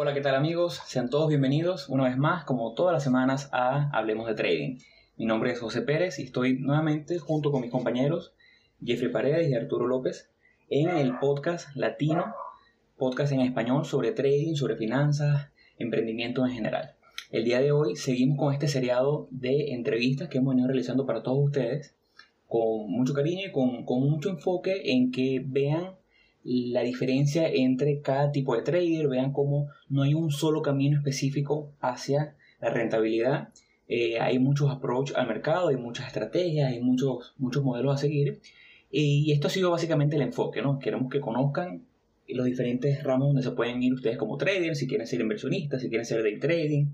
Hola, 0.00 0.14
¿qué 0.14 0.20
tal 0.20 0.36
amigos? 0.36 0.80
Sean 0.86 1.10
todos 1.10 1.28
bienvenidos 1.28 1.88
una 1.88 2.04
vez 2.04 2.16
más, 2.16 2.44
como 2.44 2.72
todas 2.74 2.92
las 2.92 3.02
semanas, 3.02 3.48
a 3.50 3.90
Hablemos 3.90 4.28
de 4.28 4.36
Trading. 4.36 4.78
Mi 5.16 5.26
nombre 5.26 5.50
es 5.50 5.58
José 5.58 5.82
Pérez 5.82 6.20
y 6.20 6.22
estoy 6.22 6.56
nuevamente 6.56 7.18
junto 7.18 7.50
con 7.50 7.62
mis 7.62 7.72
compañeros 7.72 8.32
Jeffrey 8.80 9.10
Paredes 9.10 9.50
y 9.50 9.54
Arturo 9.54 9.88
López 9.88 10.30
en 10.70 10.90
el 10.90 11.18
podcast 11.18 11.74
latino, 11.74 12.32
podcast 12.96 13.32
en 13.32 13.40
español 13.40 13.86
sobre 13.86 14.12
trading, 14.12 14.54
sobre 14.54 14.76
finanzas, 14.76 15.48
emprendimiento 15.80 16.46
en 16.46 16.52
general. 16.52 16.94
El 17.32 17.42
día 17.42 17.58
de 17.58 17.72
hoy 17.72 17.96
seguimos 17.96 18.38
con 18.38 18.54
este 18.54 18.68
seriado 18.68 19.26
de 19.32 19.72
entrevistas 19.72 20.28
que 20.28 20.38
hemos 20.38 20.52
venido 20.52 20.68
realizando 20.68 21.06
para 21.06 21.24
todos 21.24 21.44
ustedes 21.44 21.96
con 22.46 22.88
mucho 22.88 23.14
cariño 23.14 23.48
y 23.48 23.50
con, 23.50 23.84
con 23.84 24.08
mucho 24.08 24.30
enfoque 24.30 24.92
en 24.92 25.10
que 25.10 25.42
vean 25.44 25.97
la 26.48 26.82
diferencia 26.82 27.48
entre 27.48 28.00
cada 28.00 28.32
tipo 28.32 28.54
de 28.54 28.62
trader, 28.62 29.08
vean 29.08 29.32
cómo 29.32 29.68
no 29.88 30.02
hay 30.02 30.14
un 30.14 30.30
solo 30.30 30.62
camino 30.62 30.96
específico 30.96 31.72
hacia 31.80 32.36
la 32.60 32.70
rentabilidad. 32.70 33.50
Eh, 33.88 34.18
hay 34.20 34.38
muchos 34.38 34.70
approach 34.70 35.12
al 35.14 35.28
mercado, 35.28 35.68
hay 35.68 35.76
muchas 35.76 36.06
estrategias, 36.06 36.70
hay 36.70 36.80
muchos, 36.80 37.34
muchos 37.38 37.62
modelos 37.62 37.94
a 37.94 37.98
seguir. 37.98 38.40
y 38.90 39.32
esto 39.32 39.48
ha 39.48 39.50
sido 39.50 39.70
básicamente 39.70 40.16
el 40.16 40.22
enfoque, 40.22 40.62
¿no? 40.62 40.78
Queremos 40.78 41.10
que 41.10 41.20
conozcan 41.20 41.82
los 42.28 42.46
diferentes 42.46 43.02
ramos 43.02 43.28
donde 43.28 43.42
se 43.42 43.50
pueden 43.52 43.82
ir 43.82 43.94
ustedes 43.94 44.16
como 44.16 44.36
traders, 44.36 44.78
si 44.78 44.86
quieren 44.86 45.06
ser 45.06 45.20
inversionistas, 45.20 45.82
si 45.82 45.88
quieren 45.88 46.04
ser 46.04 46.22
day 46.22 46.38
trading. 46.38 46.86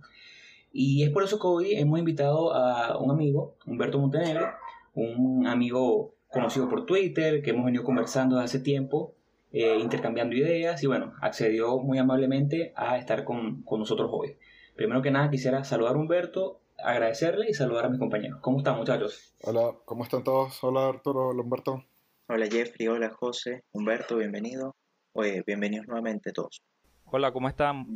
Y 0.73 1.03
es 1.03 1.11
por 1.11 1.25
eso 1.25 1.39
que 1.39 1.47
hoy 1.47 1.75
hemos 1.75 1.99
invitado 1.99 2.53
a 2.53 2.99
un 2.99 3.11
amigo, 3.11 3.57
Humberto 3.67 3.99
Montenegro, 3.99 4.49
un 4.95 5.47
amigo 5.47 6.15
conocido 6.29 6.69
por 6.69 6.87
Twitter, 6.87 7.43
que 7.43 7.51
hemos 7.51 7.65
venido 7.65 7.85
conversando 7.85 8.37
desde 8.37 8.45
hace 8.45 8.61
tiempo, 8.61 9.14
eh, 9.57 9.79
intercambiando 9.79 10.35
ideas 10.35 10.83
y 10.83 10.89
bueno, 10.89 11.15
accedió 11.21 11.79
muy 11.79 11.99
amablemente 11.99 12.73
a 12.75 12.99
estar 12.99 13.23
con, 13.23 13.63
con, 13.63 13.79
nosotros 13.79 14.11
hoy. 14.13 14.37
Primero 14.75 15.01
que 15.01 15.13
nada 15.13 15.31
quisiera 15.31 15.63
saludar 15.63 15.95
a 15.95 15.99
Humberto, 15.99 16.61
agradecerle 16.83 17.49
y 17.49 17.55
saludar 17.55 17.85
a 17.85 17.89
mis 17.89 18.01
compañeros. 18.01 18.41
¿Cómo 18.41 18.59
están 18.59 18.77
muchachos? 18.77 19.33
Hola, 19.43 19.77
¿cómo 19.85 20.03
están 20.03 20.25
todos? 20.25 20.59
Hola 20.65 20.89
Arturo, 20.89 21.29
hola 21.29 21.41
Humberto. 21.41 21.85
Hola 22.27 22.49
Jeffrey, 22.51 22.89
hola 22.89 23.11
José, 23.11 23.63
Humberto, 23.71 24.17
bienvenido. 24.17 24.75
Oye, 25.13 25.45
bienvenidos 25.47 25.87
nuevamente 25.87 26.33
todos. 26.33 26.61
Hola, 27.05 27.31
¿cómo 27.33 27.49
están? 27.49 27.87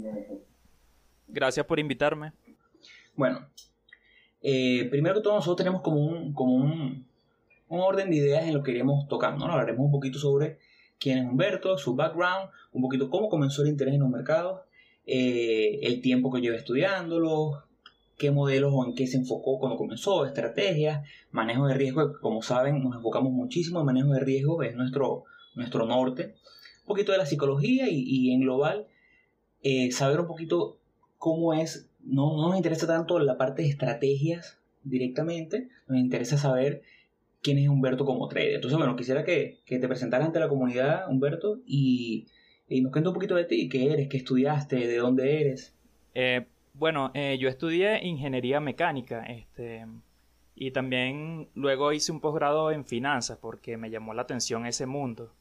Gracias 1.26 1.66
por 1.66 1.80
invitarme. 1.80 2.34
Bueno, 3.16 3.48
eh, 4.42 4.86
primero 4.90 5.16
que 5.16 5.22
todo 5.22 5.34
nosotros 5.34 5.56
tenemos 5.56 5.82
como 5.82 6.06
un, 6.06 6.32
como 6.34 6.54
un, 6.54 7.04
un, 7.66 7.80
orden 7.80 8.10
de 8.10 8.16
ideas 8.16 8.44
en 8.44 8.54
lo 8.54 8.62
que 8.62 8.70
iremos 8.70 9.08
tocando, 9.08 9.44
¿no? 9.44 9.54
Hablaremos 9.54 9.84
un 9.84 9.90
poquito 9.90 10.20
sobre 10.20 10.60
quién 10.98 11.18
es 11.18 11.24
Humberto, 11.24 11.78
su 11.78 11.94
background, 11.94 12.50
un 12.72 12.82
poquito 12.82 13.10
cómo 13.10 13.28
comenzó 13.28 13.62
el 13.62 13.68
interés 13.68 13.94
en 13.94 14.00
los 14.00 14.10
mercados, 14.10 14.62
eh, 15.06 15.80
el 15.82 16.00
tiempo 16.00 16.32
que 16.32 16.40
lleva 16.40 16.56
estudiándolo, 16.56 17.64
qué 18.18 18.30
modelos 18.30 18.72
o 18.74 18.84
en 18.84 18.94
qué 18.94 19.06
se 19.06 19.16
enfocó 19.16 19.58
cuando 19.58 19.78
comenzó, 19.78 20.26
estrategias, 20.26 21.06
manejo 21.30 21.66
de 21.66 21.74
riesgo, 21.74 22.18
como 22.20 22.42
saben 22.42 22.82
nos 22.82 22.96
enfocamos 22.96 23.32
muchísimo 23.32 23.80
en 23.80 23.86
manejo 23.86 24.10
de 24.10 24.20
riesgo, 24.20 24.62
es 24.62 24.74
nuestro, 24.74 25.24
nuestro 25.54 25.86
norte, 25.86 26.34
un 26.82 26.86
poquito 26.86 27.12
de 27.12 27.18
la 27.18 27.26
psicología 27.26 27.86
y, 27.88 28.32
en 28.32 28.40
global 28.40 28.86
eh, 29.62 29.90
saber 29.92 30.20
un 30.20 30.26
poquito 30.26 30.78
cómo 31.16 31.54
es 31.54 31.88
no, 32.00 32.36
nos 32.36 32.56
interesa 32.56 32.86
tanto 32.86 33.18
la 33.18 33.36
parte 33.36 33.62
de 33.62 33.68
estrategias 33.68 34.58
directamente, 34.82 35.68
nos 35.86 35.98
interesa 35.98 36.38
saber 36.38 36.82
quién 37.42 37.58
es 37.58 37.68
Humberto 37.68 38.04
como 38.04 38.28
trader. 38.28 38.56
Entonces, 38.56 38.78
bueno, 38.78 38.96
quisiera 38.96 39.24
que, 39.24 39.60
te 39.66 39.88
presentaras 39.88 40.26
ante 40.26 40.40
la 40.40 40.48
comunidad, 40.48 41.08
Humberto, 41.08 41.60
y, 41.66 42.26
nos 42.68 42.92
cuentes 42.92 43.08
un 43.08 43.14
poquito 43.14 43.34
de 43.34 43.44
ti, 43.44 43.68
qué 43.68 43.92
eres, 43.92 44.08
qué 44.08 44.18
estudiaste, 44.18 44.76
de 44.86 44.96
dónde 44.96 45.40
eres. 45.40 45.74
Eh, 46.14 46.46
bueno, 46.74 47.10
eh, 47.14 47.38
yo 47.40 47.48
estudié 47.48 48.04
ingeniería 48.04 48.60
mecánica, 48.60 49.24
este, 49.24 49.86
y 50.54 50.70
también 50.72 51.48
luego 51.54 51.92
hice 51.92 52.12
un 52.12 52.20
posgrado 52.20 52.70
en 52.72 52.84
finanzas 52.84 53.38
porque 53.38 53.76
me 53.76 53.90
llamó 53.90 54.14
la 54.14 54.22
atención 54.22 54.66
ese 54.66 54.86
mundo. 54.86 55.32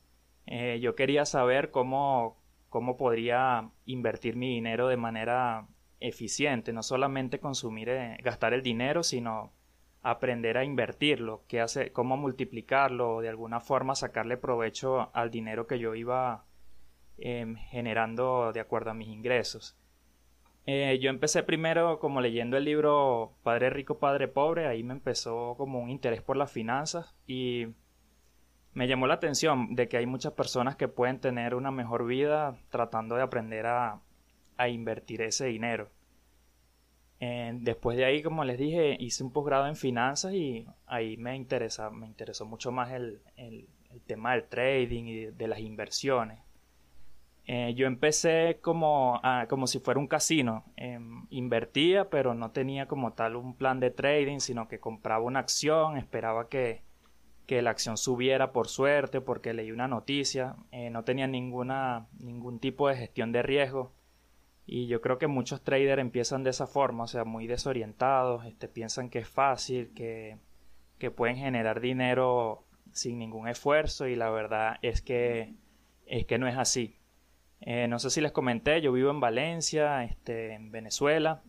Eh, 0.45 0.79
yo 0.81 0.95
quería 0.95 1.25
saber 1.25 1.71
cómo, 1.71 2.37
cómo 2.69 2.95
podría 2.95 3.69
invertir 3.85 4.35
mi 4.35 4.47
dinero 4.49 4.87
de 4.87 4.97
manera 4.97 5.67
eficiente, 5.99 6.71
no 6.71 6.83
solamente 6.83 7.39
consumir, 7.39 7.89
gastar 8.23 8.53
el 8.53 8.61
dinero, 8.61 9.03
sino 9.03 9.51
aprender 10.03 10.57
a 10.57 10.63
invertirlo, 10.63 11.43
qué 11.47 11.61
hace, 11.61 11.91
cómo 11.91 12.17
multiplicarlo, 12.17 13.21
de 13.21 13.29
alguna 13.29 13.59
forma 13.59 13.95
sacarle 13.95 14.37
provecho 14.37 15.09
al 15.13 15.31
dinero 15.31 15.67
que 15.67 15.79
yo 15.79 15.95
iba 15.95 16.45
em, 17.17 17.55
generando 17.55 18.51
de 18.53 18.59
acuerdo 18.59 18.91
a 18.91 18.93
mis 18.93 19.09
ingresos. 19.09 19.77
Eh, 20.65 20.99
yo 21.01 21.09
empecé 21.09 21.43
primero 21.43 21.97
como 21.99 22.19
leyendo 22.19 22.57
el 22.57 22.65
libro 22.65 23.33
Padre 23.41 23.69
Rico, 23.69 23.99
Padre 23.99 24.27
Pobre, 24.27 24.67
ahí 24.67 24.83
me 24.83 24.93
empezó 24.93 25.55
como 25.57 25.79
un 25.79 25.89
interés 25.89 26.21
por 26.21 26.35
las 26.35 26.51
finanzas 26.51 27.15
y 27.25 27.67
me 28.73 28.87
llamó 28.87 29.07
la 29.07 29.15
atención 29.15 29.75
de 29.75 29.87
que 29.87 29.97
hay 29.97 30.05
muchas 30.05 30.33
personas 30.33 30.75
que 30.75 30.89
pueden 30.89 31.19
tener 31.19 31.55
una 31.55 31.71
mejor 31.71 32.05
vida 32.05 32.57
tratando 32.69 33.15
de 33.15 33.23
aprender 33.23 33.65
a, 33.65 34.01
a 34.57 34.67
invertir 34.67 35.21
ese 35.21 35.45
dinero. 35.45 35.89
Después 37.19 37.97
de 37.97 38.05
ahí, 38.05 38.21
como 38.21 38.43
les 38.43 38.59
dije, 38.59 38.95
hice 38.99 39.23
un 39.23 39.31
posgrado 39.31 39.67
en 39.67 39.75
finanzas 39.75 40.33
y 40.33 40.67
ahí 40.85 41.17
me 41.17 41.35
interesa, 41.35 41.89
me 41.89 42.05
interesó 42.05 42.45
mucho 42.45 42.71
más 42.71 42.91
el, 42.91 43.21
el, 43.35 43.67
tema 44.05 44.33
del 44.33 44.43
trading 44.43 45.05
y 45.05 45.25
de, 45.25 45.47
las 45.47 45.59
inversiones. 45.59 46.39
Eh, 47.45 47.73
yo 47.75 47.87
empecé 47.87 48.59
como, 48.61 49.19
como 49.49 49.65
si 49.67 49.79
fuera 49.79 49.99
un 49.99 50.07
casino. 50.07 50.65
Em, 50.75 51.25
invertía, 51.29 52.09
pero 52.09 52.33
no 52.33 52.51
tenía 52.51 52.87
como 52.87 53.13
tal 53.13 53.35
un 53.35 53.55
plan 53.55 53.79
de 53.79 53.89
trading, 53.89 54.39
sino 54.39 54.67
que 54.67 54.79
compraba 54.79 55.23
una 55.23 55.39
acción, 55.39 55.97
esperaba 55.97 56.49
que, 56.49 56.83
que 57.47 57.61
la 57.61 57.71
acción 57.71 57.97
subiera 57.97 58.51
por 58.51 58.67
suerte, 58.67 59.21
porque 59.21 59.53
leí 59.53 59.71
una 59.71 59.87
noticia. 59.87 60.55
Eh, 60.71 60.89
no 60.89 61.03
tenía 61.03 61.27
ninguna, 61.27 62.07
ningún 62.19 62.59
tipo 62.59 62.89
de 62.89 62.97
gestión 62.97 63.31
de 63.31 63.41
riesgo. 63.41 63.93
Y 64.69 64.87
yo 64.87 64.99
creo 64.99 65.17
que 65.17 65.27
muchos 65.27 65.63
traders 65.63 66.01
empiezan 66.01 66.43
de 66.43 66.49
esa 66.49 66.67
forma, 66.67 67.05
o 67.05 67.07
sea, 67.07 67.23
muy 67.23 67.47
desorientados, 67.47 68.45
este, 68.45 68.67
piensan 68.67 69.09
que 69.09 69.19
es 69.19 69.29
fácil, 69.29 69.93
que, 69.95 70.37
que 70.99 71.09
pueden 71.09 71.37
generar 71.37 71.79
dinero 71.79 72.65
sin 72.91 73.17
ningún 73.17 73.47
esfuerzo 73.47 74.07
y 74.07 74.17
la 74.17 74.29
verdad 74.29 74.77
es 74.81 75.01
que, 75.01 75.53
es 76.05 76.25
que 76.25 76.37
no 76.37 76.49
es 76.49 76.57
así. 76.57 76.97
Eh, 77.61 77.87
no 77.87 77.97
sé 77.97 78.09
si 78.09 78.19
les 78.19 78.33
comenté, 78.33 78.81
yo 78.81 78.91
vivo 78.91 79.09
en 79.09 79.21
Valencia, 79.21 80.03
este, 80.03 80.53
en 80.53 80.69
Venezuela. 80.69 81.41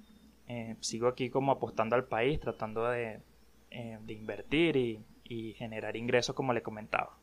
Eh, 0.47 0.77
sigo 0.79 1.09
aquí 1.09 1.29
como 1.29 1.51
apostando 1.51 1.97
al 1.97 2.05
país, 2.05 2.39
tratando 2.39 2.89
de, 2.89 3.21
eh, 3.73 3.99
de 4.01 4.13
invertir 4.13 4.77
y, 4.77 5.05
y, 5.25 5.55
generar 5.55 5.97
ingresos 5.97 6.37
como 6.37 6.53
le 6.53 6.63
comentaba. 6.63 7.19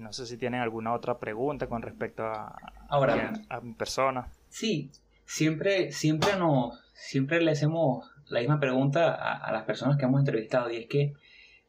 no 0.00 0.12
sé 0.12 0.26
si 0.26 0.36
tienen 0.36 0.60
alguna 0.60 0.92
otra 0.92 1.18
pregunta 1.18 1.66
con 1.66 1.80
respecto 1.80 2.24
a, 2.24 2.54
Ahora, 2.88 3.32
a 3.48 3.60
mi 3.60 3.72
persona. 3.72 4.30
Sí, 4.52 4.90
siempre, 5.24 5.92
siempre 5.92 6.36
nos, 6.38 6.78
siempre 6.92 7.40
le 7.40 7.52
hacemos 7.52 8.12
la 8.28 8.40
misma 8.40 8.60
pregunta 8.60 9.14
a, 9.14 9.50
las 9.50 9.64
personas 9.64 9.96
que 9.96 10.04
hemos 10.04 10.20
entrevistado 10.20 10.70
y 10.70 10.76
es 10.76 10.86
que, 10.88 11.14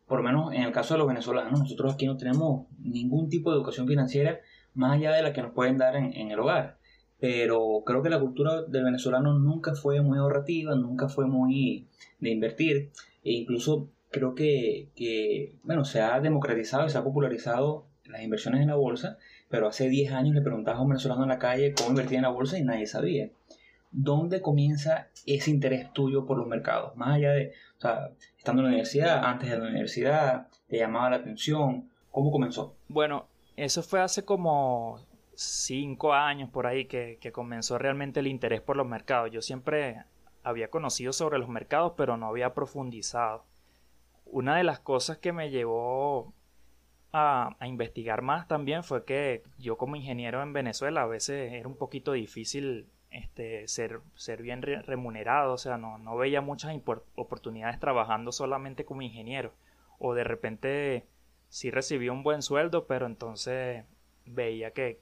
por 0.06 0.18
lo 0.20 0.26
menos 0.26 0.54
en 0.54 0.64
el 0.64 0.74
caso 0.74 0.94
de 0.94 0.98
los 0.98 1.08
venezolanos, 1.08 1.62
nosotros 1.62 1.94
aquí 1.94 2.06
no 2.06 2.18
tenemos 2.18 2.68
ningún 2.80 3.30
tipo 3.30 3.52
de 3.52 3.56
educación 3.56 3.88
financiera 3.88 4.42
más 4.74 4.98
allá 4.98 5.14
de 5.14 5.24
la 5.24 5.32
que 5.32 5.42
nos 5.42 5.54
pueden 5.54 5.78
dar 5.78 5.96
en, 5.96 6.30
el 6.30 6.38
hogar. 6.38 6.78
Pero 7.22 7.84
creo 7.86 8.04
que 8.04 8.10
la 8.10 8.20
cultura 8.20 8.64
del 8.64 8.84
venezolano 8.84 9.40
nunca 9.40 9.76
fue 9.76 10.02
muy 10.02 10.18
ahorrativa, 10.18 10.76
nunca 10.76 11.08
fue 11.08 11.26
muy 11.26 11.88
de 12.20 12.32
invertir. 12.32 12.92
E 13.24 13.32
incluso 13.32 13.88
creo 14.12 14.36
que, 14.36 14.90
que, 14.94 15.56
bueno, 15.64 15.86
se 15.86 16.02
ha 16.02 16.20
democratizado 16.20 16.86
y 16.86 16.90
se 16.90 16.98
ha 16.98 17.04
popularizado 17.04 17.86
las 18.04 18.24
inversiones 18.24 18.60
en 18.60 18.68
la 18.68 18.76
bolsa, 18.76 19.18
pero 19.54 19.68
hace 19.68 19.88
10 19.88 20.14
años 20.14 20.34
le 20.34 20.42
preguntabas 20.42 20.80
a 20.80 20.82
un 20.82 20.90
venezolano 20.90 21.22
en 21.22 21.30
la 21.30 21.38
calle 21.38 21.76
cómo 21.78 21.92
invertir 21.92 22.16
en 22.16 22.24
la 22.24 22.30
bolsa 22.30 22.58
y 22.58 22.64
nadie 22.64 22.88
sabía. 22.88 23.30
¿Dónde 23.92 24.42
comienza 24.42 25.10
ese 25.28 25.52
interés 25.52 25.94
tuyo 25.94 26.26
por 26.26 26.40
los 26.40 26.48
mercados? 26.48 26.96
Más 26.96 27.18
allá 27.18 27.34
de, 27.34 27.54
o 27.84 27.88
estando 28.36 28.62
en 28.62 28.64
la 28.64 28.70
universidad, 28.70 29.24
antes 29.24 29.52
de 29.52 29.60
la 29.60 29.68
universidad, 29.70 30.48
te 30.68 30.80
llamaba 30.80 31.12
la 31.12 31.18
atención, 31.18 31.88
¿cómo 32.10 32.32
comenzó? 32.32 32.76
Bueno, 32.88 33.28
eso 33.56 33.84
fue 33.84 34.02
hace 34.02 34.26
como 34.26 34.98
5 35.36 36.14
años 36.16 36.50
por 36.50 36.66
ahí 36.66 36.86
que, 36.86 37.20
que 37.22 37.32
comenzó 37.32 37.78
realmente 37.78 38.22
el 38.22 38.26
interés 38.26 38.62
por 38.62 38.76
los 38.76 38.88
mercados. 38.88 39.30
Yo 39.30 39.44
siempre 39.44 40.04
había 40.42 40.72
conocido 40.72 41.14
sobre 41.14 41.38
los 41.38 41.48
mercados, 41.48 41.94
pero 41.96 42.18
no 42.18 42.26
había 42.26 42.56
profundizado. 42.56 43.46
Una 44.26 44.58
de 44.58 44.64
las 44.64 44.80
cosas 44.80 45.20
que 45.20 45.32
me 45.32 45.52
llevó 45.52 46.34
a, 47.14 47.56
investigar 47.66 48.24
más 48.24 48.48
también 48.48 48.84
fue 48.84 49.06
que 49.06 49.44
yo 49.60 49.78
como 49.78 49.96
ingeniero 49.96 50.42
en 50.42 50.52
Venezuela 50.52 51.04
a 51.04 51.08
veces 51.08 51.54
era 51.54 51.68
un 51.68 51.78
poquito 51.78 52.12
difícil 52.14 52.88
este, 53.12 53.68
ser, 53.68 54.02
ser 54.16 54.42
bien 54.42 54.64
remunerado, 54.64 55.54
o 55.54 55.58
sea, 55.60 55.78
no, 55.78 56.00
no 56.00 56.18
veía 56.18 56.42
muchas 56.42 56.76
oportunidades 57.16 57.80
trabajando 57.80 58.32
solamente 58.32 58.86
como 58.86 59.04
ingeniero, 59.04 59.54
o 60.00 60.16
de 60.16 60.24
repente 60.24 61.06
sí 61.50 61.70
recibí 61.70 62.10
un 62.10 62.24
buen 62.24 62.42
sueldo, 62.42 62.88
pero 62.88 63.06
entonces 63.06 63.86
veía 64.26 64.72
que, 64.72 65.00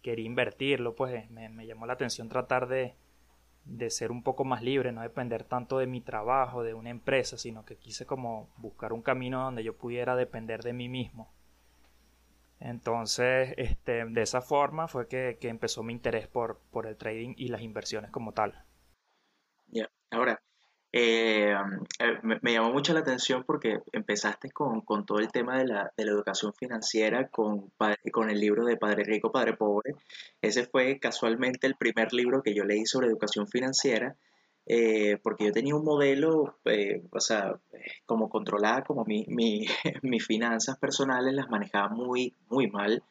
quería 0.00 0.24
invertirlo, 0.24 0.94
pues 0.94 1.30
me, 1.30 1.66
llamó 1.66 1.84
la 1.84 1.92
atención 1.92 2.30
tratar 2.30 2.68
de, 2.68 2.94
de, 3.66 3.90
ser 3.90 4.10
un 4.10 4.22
poco 4.22 4.44
más 4.44 4.62
libre, 4.62 4.92
no 4.92 5.02
depender 5.02 5.44
tanto 5.44 5.78
de 5.78 5.86
mi 5.86 6.00
trabajo, 6.00 6.62
de 6.62 6.72
una 6.72 6.88
empresa, 6.88 7.36
sino 7.36 7.66
que 7.66 7.76
quise 7.76 8.06
como 8.06 8.48
buscar 8.56 8.94
un 8.94 9.02
camino 9.02 9.44
donde 9.44 9.62
yo 9.62 9.76
pudiera 9.76 10.16
depender 10.16 10.62
de 10.62 10.72
mí 10.72 10.88
mismo. 10.88 11.28
Entonces, 12.60 13.54
este, 13.56 14.04
de 14.04 14.22
esa 14.22 14.42
forma 14.42 14.86
fue 14.86 15.08
que, 15.08 15.38
empezó 15.42 15.82
mi 15.82 15.94
interés 15.94 16.28
por, 16.28 16.60
por, 16.70 16.86
el 16.86 16.96
trading 16.96 17.34
y 17.36 17.48
las 17.48 17.62
inversiones 17.62 18.10
como 18.10 18.32
tal. 18.32 18.64
Ya, 19.68 19.90
ahora, 20.10 20.40
eh, 20.92 21.54
eh, 22.00 22.18
me, 22.22 22.52
llamó 22.52 22.72
mucho 22.72 22.92
la 22.92 23.00
atención 23.00 23.44
porque 23.44 23.78
empezaste 23.92 24.50
con, 24.50 24.84
todo 25.06 25.20
el 25.20 25.28
tema 25.28 25.58
de 25.58 25.66
la, 25.66 25.92
educación 25.96 26.52
financiera 26.52 27.28
con, 27.28 27.72
con 28.12 28.28
el 28.28 28.40
libro 28.40 28.64
de 28.64 28.76
Padre 28.76 29.04
Rico, 29.04 29.32
Padre 29.32 29.56
Pobre. 29.56 29.94
Ese 30.42 30.66
fue 30.66 30.98
casualmente 30.98 31.66
el 31.66 31.76
primer 31.76 32.12
libro 32.12 32.42
que 32.42 32.54
yo 32.54 32.64
leí 32.64 32.84
sobre 32.86 33.06
educación 33.06 33.46
financiera, 33.48 34.16
eh, 34.72 35.18
porque 35.24 35.46
yo 35.46 35.52
tenía 35.52 35.74
un 35.74 35.84
modelo, 35.84 36.54
o 37.10 37.20
sea, 37.20 37.58
como 38.06 38.28
controlaba 38.28 38.84
como 38.84 39.04
mi, 39.04 39.26
mis 40.02 40.24
finanzas 40.24 40.78
personales, 40.78 41.34
las 41.34 41.50
manejaba 41.50 41.88
muy, 41.88 42.36
muy 42.48 42.70
mal. 42.70 43.02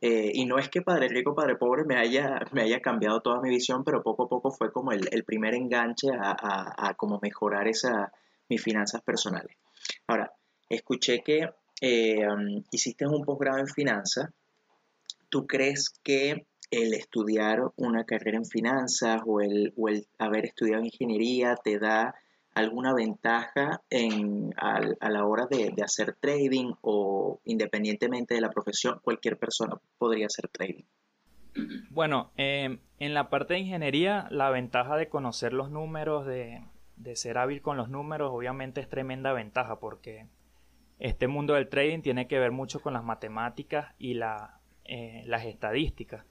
Eh, 0.00 0.32
y 0.34 0.46
no 0.46 0.58
es 0.58 0.68
que 0.68 0.82
Padre 0.82 1.06
Rico, 1.06 1.32
Padre 1.32 1.54
Pobre 1.54 1.84
me 1.84 1.96
haya, 1.96 2.40
me 2.50 2.62
haya 2.62 2.80
cambiado 2.80 3.20
toda 3.20 3.40
mi 3.40 3.50
visión, 3.50 3.84
pero 3.84 4.02
poco 4.02 4.24
a 4.24 4.28
poco 4.28 4.50
fue 4.50 4.72
como 4.72 4.90
el, 4.90 5.22
primer 5.24 5.54
enganche 5.54 6.08
a, 6.12 6.92
como 6.96 7.20
mejorar 7.22 7.68
esa, 7.68 8.12
mis 8.48 8.60
finanzas 8.60 9.00
personales. 9.02 9.56
Ahora, 10.08 10.32
escuché 10.68 11.20
que 11.20 11.48
eh, 11.82 12.26
um, 12.26 12.64
hiciste 12.72 13.06
un 13.06 13.24
posgrado 13.24 13.58
en 13.58 13.68
finanzas. 13.68 14.30
¿Tú 15.28 15.46
crees 15.46 16.00
que 16.02 16.46
el 16.70 16.94
estudiar 16.94 17.60
una 17.76 18.04
carrera 18.04 18.38
en 18.38 18.44
finanzas 18.44 19.22
o 19.24 19.40
el, 19.40 19.72
o 19.76 19.88
el 19.88 20.06
haber 20.18 20.46
estudiado 20.46 20.84
ingeniería 20.84 21.56
te 21.56 21.78
da 21.78 22.14
alguna 22.56 22.94
ventaja 22.94 23.82
en, 23.90 24.54
a, 24.56 24.80
la 24.80 25.26
hora 25.26 25.46
de, 25.46 25.74
hacer 25.84 26.16
trading 26.18 26.72
o 26.80 27.38
independientemente 27.44 28.34
de 28.34 28.40
la 28.40 28.50
profesión, 28.50 28.98
cualquier 29.02 29.36
persona 29.36 29.76
podría 29.98 30.26
hacer 30.26 30.48
trading? 30.48 30.84
Bueno, 31.90 32.32
em, 32.38 32.78
en 32.98 33.12
la 33.12 33.28
parte 33.28 33.54
de 33.54 33.60
ingeniería, 33.60 34.26
la 34.30 34.48
ventaja 34.48 34.96
de 34.96 35.10
conocer 35.10 35.52
los 35.52 35.70
números, 35.70 36.24
de, 36.26 36.62
ser 37.14 37.36
hábil 37.36 37.60
con 37.60 37.76
los 37.76 37.90
números, 37.90 38.30
obviamente 38.32 38.80
es 38.80 38.88
tremenda 38.88 39.34
ventaja 39.34 39.78
porque 39.78 40.26
este 40.98 41.28
mundo 41.28 41.54
del 41.54 41.68
trading 41.68 42.00
tiene 42.00 42.26
que 42.26 42.38
ver 42.38 42.52
mucho 42.52 42.80
con 42.80 42.94
las 42.94 43.04
matemáticas 43.04 43.94
y 43.98 44.14
la, 44.14 44.60
eh, 44.86 45.24
las 45.26 45.44
estadísticas. 45.44 46.24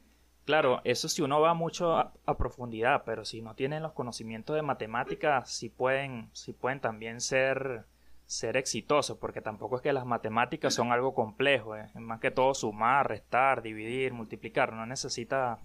Claro, 0.46 0.80
eso 0.84 1.10
si 1.10 1.24
uno 1.24 1.42
va 1.42 1.56
mucho 1.56 1.98
a, 1.98 2.38
profundidad, 2.38 3.04
pero 3.04 3.26
si 3.26 3.42
no 3.42 3.56
tienen 3.56 3.82
los 3.82 3.94
conocimientos 3.94 4.56
de 4.56 4.62
matemáticas, 4.62 5.50
sí 5.52 5.70
pueden, 5.70 6.30
sí 6.34 6.54
pueden 6.54 6.80
también 6.80 7.20
ser, 7.20 7.86
ser 8.28 8.56
exitosos, 8.56 9.18
porque 9.18 9.42
tampoco 9.42 9.78
es 9.78 9.82
que 9.82 9.92
las 9.92 10.06
matemáticas 10.06 10.74
son 10.74 10.92
algo 10.92 11.16
complejo, 11.16 11.76
¿eh? 11.76 11.90
es 11.96 11.96
más 11.96 12.20
que 12.20 12.30
todo 12.30 12.54
sumar, 12.54 13.10
restar, 13.10 13.64
dividir, 13.64 14.14
multiplicar, 14.14 14.74
no 14.74 14.86
necesita 14.86 15.60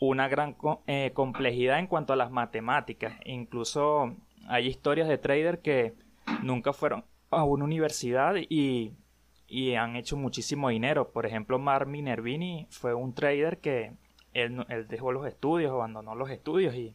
una 0.00 0.26
gran 0.26 0.56
eh, 0.88 1.12
complejidad 1.14 1.78
en 1.78 1.86
cuanto 1.86 2.12
a 2.12 2.16
las 2.16 2.32
matemáticas. 2.32 3.14
Incluso 3.24 4.16
hay 4.48 4.66
historias 4.66 5.08
de 5.08 5.18
traders 5.18 5.60
que 5.60 5.94
nunca 6.42 6.72
fueron 6.72 7.04
a 7.30 7.44
una 7.44 7.64
universidad 7.64 8.34
y 8.36 8.92
y 9.48 9.74
han 9.74 9.96
hecho 9.96 10.16
muchísimo 10.16 10.68
dinero. 10.68 11.10
Por 11.10 11.26
ejemplo, 11.26 11.58
Mar 11.58 11.86
Minervini 11.86 12.66
fue 12.70 12.94
un 12.94 13.14
trader 13.14 13.58
que 13.58 13.94
él, 14.34 14.64
dejó 14.88 15.10
los 15.10 15.26
estudios, 15.26 15.72
abandonó 15.72 16.14
los 16.14 16.30
estudios 16.30 16.74
y, 16.74 16.94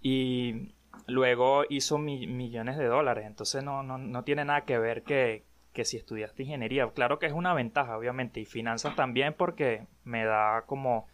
y 0.00 0.74
luego 1.06 1.64
hizo 1.68 1.98
millones 1.98 2.78
de 2.78 2.86
dólares. 2.86 3.26
Entonces 3.26 3.62
no, 3.62 3.82
no, 3.82 3.98
no 3.98 4.24
tiene 4.24 4.44
nada 4.46 4.64
que 4.64 4.78
ver 4.78 5.02
que, 5.02 5.44
que, 5.74 5.84
si 5.84 5.98
estudiaste 5.98 6.42
ingeniería. 6.44 6.88
Claro 6.90 7.18
que 7.18 7.26
es 7.26 7.32
una 7.32 7.52
ventaja, 7.52 7.98
obviamente, 7.98 8.40
y 8.40 8.46
finanzas 8.46 8.96
también 8.96 9.34
porque 9.34 9.86
me 10.04 10.24
da 10.24 10.64
como... 10.66 11.06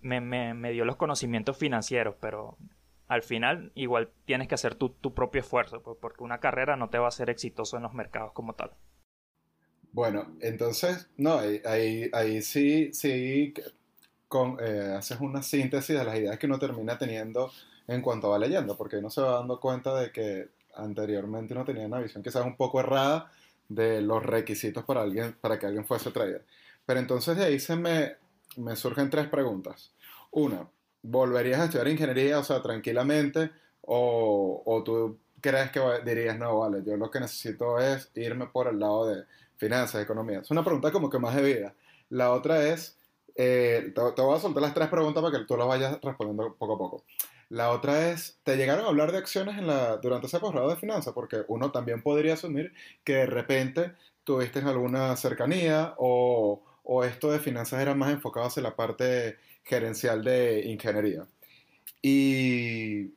Me, 0.00 0.20
me, 0.20 0.52
me 0.52 0.72
dio 0.72 0.84
los 0.84 0.96
conocimientos 0.96 1.56
financieros, 1.56 2.14
pero 2.20 2.58
al 3.08 3.22
final 3.22 3.72
igual 3.74 4.10
tienes 4.26 4.48
que 4.48 4.54
hacer 4.54 4.74
tu, 4.74 4.90
tu 4.90 5.14
propio 5.14 5.40
esfuerzo, 5.40 5.82
pues, 5.82 5.96
porque 5.98 6.22
una 6.22 6.40
carrera 6.40 6.76
no 6.76 6.90
te 6.90 6.98
va 6.98 7.08
a 7.08 7.10
ser 7.10 7.30
exitoso 7.30 7.78
en 7.78 7.84
los 7.84 7.94
mercados 7.94 8.32
como 8.32 8.52
tal. 8.52 8.72
Bueno, 9.94 10.26
entonces, 10.40 11.06
no, 11.18 11.38
ahí, 11.38 12.42
sí, 12.42 12.92
sí 12.92 13.54
eh, 14.60 14.94
haces 14.98 15.20
una 15.20 15.40
síntesis 15.40 15.96
de 15.96 16.04
las 16.04 16.16
ideas 16.16 16.36
que 16.36 16.46
uno 16.46 16.58
termina 16.58 16.98
teniendo 16.98 17.52
en 17.86 18.02
cuanto 18.02 18.30
va 18.30 18.40
leyendo, 18.40 18.76
porque 18.76 18.96
uno 18.96 19.08
se 19.08 19.20
va 19.20 19.36
dando 19.36 19.60
cuenta 19.60 19.94
de 19.94 20.10
que 20.10 20.48
anteriormente 20.74 21.54
uno 21.54 21.64
tenía 21.64 21.86
una 21.86 22.00
visión 22.00 22.24
quizás 22.24 22.44
un 22.44 22.56
poco 22.56 22.80
errada 22.80 23.30
de 23.68 24.02
los 24.02 24.20
requisitos 24.26 24.84
para, 24.84 25.02
alguien, 25.02 25.36
para 25.40 25.60
que 25.60 25.66
alguien 25.66 25.86
fuese 25.86 26.10
trader. 26.10 26.44
Pero 26.84 26.98
entonces 26.98 27.36
de 27.36 27.44
ahí 27.44 27.60
se 27.60 27.76
me, 27.76 28.16
me 28.56 28.74
surgen 28.74 29.10
tres 29.10 29.28
preguntas. 29.28 29.92
Una, 30.32 30.68
¿volverías 31.02 31.60
a 31.60 31.64
estudiar 31.66 31.86
ingeniería, 31.86 32.40
o 32.40 32.44
sea, 32.44 32.60
tranquilamente? 32.60 33.52
O, 33.82 34.60
o 34.66 34.82
tú 34.82 35.18
crees 35.40 35.70
que 35.70 35.80
dirías, 36.04 36.36
no, 36.36 36.58
vale, 36.58 36.82
yo 36.84 36.96
lo 36.96 37.12
que 37.12 37.20
necesito 37.20 37.78
es 37.78 38.10
irme 38.16 38.48
por 38.48 38.66
el 38.66 38.80
lado 38.80 39.06
de 39.06 39.24
finanzas, 39.56 40.02
economía? 40.02 40.40
Es 40.40 40.50
una 40.50 40.64
pregunta 40.64 40.92
como 40.92 41.10
que 41.10 41.18
más 41.18 41.34
de 41.34 41.42
vida. 41.42 41.74
La 42.10 42.32
otra 42.32 42.68
es, 42.68 42.98
eh, 43.34 43.92
te, 43.94 44.22
voy 44.22 44.36
a 44.36 44.40
soltar 44.40 44.62
las 44.62 44.74
tres 44.74 44.88
preguntas 44.88 45.22
para 45.22 45.38
que 45.38 45.44
tú 45.44 45.56
las 45.56 45.66
vayas 45.66 45.98
respondiendo 46.02 46.54
poco 46.56 46.74
a 46.74 46.78
poco. 46.78 47.04
La 47.48 47.70
otra 47.70 48.10
es, 48.10 48.38
¿te 48.42 48.56
llegaron 48.56 48.84
a 48.84 48.88
hablar 48.88 49.12
de 49.12 49.18
acciones 49.18 49.56
durante 50.02 50.26
ese 50.26 50.40
posgrado 50.40 50.70
de 50.70 50.76
finanzas? 50.76 51.12
Porque 51.14 51.44
uno 51.48 51.70
también 51.70 52.02
podría 52.02 52.34
asumir 52.34 52.72
que 53.04 53.14
de 53.14 53.26
repente 53.26 53.92
tuviste 54.24 54.60
alguna 54.60 55.14
cercanía 55.16 55.94
o, 55.98 56.62
esto 57.04 57.30
de 57.30 57.38
finanzas 57.38 57.80
era 57.80 57.94
más 57.94 58.10
enfocado 58.10 58.46
hacia 58.46 58.62
la 58.62 58.76
parte 58.76 59.38
gerencial 59.62 60.24
de 60.24 60.62
ingeniería. 60.66 61.26
Y 62.02 63.12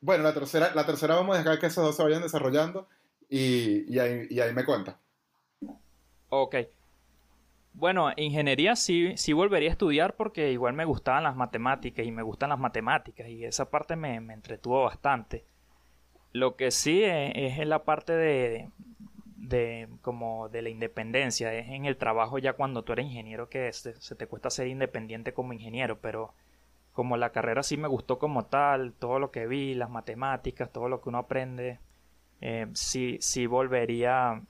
bueno, 0.00 0.24
la 0.24 0.34
tercera, 0.34 0.72
la 0.74 0.86
tercera 0.86 1.14
vamos 1.16 1.36
a 1.36 1.38
dejar 1.38 1.58
que 1.58 1.66
esos 1.66 1.84
dos 1.84 1.96
se 1.96 2.02
vayan 2.02 2.22
desarrollando 2.22 2.88
y, 3.28 3.98
ahí, 3.98 4.28
me 4.54 4.64
cuenta. 4.64 4.98
Ok. 6.36 6.56
Bueno, 7.74 8.10
ingeniería 8.16 8.74
sí, 8.74 9.16
sí 9.16 9.32
volvería 9.32 9.68
a 9.68 9.72
estudiar 9.72 10.16
porque 10.16 10.50
igual 10.50 10.74
me 10.74 10.84
gustaban 10.84 11.22
las 11.22 11.36
matemáticas 11.36 12.04
y 12.04 12.10
me 12.10 12.22
gustan 12.22 12.50
las 12.50 12.58
matemáticas 12.58 13.28
y 13.28 13.44
esa 13.44 13.70
parte 13.70 13.94
me, 13.94 14.16
entretuvo 14.16 14.82
bastante. 14.82 15.44
Lo 16.32 16.56
que 16.56 16.72
sí 16.72 17.04
es, 17.04 17.58
en 17.58 17.68
la 17.68 17.84
parte 17.84 18.14
de, 18.14 18.68
de, 19.36 19.88
como 20.02 20.48
de 20.48 20.62
la 20.62 20.70
independencia, 20.70 21.54
es 21.54 21.68
en 21.68 21.84
el 21.84 21.96
trabajo 21.98 22.38
ya 22.38 22.54
cuando 22.54 22.82
tú 22.82 22.94
eres 22.94 23.06
ingeniero 23.06 23.48
que 23.48 23.72
se, 23.72 23.94
se 24.00 24.16
te 24.16 24.26
cuesta 24.26 24.50
ser 24.50 24.66
independiente 24.66 25.34
como 25.34 25.52
ingeniero, 25.52 26.00
pero 26.00 26.34
como 26.92 27.16
la 27.16 27.30
carrera 27.30 27.62
sí 27.62 27.76
me 27.76 27.86
gustó 27.86 28.18
como 28.18 28.46
tal, 28.46 28.92
todo 28.94 29.20
lo 29.20 29.30
que 29.30 29.46
vi, 29.46 29.74
las 29.74 29.90
matemáticas, 29.90 30.72
todo 30.72 30.88
lo 30.88 31.00
que 31.00 31.10
uno 31.10 31.18
aprende, 31.18 31.78
eh, 32.40 32.66
sí, 32.72 33.18
sí 33.20 33.46
volvería 33.46 34.42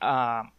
a, 0.00 0.52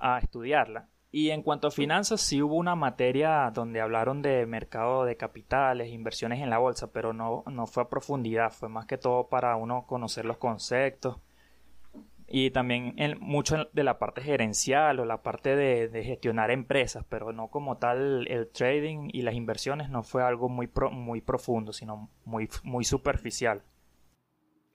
a 0.00 0.18
estudiarla. 0.18 0.88
Y 1.12 1.30
en 1.30 1.42
cuanto 1.42 1.68
a 1.68 1.72
finanzas, 1.72 2.20
sí 2.20 2.40
hubo 2.40 2.54
una 2.54 2.76
materia 2.76 3.50
donde 3.52 3.80
hablaron 3.80 4.22
de 4.22 4.46
mercado 4.46 5.04
de 5.04 5.16
capitales, 5.16 5.90
inversiones 5.90 6.40
en 6.40 6.50
la 6.50 6.58
bolsa, 6.58 6.92
pero 6.92 7.12
no, 7.12 7.42
no 7.50 7.66
fue 7.66 7.82
a 7.82 7.88
profundidad, 7.88 8.52
fue 8.52 8.68
más 8.68 8.86
que 8.86 8.96
todo 8.96 9.28
para 9.28 9.56
uno 9.56 9.86
conocer 9.86 10.24
los 10.24 10.36
conceptos 10.36 11.18
y 12.32 12.50
también 12.50 12.94
en, 12.96 13.18
mucho 13.20 13.68
de 13.72 13.82
la 13.82 13.98
parte 13.98 14.22
gerencial 14.22 15.00
o 15.00 15.04
la 15.04 15.20
parte 15.20 15.56
de, 15.56 16.04
gestionar 16.04 16.52
empresas, 16.52 17.04
pero 17.08 17.32
no 17.32 17.48
como 17.48 17.78
tal 17.78 18.26
el 18.28 18.48
trading 18.48 19.08
y 19.12 19.22
las 19.22 19.34
inversiones 19.34 19.90
no 19.90 20.04
fue 20.04 20.22
algo 20.22 20.48
muy, 20.48 20.70
muy 20.92 21.20
profundo, 21.20 21.72
sino 21.72 22.08
muy, 22.24 22.48
muy 22.62 22.84
superficial. 22.84 23.64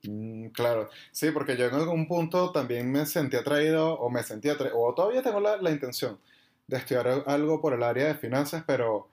Mm, 0.07 0.47
claro, 0.49 0.89
sí, 1.11 1.31
porque 1.31 1.57
yo 1.57 1.65
en 1.67 1.75
algún 1.75 2.07
punto 2.07 2.51
también 2.51 2.91
me 2.91 3.05
sentí 3.05 3.37
atraído 3.37 3.93
o 3.93 4.09
me 4.09 4.23
sentí 4.23 4.49
atraído, 4.49 4.79
o 4.79 4.93
todavía 4.93 5.21
tengo 5.23 5.39
la, 5.39 5.57
la, 5.57 5.71
intención 5.71 6.19
de 6.67 6.77
estudiar 6.77 7.23
algo 7.27 7.61
por 7.61 7.73
el 7.73 7.83
área 7.83 8.07
de 8.07 8.15
finanzas, 8.15 8.63
pero, 8.67 9.09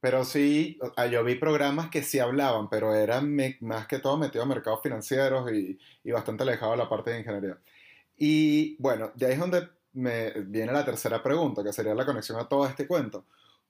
pero 0.00 0.24
sí, 0.24 0.78
yo 1.10 1.24
vi 1.24 1.36
programas 1.36 1.90
que 1.90 2.02
sí 2.02 2.18
hablaban, 2.18 2.68
pero 2.68 2.94
eran 2.94 3.36
más 3.60 3.86
que 3.86 3.98
todo 4.00 4.16
metidos 4.18 4.46
a 4.46 4.48
mercados 4.48 4.80
financieros 4.82 5.50
y, 5.52 5.78
y 6.04 6.10
bastante 6.12 6.42
alejado 6.44 6.72
de 6.72 6.78
la 6.78 6.88
parte 6.88 7.10
de 7.12 7.20
ingeniería. 7.20 7.58
Y 8.16 8.76
bueno, 8.82 9.12
de 9.14 9.26
ahí 9.26 9.32
es 9.34 9.38
donde 9.40 9.68
me 9.94 10.32
viene 10.42 10.72
la 10.72 10.84
tercera 10.84 11.22
pregunta, 11.22 11.64
que 11.64 11.72
sería 11.72 11.94
la 11.94 12.06
conexión 12.06 12.38
a 12.38 12.48
todo 12.48 12.66
este 12.66 12.86
cuento. 12.86 13.26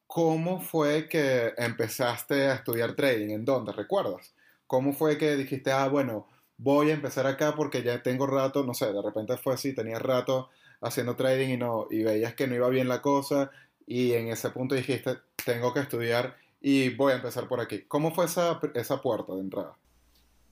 ¿Cómo 0.07 0.61
fue 0.61 1.09
que 1.09 1.55
empezaste 1.59 2.49
a 2.49 2.55
estudiar 2.55 2.95
trading? 2.95 3.31
¿En 3.31 3.45
dónde? 3.45 3.73
¿Recuerdas? 3.73 4.35
¿Cómo 4.67 4.93
fue 4.93 5.19
que 5.19 5.37
dijiste, 5.37 5.71
ah, 5.73 5.89
bueno, 5.89 6.27
voy 6.59 6.91
a 6.91 6.95
empezar 6.95 7.27
acá 7.27 7.55
porque 7.55 7.83
ya 7.83 8.03
tengo 8.03 8.27
rato, 8.27 8.65
no 8.65 8.75
sé, 8.75 8.93
de 8.93 9.03
repente 9.03 9.37
fue 9.37 9.55
así, 9.55 9.75
tenía 9.75 9.99
rato 9.99 10.50
haciendo 10.81 11.17
trading 11.17 11.49
y 11.49 11.57
no 11.57 11.87
y 11.91 12.03
veías 12.03 12.35
que 12.35 12.47
no 12.47 12.55
iba 12.55 12.69
bien 12.69 12.88
la 12.88 13.00
cosa 13.00 13.50
y 13.87 14.12
en 14.12 14.29
ese 14.29 14.50
punto 14.50 14.75
dijiste, 14.75 15.19
tengo 15.45 15.73
que 15.73 15.81
estudiar 15.81 16.37
y 16.61 16.95
voy 16.95 17.12
a 17.12 17.17
empezar 17.17 17.49
por 17.49 17.61
aquí. 17.61 17.83
¿Cómo 17.83 18.11
fue 18.12 18.27
esa, 18.27 18.61
esa 18.75 19.00
puerta 19.00 19.33
de 19.35 19.41
entrada? 19.41 19.77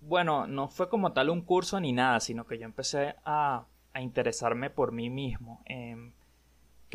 Bueno, 0.01 0.47
no 0.47 0.69
fue 0.69 0.89
como 0.89 1.13
tal 1.13 1.31
un 1.31 1.43
curso 1.43 1.81
ni 1.81 1.93
nada, 1.93 2.21
sino 2.21 2.47
que 2.47 2.59
yo 2.59 2.65
empecé 2.65 3.17
a, 3.25 3.67
a 3.93 4.01
interesarme 4.01 4.71
por 4.71 4.93
mí 4.93 5.11
mismo. 5.11 5.63
Em, 5.67 6.13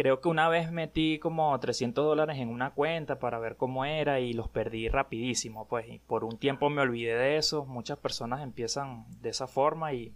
creo 0.01 0.20
que 0.20 0.29
una 0.29 0.50
vez 0.50 0.72
metí 0.72 1.20
como 1.20 1.60
300 1.60 2.03
dólares 2.03 2.39
en 2.39 2.50
una 2.50 2.72
cuenta 2.72 3.20
para 3.20 3.38
ver 3.38 3.55
cómo 3.55 3.86
era 3.86 4.20
y 4.20 4.34
los 4.34 4.50
perdí 4.50 4.89
rapidísimo, 4.89 5.67
pues 5.67 5.88
y 5.88 6.00
por 6.00 6.24
un 6.24 6.39
tiempo 6.39 6.72
me 6.72 6.81
olvidé 6.81 7.13
de 7.15 7.38
eso. 7.38 7.65
Muchas 7.65 8.00
personas 8.00 8.41
empiezan 8.41 9.05
de 9.22 9.29
esa 9.29 9.46
forma 9.46 9.93
y 9.93 10.15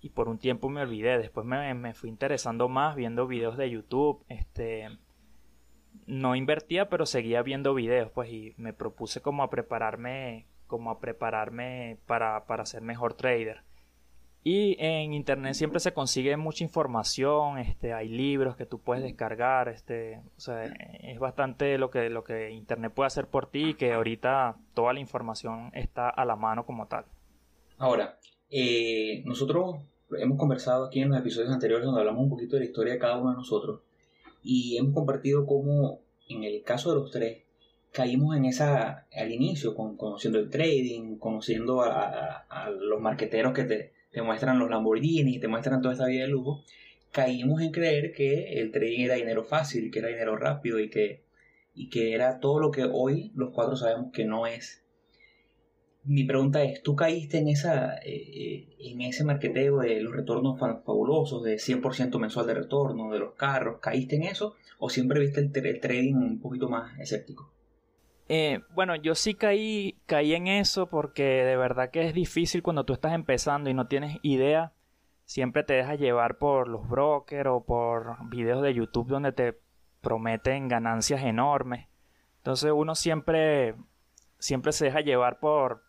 y 0.00 0.10
por 0.10 0.28
un 0.28 0.38
tiempo 0.38 0.68
me 0.68 0.82
olvidé. 0.82 1.18
Después 1.18 1.44
me, 1.44 1.74
me, 1.74 1.92
fui 1.92 2.08
interesando 2.08 2.68
más 2.68 2.94
viendo 2.94 3.26
videos 3.26 3.56
de 3.56 3.70
YouTube. 3.70 4.24
Este, 4.28 4.90
no 6.06 6.36
invertía, 6.36 6.88
pero 6.88 7.04
seguía 7.04 7.42
viendo 7.42 7.74
videos, 7.74 8.12
pues, 8.12 8.30
y 8.30 8.54
me 8.56 8.72
propuse 8.72 9.22
como 9.22 9.42
a 9.42 9.50
prepararme, 9.50 10.46
como 10.68 10.90
a 10.90 11.00
prepararme 11.00 11.98
para, 12.06 12.44
para 12.46 12.64
ser 12.64 12.82
mejor 12.82 13.14
trader. 13.14 13.62
Y 14.46 14.76
en 14.78 15.14
internet 15.14 15.54
siempre 15.54 15.80
se 15.80 15.94
consigue 15.94 16.36
mucha 16.36 16.62
información, 16.62 17.58
este, 17.58 17.94
hay 17.94 18.08
libros 18.08 18.56
que 18.56 18.66
tú 18.66 18.78
puedes 18.78 19.02
descargar, 19.02 19.70
este, 19.70 20.20
o 20.36 20.40
sea, 20.40 20.64
es 20.64 21.18
bastante 21.18 21.78
lo 21.78 21.90
que, 21.90 22.10
lo 22.10 22.24
que 22.24 22.50
internet 22.50 22.92
puede 22.94 23.06
hacer 23.06 23.26
por 23.26 23.50
ti 23.50 23.70
y 23.70 23.74
que 23.74 23.94
ahorita 23.94 24.58
toda 24.74 24.92
la 24.92 25.00
información 25.00 25.70
está 25.72 26.10
a 26.10 26.26
la 26.26 26.36
mano 26.36 26.66
como 26.66 26.86
tal. 26.88 27.06
Ahora, 27.78 28.18
eh, 28.50 29.22
nosotros 29.24 29.76
hemos 30.18 30.38
conversado 30.38 30.86
aquí 30.86 31.00
en 31.00 31.08
los 31.08 31.18
episodios 31.18 31.50
anteriores 31.50 31.86
donde 31.86 32.02
hablamos 32.02 32.22
un 32.24 32.30
poquito 32.30 32.56
de 32.56 32.60
la 32.60 32.66
historia 32.66 32.92
de 32.92 32.98
cada 32.98 33.16
uno 33.16 33.30
de 33.30 33.36
nosotros 33.36 33.80
y 34.42 34.76
hemos 34.76 34.94
compartido 34.94 35.46
cómo 35.46 36.00
en 36.28 36.44
el 36.44 36.62
caso 36.62 36.90
de 36.90 37.00
los 37.00 37.10
tres 37.10 37.44
caímos 37.92 38.36
en 38.36 38.44
esa 38.44 39.06
al 39.14 39.32
inicio 39.32 39.74
con, 39.74 39.96
conociendo 39.96 40.38
el 40.38 40.50
trading, 40.50 41.16
conociendo 41.16 41.82
a, 41.82 42.44
los 42.78 43.00
marqueteros 43.00 43.54
que 43.54 43.64
te, 43.64 43.93
te, 44.14 44.22
muestran 44.22 44.58
los 44.58 44.70
Lamborghini, 44.70 45.40
te 45.40 45.48
muestran 45.48 45.82
toda 45.82 45.94
esta 45.94 46.06
vida 46.06 46.22
de 46.22 46.28
lujo, 46.28 46.62
caímos 47.12 47.60
en 47.60 47.72
creer 47.72 48.12
que 48.12 48.60
el 48.60 48.70
trading 48.70 49.00
era 49.00 49.14
dinero 49.14 49.44
fácil, 49.44 49.90
que 49.90 49.98
era 49.98 50.08
dinero 50.08 50.36
rápido 50.36 50.80
y 50.80 50.88
que, 50.88 51.24
y 51.74 51.90
que 51.90 52.14
era 52.14 52.38
todo 52.38 52.60
lo 52.60 52.70
que 52.70 52.84
hoy 52.84 53.32
los 53.34 53.50
cuatro 53.50 53.76
sabemos 53.76 54.12
que 54.12 54.24
no 54.24 54.46
es 54.46 54.84
mi 56.04 56.24
pregunta 56.24 56.62
es, 56.62 56.82
¿tú 56.82 56.94
caíste 56.94 57.38
en, 57.38 57.48
esa, 57.48 57.96
eh, 58.04 58.76
en 58.78 59.00
ese 59.00 59.24
marketeo 59.24 59.78
de 59.78 60.00
los 60.00 60.14
retornos 60.14 60.58
fabulosos, 60.58 61.42
de 61.42 61.56
100% 61.56 62.18
mensual 62.18 62.46
de 62.46 62.54
retorno, 62.54 63.10
de 63.10 63.18
los 63.18 63.34
carros? 63.34 63.78
¿Caíste 63.80 64.16
en 64.16 64.24
eso 64.24 64.54
o 64.78 64.90
siempre 64.90 65.20
viste 65.20 65.40
el, 65.40 65.80
trading 65.80 66.14
un 66.14 66.40
poquito 66.40 66.68
más 66.68 66.98
escéptico? 67.00 67.50
Eh, 68.28 68.60
bueno, 68.74 68.96
yo 68.96 69.14
sí 69.14 69.34
caí, 69.34 69.98
caí 70.06 70.34
en 70.34 70.46
eso 70.46 70.86
porque 70.88 71.22
de 71.22 71.56
verdad 71.56 71.90
que 71.90 72.06
es 72.06 72.14
difícil 72.14 72.62
cuando 72.62 72.84
tú 72.84 72.94
estás 72.94 73.12
empezando 73.12 73.70
y 73.70 73.74
no 73.74 73.86
tienes 73.86 74.18
idea. 74.22 74.72
Siempre 75.26 75.64
te 75.64 75.74
dejas 75.74 75.98
llevar 75.98 76.38
por 76.38 76.68
los 76.68 76.88
brokers 76.88 77.48
o 77.50 77.64
por 77.64 78.28
videos 78.28 78.62
de 78.62 78.74
YouTube 78.74 79.08
donde 79.08 79.32
te 79.32 79.58
prometen 80.00 80.68
ganancias 80.68 81.22
enormes. 81.22 81.86
Entonces 82.38 82.72
uno 82.74 82.94
siempre, 82.94 83.74
siempre 84.38 84.72
se 84.72 84.86
deja 84.86 85.00
llevar 85.00 85.38
por, 85.38 85.82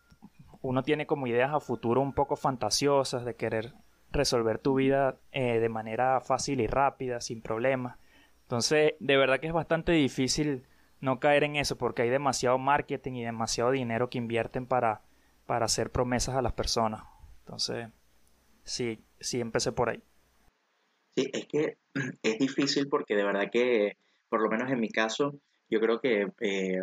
uno 0.62 0.82
tiene 0.82 1.06
como 1.06 1.26
ideas 1.26 1.52
a 1.52 1.60
futuro 1.60 2.00
un 2.00 2.14
poco 2.14 2.36
fantasiosas 2.36 3.24
de 3.24 3.34
querer 3.34 3.74
resolver 4.10 4.58
tu 4.58 4.74
vida 4.74 5.16
eh, 5.32 5.58
de 5.58 5.68
manera 5.68 6.20
fácil 6.20 6.60
y 6.60 6.66
rápida, 6.66 7.20
sin 7.20 7.42
problemas. 7.42 7.98
Entonces, 8.42 8.94
de 9.00 9.16
verdad 9.16 9.38
que 9.38 9.48
es 9.48 9.52
bastante 9.52 9.92
difícil 9.92 10.64
no 11.06 11.20
caer 11.20 11.44
en 11.44 11.54
eso 11.54 11.78
porque 11.78 12.02
hay 12.02 12.10
demasiado 12.10 12.58
marketing 12.58 13.12
y 13.12 13.24
demasiado 13.24 13.70
dinero 13.70 14.10
que 14.10 14.18
invierten 14.18 14.66
para, 14.66 15.02
para 15.46 15.66
hacer 15.66 15.92
promesas 15.92 16.34
a 16.34 16.42
las 16.42 16.52
personas. 16.52 17.04
Entonces, 17.44 17.88
sí, 18.64 18.98
sí 19.20 19.40
empecé 19.40 19.70
por 19.70 19.88
ahí. 19.88 20.02
Sí, 21.16 21.30
es 21.32 21.46
que 21.46 21.78
es 22.22 22.38
difícil 22.38 22.88
porque 22.88 23.14
de 23.14 23.24
verdad 23.24 23.48
que, 23.52 23.96
por 24.28 24.42
lo 24.42 24.50
menos 24.50 24.68
en 24.70 24.80
mi 24.80 24.90
caso, 24.90 25.38
yo 25.68 25.80
creo 25.80 26.00
que 26.00 26.28
eh, 26.40 26.80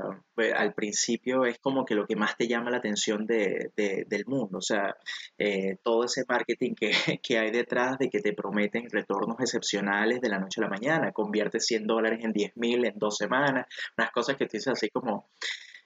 al 0.55 0.73
principio 0.73 1.45
es 1.45 1.57
como 1.59 1.85
que 1.85 1.95
lo 1.95 2.05
que 2.05 2.15
más 2.15 2.35
te 2.35 2.47
llama 2.47 2.69
la 2.69 2.77
atención 2.77 3.25
de, 3.25 3.71
del 3.75 4.25
mundo, 4.25 4.57
o 4.57 4.61
sea, 4.61 4.95
eh, 5.37 5.77
todo 5.83 6.03
ese 6.05 6.23
marketing 6.27 6.73
que, 6.75 6.91
que, 7.23 7.37
hay 7.37 7.51
detrás 7.51 7.97
de 7.97 8.09
que 8.09 8.19
te 8.19 8.33
prometen 8.33 8.89
retornos 8.89 9.39
excepcionales 9.39 10.21
de 10.21 10.29
la 10.29 10.39
noche 10.39 10.59
a 10.61 10.65
la 10.65 10.69
mañana, 10.69 11.11
convierte 11.11 11.59
100 11.59 11.87
dólares 11.87 12.19
en 12.23 12.33
10 12.33 12.57
mil 12.57 12.85
en 12.85 12.97
dos 12.97 13.17
semanas, 13.17 13.67
unas 13.97 14.11
cosas 14.11 14.35
que 14.37 14.45
te 14.47 14.57
dices 14.57 14.73
así 14.73 14.89
como 14.89 15.29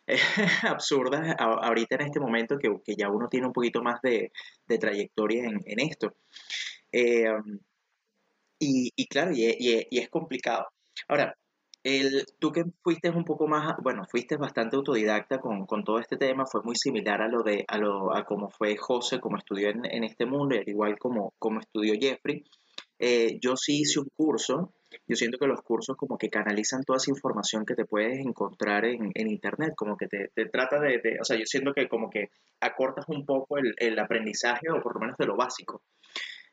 eh, 0.08 0.18
absurdas 0.63 1.36
ahorita 1.38 1.96
en 1.96 2.01
este 2.01 2.20
momento 2.20 2.58
que, 2.58 2.70
que, 2.84 2.96
ya 2.96 3.10
uno 3.10 3.27
tiene 3.30 3.48
un 3.48 3.54
poquito 3.54 3.82
más 3.84 4.01
de, 4.01 4.32
de 4.68 4.77
trayectoria 4.80 5.46
en, 5.46 5.62
en 5.66 5.80
esto. 5.80 6.16
y, 8.60 8.92
y, 8.96 9.08
claro, 9.08 9.32
y 9.34 9.88
es 9.92 10.10
complicado. 10.10 10.68
Ahora, 11.08 11.36
el, 11.88 12.25
tú 12.38 12.51
que 12.51 12.65
fuiste 12.84 13.10
un 13.10 13.24
poco 13.24 13.48
más, 13.48 13.75
bueno, 13.82 14.06
fuiste 14.12 14.36
bastante 14.36 14.75
autodidacta 14.75 15.39
con, 15.39 15.65
con, 15.65 15.86
todo 15.86 16.00
este 16.00 16.17
tema, 16.17 16.46
fue 16.46 16.62
muy 16.62 16.75
similar 16.75 17.22
a 17.22 17.29
lo 17.29 17.44
de, 17.44 17.63
a 17.65 17.77
lo, 17.77 18.13
a 18.13 18.25
cómo 18.25 18.50
fue 18.50 18.75
José, 18.75 19.22
como 19.22 19.38
estudió 19.38 19.70
en, 19.70 19.86
en 19.86 20.03
este 20.03 20.25
mundo, 20.25 20.56
y 20.56 20.60
al 20.60 20.67
igual 20.67 21.00
como, 21.00 21.34
como 21.39 21.62
estudió 21.62 21.94
Jeffrey. 22.00 22.44
Eh, 23.00 23.39
yo 23.39 23.56
sí 23.56 23.82
hice 23.82 24.01
un 24.01 24.10
curso, 24.15 24.74
yo 25.08 25.15
siento 25.15 25.38
que 25.38 25.48
los 25.48 25.62
cursos 25.62 25.96
como 25.96 26.17
que 26.17 26.29
canalizan 26.29 26.84
toda 26.84 26.98
esa 26.98 27.12
información 27.12 27.65
que 27.65 27.75
te 27.75 27.86
puedes 27.86 28.20
encontrar 28.20 28.84
en, 28.84 29.12
en 29.13 29.29
internet, 29.29 29.74
como 29.75 29.96
que 29.96 30.08
te, 30.08 30.29
te 30.34 30.46
trata 30.48 30.82
de, 30.82 31.00
de, 31.00 31.20
o 31.22 31.24
sea, 31.24 31.38
yo 31.38 31.46
siento 31.46 31.74
que 31.74 31.88
como 31.88 32.10
que 32.10 32.32
acortas 32.60 33.06
un 33.08 33.25
poco 33.25 33.58
el, 33.58 33.74
el 33.77 33.98
aprendizaje, 33.98 34.70
o 34.70 34.82
por 34.82 34.96
lo 34.96 35.00
menos 35.00 35.17
de 35.17 35.25
lo 35.25 35.38
básico. 35.38 35.84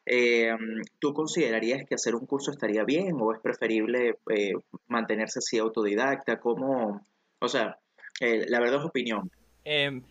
Eh, 0.07 0.51
¿Tú 0.99 1.15
considerarías 1.15 1.87
que 1.89 1.95
hacer 1.95 2.15
un 2.15 2.27
curso 2.27 2.51
estaría 2.51 2.85
bien 2.85 3.17
o 3.21 3.33
es 3.33 3.41
preferible 3.41 4.19
eh, 4.31 4.53
mantenerse 4.87 5.39
así 5.39 5.59
autodidacta? 5.59 6.39
¿Cómo? 6.41 7.01
O 7.39 7.49
sea, 7.49 7.79
eh, 8.21 8.45
la 8.49 8.61
verdad 8.61 8.81
es 8.81 8.87
opinión. 8.87 9.31
Em, 9.65 10.03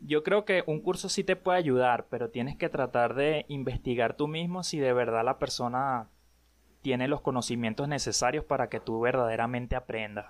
yo 0.00 0.22
creo 0.22 0.44
que 0.44 0.64
un 0.66 0.80
curso 0.80 1.08
sí 1.08 1.22
te 1.22 1.36
puede 1.36 1.58
ayudar, 1.58 2.06
pero 2.08 2.30
tienes 2.30 2.56
que 2.56 2.68
tratar 2.68 3.14
de 3.14 3.44
investigar 3.48 4.16
tú 4.16 4.26
mismo 4.26 4.62
si 4.62 4.78
de 4.78 4.92
verdad 4.92 5.24
la 5.24 5.38
persona 5.38 6.08
tiene 6.80 7.06
los 7.06 7.20
conocimientos 7.20 7.88
necesarios 7.88 8.44
para 8.44 8.68
que 8.68 8.80
tú 8.80 9.00
verdaderamente 9.00 9.76
aprendas. 9.76 10.26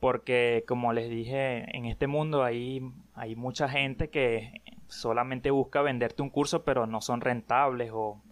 Porque 0.00 0.64
como 0.68 0.92
les 0.92 1.08
dije, 1.08 1.76
en 1.76 1.86
este 1.86 2.06
mundo 2.06 2.44
hay, 2.44 2.82
hay 3.14 3.36
mucha 3.36 3.68
gente 3.68 4.10
que 4.10 4.62
solamente 4.86 5.50
busca 5.50 5.80
venderte 5.80 6.22
un 6.22 6.28
curso 6.28 6.62
pero 6.62 6.86
no 6.86 7.00
son 7.00 7.22
rentables 7.22 7.90
o 7.92 8.22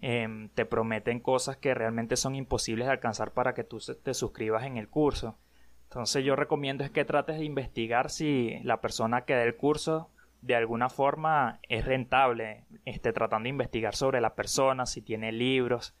Em, 0.00 0.48
te 0.50 0.64
prometen 0.64 1.18
cosas 1.18 1.56
que 1.56 1.74
realmente 1.74 2.16
son 2.16 2.36
imposibles 2.36 2.86
de 2.86 2.92
alcanzar 2.92 3.32
para 3.32 3.54
que 3.54 3.64
tú 3.64 3.78
te 4.02 4.14
suscribas 4.14 4.64
en 4.64 4.76
el 4.76 4.88
curso. 4.88 5.36
Entonces 5.84 6.24
yo 6.24 6.36
recomiendo 6.36 6.84
es 6.84 6.90
que 6.90 7.04
trates 7.04 7.38
de 7.38 7.44
investigar 7.44 8.10
si 8.10 8.60
la 8.62 8.80
persona 8.80 9.22
que 9.22 9.34
da 9.34 9.42
el 9.42 9.56
curso 9.56 10.10
de 10.42 10.54
alguna 10.54 10.88
forma 10.88 11.58
es 11.68 11.84
rentable, 11.84 12.64
esté 12.84 13.12
tratando 13.12 13.44
de 13.44 13.50
investigar 13.50 13.96
sobre 13.96 14.20
la 14.20 14.36
persona, 14.36 14.86
si 14.86 15.02
tiene 15.02 15.32
libros, 15.32 15.96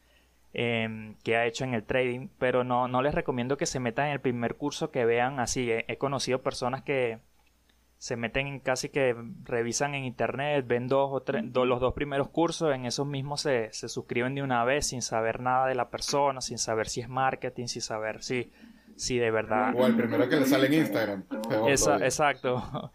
eh, 0.54 1.14
que 1.24 1.36
ha 1.36 1.46
hecho 1.46 1.64
en 1.64 1.74
el 1.74 1.82
trading, 1.82 2.28
pero 2.38 2.62
no, 2.62 2.86
no 2.86 3.02
les 3.02 3.14
recomiendo 3.14 3.56
que 3.56 3.66
se 3.66 3.80
metan 3.80 4.06
en 4.06 4.12
el 4.12 4.20
primer 4.20 4.54
curso 4.54 4.92
que 4.92 5.04
vean 5.04 5.40
así. 5.40 5.70
he 5.70 5.98
conocido 5.98 6.42
personas 6.42 6.82
que 6.82 7.18
se 7.98 8.16
meten 8.16 8.46
en 8.46 8.60
casi 8.60 8.90
que 8.90 9.14
revisan 9.42 9.96
en 9.96 10.04
internet, 10.04 10.64
ven 10.66 10.86
dos 10.86 11.10
o 11.12 11.20
tres, 11.20 11.44
los 11.52 11.80
dos 11.80 11.94
primeros 11.94 12.28
cursos, 12.28 12.72
en 12.72 12.86
esos 12.86 13.06
mismos 13.06 13.40
se, 13.40 13.72
se, 13.72 13.88
suscriben 13.88 14.36
de 14.36 14.42
una 14.42 14.64
vez 14.64 14.86
sin 14.86 15.02
saber 15.02 15.40
nada 15.40 15.66
de 15.66 15.74
la 15.74 15.90
persona, 15.90 16.40
sin 16.40 16.58
saber 16.58 16.88
si 16.88 17.00
es 17.00 17.08
marketing, 17.08 17.66
sin 17.66 17.82
saber 17.82 18.22
si, 18.22 18.52
si 18.94 19.18
de 19.18 19.32
verdad... 19.32 19.74
O 19.76 19.84
el 19.84 19.96
primero 19.96 20.28
que 20.28 20.36
le 20.36 20.46
sale 20.46 20.68
en 20.68 20.74
Instagram. 20.74 21.24
exacto. 22.00 22.92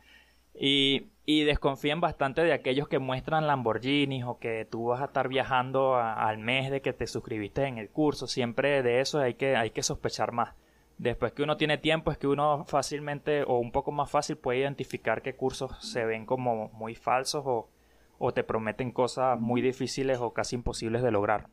Y, 0.55 1.09
y, 1.25 1.43
desconfían 1.43 1.99
bastante 1.99 2.41
de 2.41 2.53
aquellos 2.53 2.87
que 2.87 2.99
muestran 2.99 3.45
Lamborghinis 3.45 4.23
o 4.23 4.37
que 4.39 4.65
tú 4.69 4.85
vas 4.85 5.01
a 5.01 5.05
estar 5.05 5.27
viajando 5.27 5.97
al 5.97 6.37
mes 6.37 6.71
de 6.71 6.81
que 6.81 6.93
te 6.93 7.07
suscribiste 7.07 7.65
en 7.65 7.77
el 7.77 7.89
curso. 7.89 8.27
Siempre 8.27 8.83
de 8.83 9.01
eso 9.01 9.19
hay 9.19 9.33
que, 9.33 9.57
hay 9.57 9.71
que 9.71 9.83
sospechar 9.83 10.31
más. 10.31 10.55
Después 11.03 11.33
que 11.33 11.43
uno 11.43 11.57
tiene 11.57 11.77
tiempo 11.77 12.11
es 12.13 12.17
que 12.17 12.27
uno 12.27 12.63
fácilmente 12.63 13.43
o 13.43 13.59
un 13.59 13.73
poco 13.73 13.91
más 13.91 14.09
fácil 14.09 14.37
puede 14.37 14.59
identificar 14.59 15.21
qué 15.21 15.35
cursos 15.35 15.71
se 15.81 16.05
ven 16.05 16.25
como 16.25 16.69
muy 16.69 16.95
falsos 16.95 17.43
o, 17.45 18.31
te 18.31 18.45
prometen 18.45 18.93
cosas 18.93 19.37
muy 19.37 19.61
difíciles 19.61 20.19
o 20.19 20.31
casi 20.31 20.55
imposibles 20.55 21.03
de 21.03 21.11
lograr. 21.11 21.49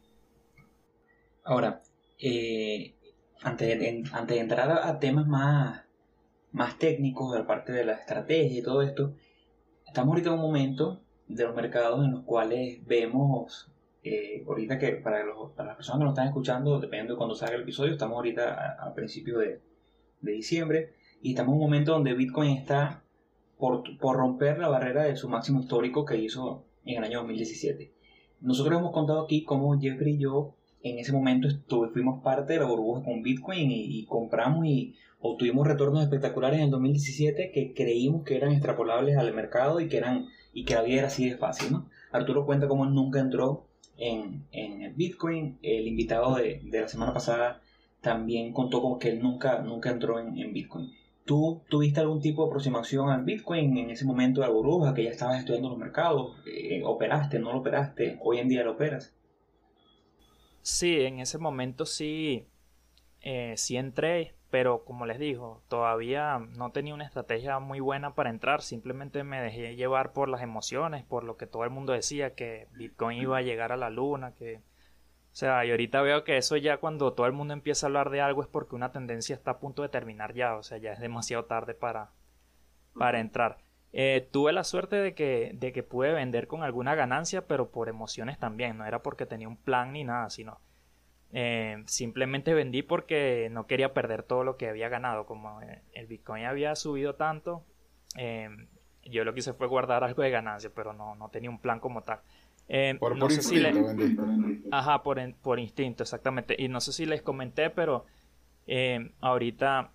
Ahora, 1.43 1.83
eh, 2.21 2.95
antes, 3.43 3.67
de, 3.67 4.05
antes, 4.13 4.37
de, 4.37 4.41
entrar 4.41 4.71
a, 4.71 5.01
temas 5.01 5.27
más, 5.27 5.83
más 6.53 6.79
técnicos, 6.79 7.33
de 7.33 7.41
la 7.41 7.47
parte 7.49 7.73
de 7.73 7.85
la 7.85 7.95
estrategia 7.95 8.57
y 8.57 8.63
todo 8.63 8.83
esto, 8.83 9.17
estamos 9.85 10.13
ahorita 10.13 10.29
en 10.29 10.35
un 10.37 10.43
momento 10.43 11.01
de 11.27 11.43
los 11.43 11.57
mercados 11.57 12.05
en 12.05 12.13
los 12.13 12.23
cuales 12.23 12.87
vemos 12.87 13.69
eh, 14.03 14.45
ahorita 14.47 14.79
que 14.79 14.93
para, 14.93 15.25
los, 15.25 15.51
para, 15.53 15.69
las 15.69 15.77
personas 15.77 15.99
que 15.99 16.05
nos 16.05 16.13
están 16.13 16.29
escuchando, 16.29 16.81
dependiendo 16.81 17.15
de 17.15 17.19
cuando 17.19 17.35
salga 17.35 17.57
el 17.57 17.63
episodio, 17.63 17.93
estamos 17.93 18.17
ahorita 18.17 18.77
a, 18.81 18.95
principios 18.95 19.41
de, 19.41 19.61
de, 20.21 20.33
diciembre 20.33 20.95
y 21.21 21.31
estamos 21.31 21.51
en 21.51 21.55
un 21.57 21.65
momento 21.65 21.93
donde 21.93 22.15
Bitcoin 22.15 22.57
está 22.57 23.03
por, 23.59 23.83
por, 23.99 24.17
romper 24.17 24.59
la 24.59 24.69
barrera 24.69 25.05
de 25.05 25.17
su 25.17 25.29
máximo 25.29 25.61
histórico 25.61 26.05
que 26.05 26.17
hizo 26.17 26.65
en 26.85 26.99
el 26.99 27.05
año 27.05 27.19
2017. 27.19 27.93
Nosotros 28.41 28.79
hemos 28.79 28.93
contado 28.93 29.23
aquí 29.23 29.45
cómo 29.45 29.79
Jeffrey 29.79 30.15
y 30.15 30.19
yo 30.19 30.55
en 30.83 30.99
ese 30.99 31.13
momento 31.13 31.49
estuve, 31.49 31.91
fuimos 31.91 32.23
parte 32.23 32.55
de 32.55 32.61
la 32.61 32.65
burbuja 32.65 33.05
con 33.05 33.23
Bitcoin 33.23 33.71
y, 33.71 34.07
compramos 34.07 34.65
y 34.65 34.97
obtuvimos 35.21 35.67
retornos 35.67 36.03
espectaculares 36.03 36.59
en 36.59 36.67
el 36.67 36.71
2017 36.71 37.51
que 37.53 37.75
creímos 37.75 38.25
que 38.25 38.37
eran 38.37 38.53
extrapolables 38.53 39.19
al 39.19 39.35
mercado 39.35 39.81
y 39.81 39.89
que 39.89 39.99
eran 39.99 40.29
y 40.55 40.65
que 40.65 40.75
la 40.75 40.85
era 40.85 41.09
así 41.09 41.29
de 41.29 41.37
fácil, 41.37 41.71
¿no? 41.71 41.89
Arturo 42.11 42.47
cuenta 42.47 42.67
cómo 42.67 42.87
nunca 42.87 43.21
entró 43.21 43.67
en, 44.01 44.47
en 44.51 44.83
el 44.83 44.95
Bitcoin, 44.95 45.59
el 45.63 45.87
invitado 45.87 46.35
de, 46.37 46.61
de, 46.65 46.81
la 46.81 46.89
semana 46.89 47.13
pasada 47.13 47.63
también 48.01 48.53
contó 48.53 48.81
como 48.81 48.99
que 48.99 49.11
él 49.11 49.21
nunca, 49.21 49.61
nunca 49.61 49.91
entró 49.91 50.19
en, 50.19 50.39
en, 50.39 50.53
Bitcoin. 50.53 50.91
¿Tú 51.27 51.63
tuviste 51.69 52.01
algún 52.01 52.21
tipo 52.21 52.43
de 52.43 52.49
aproximación 52.49 53.11
al 53.11 53.25
Bitcoin 53.25 53.77
en 53.77 53.91
ese 53.91 54.07
momento 54.07 54.41
de 54.41 54.47
la 54.47 54.53
burbuja, 54.53 54.95
que 54.95 55.05
ya 55.05 55.11
estabas 55.11 55.39
estudiando 55.39 55.69
los 55.69 55.79
mercados? 55.79 56.35
Eh, 56.47 56.83
¿Operaste, 56.85 57.39
no 57.39 57.53
lo 57.53 57.59
operaste? 57.59 58.19
¿Hoy 58.23 58.39
en 58.39 58.49
día 58.49 58.65
lo 58.65 58.73
operas? 58.73 59.15
Sí, 60.63 61.01
en 61.03 61.21
ese 61.21 61.39
momento 61.39 61.85
sí, 61.85 62.47
eh, 63.21 63.55
sí 63.57 63.77
entré, 63.77 64.35
pero 64.51 64.85
como 64.85 65.07
les 65.07 65.19
digo, 65.21 65.63
todavía 65.69 66.39
no 66.39 66.73
tenía 66.73 66.93
una 66.93 67.05
estrategia 67.05 67.61
muy 67.61 67.79
buena 67.79 68.15
para 68.15 68.31
entrar, 68.31 68.63
simplemente 68.63 69.23
me 69.23 69.41
dejé 69.41 69.77
llevar 69.77 70.13
por 70.13 70.29
las 70.29 70.43
emociones, 70.43 71.05
por 71.05 71.23
lo 71.23 71.37
que 71.37 71.47
todo 71.47 71.63
el 71.65 71.71
mundo 71.71 71.93
decía, 71.93 72.35
que 72.35 72.67
Bitcoin 72.73 73.23
iba 73.23 73.39
a 73.39 73.43
llegar 73.43 73.73
a 73.73 73.77
la 73.77 73.91
luna, 73.91 74.35
que... 74.35 74.57
O 74.57 75.37
sea, 75.41 75.65
y 75.65 75.71
ahorita 75.71 76.03
veo 76.03 76.25
que 76.25 76.37
eso 76.37 76.57
ya 76.57 76.79
cuando 76.79 77.13
todo 77.13 77.27
el 77.27 77.33
mundo 77.33 77.55
empieza 77.55 77.87
a 77.87 77.89
hablar 77.89 78.11
de 78.11 78.21
algo 78.21 78.43
es 78.43 78.49
porque 78.49 78.75
una 78.75 78.91
tendencia 78.91 79.37
está 79.37 79.53
a 79.53 79.59
punto 79.61 79.83
de 79.83 79.89
terminar 79.89 80.35
ya, 80.35 80.57
o 80.57 80.65
sea, 80.65 80.79
ya 80.79 80.93
es 80.93 80.99
demasiado 80.99 81.45
tarde 81.45 81.75
para, 81.75 82.11
para 82.99 83.21
entrar. 83.21 83.59
Eh, 83.93 84.29
tuve 84.33 84.53
la 84.53 84.65
suerte 84.65 84.97
de 84.97 85.15
que, 85.15 85.53
de 85.55 85.73
que 85.73 85.85
pude 85.85 86.13
vender 86.13 86.49
con 86.49 86.65
alguna 86.65 86.97
ganancia, 86.97 87.47
pero 87.47 87.71
por 87.71 87.89
emociones 87.89 88.41
también, 88.41 88.79
no 88.79 88.85
era 88.85 89.03
porque 89.03 89.27
tenía 89.27 89.47
un 89.47 89.57
plan 89.57 89.93
ni 89.93 90.03
nada, 90.03 90.31
sino 90.31 90.61
eh, 91.33 91.83
simplemente 91.87 92.55
vendí 92.55 92.83
porque 92.83 93.49
no 93.51 93.67
quería 93.67 93.95
perder 93.95 94.23
todo 94.23 94.45
lo 94.45 94.57
que 94.57 94.69
había 94.69 94.89
ganado. 94.89 95.27
Como 95.27 95.61
eh, 95.63 95.83
el 95.93 96.07
Bitcoin 96.07 96.45
había 96.45 96.75
subido 96.75 97.15
tanto, 97.15 97.65
eh, 98.17 98.49
yo 99.05 99.25
lo 99.25 99.33
que 99.33 99.41
hice 99.41 99.53
fue 99.53 99.67
guardar 99.67 100.05
algo 100.05 100.23
de 100.23 100.31
ganancia, 100.31 100.71
pero 100.75 100.93
no, 100.93 101.15
no 101.15 101.29
tenía 101.29 101.51
un 101.51 101.61
plan 101.61 101.81
como 101.81 102.03
tal. 102.03 102.21
por, 102.99 103.17
no 103.17 103.31
instinto, 103.31 104.25
Ajá, 104.71 105.03
por, 105.03 105.19
por 105.37 105.59
instinto, 105.59 106.03
exactamente. 106.03 106.57
Y 106.59 106.69
no 106.69 106.81
sé 106.81 106.93
si 106.93 107.07
les 107.07 107.23
comenté, 107.23 107.71
pero 107.71 108.07
ahorita 109.21 109.93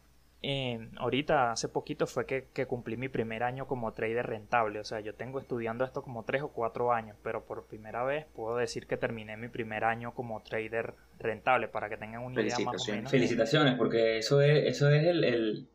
ahorita, 0.98 1.52
hace 1.52 1.68
poquito, 1.70 2.06
fue 2.08 2.26
que, 2.26 2.66
cumplí 2.68 2.98
mi 2.98 3.10
primer 3.10 3.44
año 3.44 3.68
como 3.68 3.94
trader 3.94 4.28
rentable. 4.28 4.80
O 4.80 4.84
sea, 4.84 5.00
yo 5.00 5.16
tengo 5.16 5.40
estudiando 5.40 5.84
esto 5.84 6.04
como 6.04 6.24
tres 6.24 6.44
o 6.44 6.50
cuatro 6.50 6.92
años, 6.92 7.18
pero 7.24 7.46
por 7.46 7.66
primera 7.66 8.04
vez 8.04 8.26
puedo 8.36 8.58
decir 8.58 8.88
que 8.88 8.98
terminé 8.98 9.38
mi 9.38 9.48
primer 9.48 9.84
año 9.84 10.14
como 10.14 10.42
trader 10.42 10.94
rentable, 11.20 11.68
para 11.68 11.90
que 11.90 11.98
tengan 11.98 12.24
una 12.24 12.42
idea 12.42 12.60
más 12.60 12.88
o 12.88 12.92
menos. 12.92 13.12
Felicitaciones, 13.12 13.76
porque 13.76 14.18
eso 14.18 14.42
es, 14.42 14.68
eso 14.68 14.90
es 14.90 15.06
el, 15.06 15.68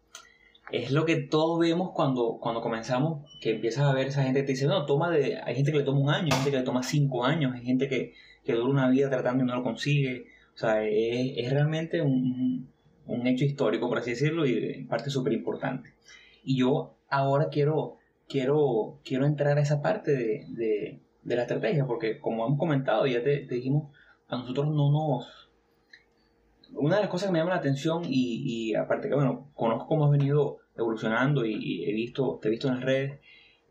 es 0.71 0.93
lo 0.93 1.05
que 1.05 1.17
todos 1.17 1.59
vemos 1.59 1.91
cuando, 1.93 2.39
cuando 2.41 2.61
comenzamos, 2.61 3.29
que 3.41 3.53
empiezas 3.53 3.85
a 3.85 3.93
ver 3.93 4.09
esa 4.09 4.23
gente 4.23 4.41
que 4.41 4.47
te 4.47 4.53
dice, 4.53 4.67
no, 4.67 4.87
toma 4.87 5.11
de, 5.11 5.41
hay 5.43 5.55
gente 5.55 5.73
que 5.73 5.79
le 5.79 5.85
toma 5.85 6.01
un 6.01 6.11
año, 6.11 6.27
hay 6.27 6.33
gente 6.33 6.51
que 6.51 6.59
le 6.59 6.63
toma 6.63 6.83
cinco 6.83 7.25
años, 7.25 7.55
hay 7.55 7.65
gente 7.65 7.89
que, 7.89 8.15
que 8.45 8.53
dura 8.53 8.71
una 8.71 8.89
vida 8.89 9.11
tratando 9.11 9.43
y 9.43 9.47
no 9.47 9.57
lo 9.57 9.63
consigue. 9.63 10.27
O 10.55 10.59
sea, 10.59 10.85
es, 10.85 11.33
es 11.37 11.51
realmente 11.51 12.03
un, 12.03 12.70
un 13.11 13.27
hecho 13.27 13.45
histórico, 13.45 13.89
por 13.89 13.99
así 13.99 14.11
decirlo, 14.11 14.47
y 14.47 14.73
en 14.75 14.87
parte 14.87 15.11
súper 15.11 15.33
importante. 15.33 15.95
Y 16.43 16.59
yo 16.59 16.97
ahora 17.09 17.49
quiero, 17.51 17.99
quiero, 18.29 19.01
quiero 19.05 19.27
entrar 19.27 19.59
a 19.59 19.61
esa 19.61 19.83
parte 19.83 20.13
de, 20.13 20.47
de, 20.51 21.01
de 21.23 21.37
la 21.37 21.43
estrategia, 21.43 21.87
porque 21.87 22.19
como 22.19 22.47
hemos 22.47 22.59
comentado, 22.59 23.07
ya 23.07 23.23
te, 23.23 23.47
dijimos, 23.47 23.93
a 24.29 24.39
nosotros 24.39 24.69
no 24.69 24.91
nos... 24.91 25.51
Una 26.73 26.97
de 26.97 27.03
las 27.03 27.11
cosas 27.11 27.29
que 27.29 27.33
me 27.33 27.41
llama 27.41 27.51
la 27.51 27.57
atención 27.57 28.05
y, 28.05 28.71
y 28.71 28.75
aparte 28.77 29.09
que, 29.09 29.15
bueno, 29.15 29.51
conozco 29.55 29.89
cómo 29.89 30.05
has 30.05 30.13
venido 30.13 30.59
evolucionando 30.77 31.45
y, 31.45 31.85
he 31.85 31.93
visto, 31.93 32.39
te 32.41 32.47
he 32.47 32.51
visto 32.51 32.69
en 32.69 32.75
las 32.75 32.85
redes, 32.85 33.21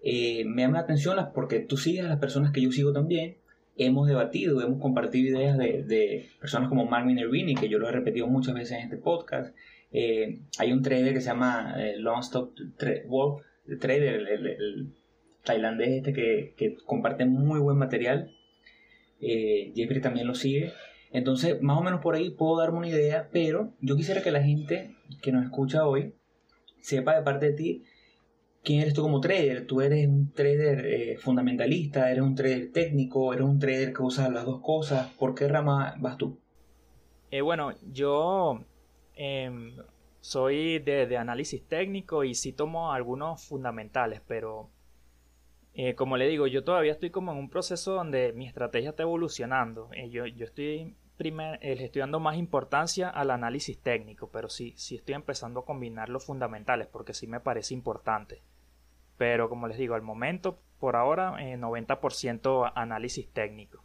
eh, 0.04 0.44
me 0.46 0.64
llama 0.64 0.80
la 0.80 0.84
atención 0.84 1.18
porque 1.34 1.60
tú 1.60 1.78
sigues 1.78 2.06
a 2.06 2.10
las 2.10 2.20
personas 2.20 2.52
que 2.52 2.62
yo 2.62 2.72
sigo 2.72 2.92
también 2.92 3.38
hemos 3.76 4.08
debatido, 4.08 4.62
hemos 4.62 4.82
compartido 4.82 5.40
ideas 5.40 5.58
de, 5.58 6.30
personas 6.40 6.70
como 6.70 6.86
Mark 6.86 7.06
Minervini, 7.06 7.56
que 7.56 7.70
yo 7.70 7.80
lo 7.80 7.88
he 7.90 7.92
repetido 7.92 8.28
muchas 8.28 8.54
veces 8.54 8.78
en 8.78 8.84
este 8.84 8.98
podcast. 8.98 9.56
Eh, 9.92 10.40
hay 10.58 10.72
un 10.72 10.82
trader 10.82 11.14
que 11.14 11.22
se 11.22 11.28
llama 11.28 11.76
eh, 11.78 11.98
Long 11.98 12.20
Stop 12.20 12.54
Wolf, 13.08 13.42
trader, 13.80 14.28
el, 14.28 14.94
tailandés 15.44 15.90
este 15.90 16.14
que, 16.14 16.78
comparte 16.86 17.26
muy 17.26 17.60
buen 17.60 17.78
material. 17.78 18.32
Eh, 19.22 19.72
Jeffrey 19.76 20.02
también 20.02 20.28
lo 20.28 20.36
sigue. 20.36 20.74
Entonces, 21.12 21.62
más 21.62 21.78
o 21.78 21.82
menos 21.82 22.02
por 22.02 22.16
ahí 22.16 22.30
puedo 22.30 22.58
darme 22.58 22.78
una 22.78 22.90
idea, 22.90 23.30
pero 23.32 23.74
yo 23.82 23.96
quisiera 23.96 24.22
que 24.22 24.32
la 24.32 24.44
gente 24.44 24.96
que 25.22 25.32
nos 25.32 25.44
escucha 25.44 25.88
hoy 25.88 26.14
sepa 26.82 27.16
de 27.16 27.24
parte 27.24 27.48
de 27.48 27.54
ti 27.54 27.84
quién 28.64 28.82
eres 28.82 28.94
tú 28.94 29.02
como 29.02 29.20
trader. 29.20 29.66
Tú 29.68 29.82
eres 29.82 30.08
un 30.08 30.32
trader 30.34 30.86
eh, 30.86 31.18
fundamentalista, 31.18 32.12
eres 32.12 32.24
un 32.24 32.36
trader 32.36 32.72
técnico, 32.72 33.34
eres 33.34 33.46
un 33.46 33.60
trader 33.60 33.94
que 33.94 34.02
usa 34.02 34.30
las 34.30 34.46
dos 34.46 34.62
cosas. 34.62 35.08
¿Por 35.18 35.36
qué 35.36 35.48
rama 35.48 35.96
vas 36.00 36.18
tú? 36.18 36.40
Eh, 37.32 37.42
bueno, 37.42 37.74
yo 37.92 38.66
em, 39.16 39.76
soy 40.20 40.80
de, 40.80 41.18
análisis 41.18 41.64
técnico 41.68 42.24
y 42.24 42.34
sí 42.34 42.54
tomo 42.54 42.92
algunos 42.92 43.46
fundamentales, 43.46 44.22
pero 44.28 44.70
eh, 45.74 45.96
como 45.96 46.18
le 46.18 46.28
digo, 46.28 46.48
yo 46.48 46.64
todavía 46.64 46.92
estoy 46.92 47.12
como 47.12 47.32
en 47.32 47.38
un 47.38 47.50
proceso 47.50 47.94
donde 47.94 48.34
mi 48.34 48.48
estrategia 48.48 48.90
está 48.90 49.04
evolucionando. 49.04 49.90
yo, 50.10 50.26
yo 50.26 50.46
estoy 50.46 50.96
primer, 51.20 51.60
estoy 51.62 52.00
dando 52.00 52.22
más 52.22 52.38
importancia 52.38 53.10
al 53.10 53.30
análisis 53.30 53.78
técnico, 53.78 54.32
pero 54.32 54.48
sí, 54.48 54.74
sí 54.78 54.96
estoy 54.96 55.16
empezando 55.16 55.60
a 55.60 55.66
combinar 55.66 56.08
los 56.08 56.26
fundamentales 56.26 56.88
porque 56.88 57.14
sí 57.14 57.28
me 57.28 57.42
parece 57.42 57.74
importante. 57.74 58.42
Pero 59.18 59.50
como 59.50 59.68
les 59.68 59.78
digo, 59.78 59.96
al 59.96 60.02
momento, 60.02 60.62
por 60.80 60.96
ahora, 60.96 61.34
90% 61.34 62.68
eh, 62.68 62.72
análisis 62.74 63.30
técnico. 63.34 63.84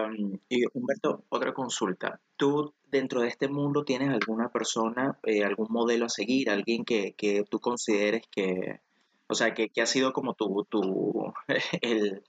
y 0.49 0.65
Humberto, 0.75 1.25
otra 1.29 1.55
consulta. 1.55 2.21
¿Tú 2.37 2.75
dentro 2.91 3.23
de 3.23 3.29
este 3.29 3.49
mundo 3.49 3.85
tienes 3.85 4.11
alguna 4.11 4.51
persona, 4.51 5.19
eh, 5.23 5.45
algún 5.45 5.69
modelo 5.71 6.07
a 6.07 6.11
seguir, 6.11 6.51
alguien 6.51 6.85
que, 6.85 7.15
que 7.15 7.45
tú 7.49 7.61
consideres 7.61 8.23
que, 8.31 8.81
o 9.29 9.35
sea, 9.35 9.55
que, 9.55 9.71
ha 9.81 9.87
sido 9.87 10.13
como 10.13 10.35
tu, 10.35 10.67
tu 10.69 11.33
el, 11.81 12.23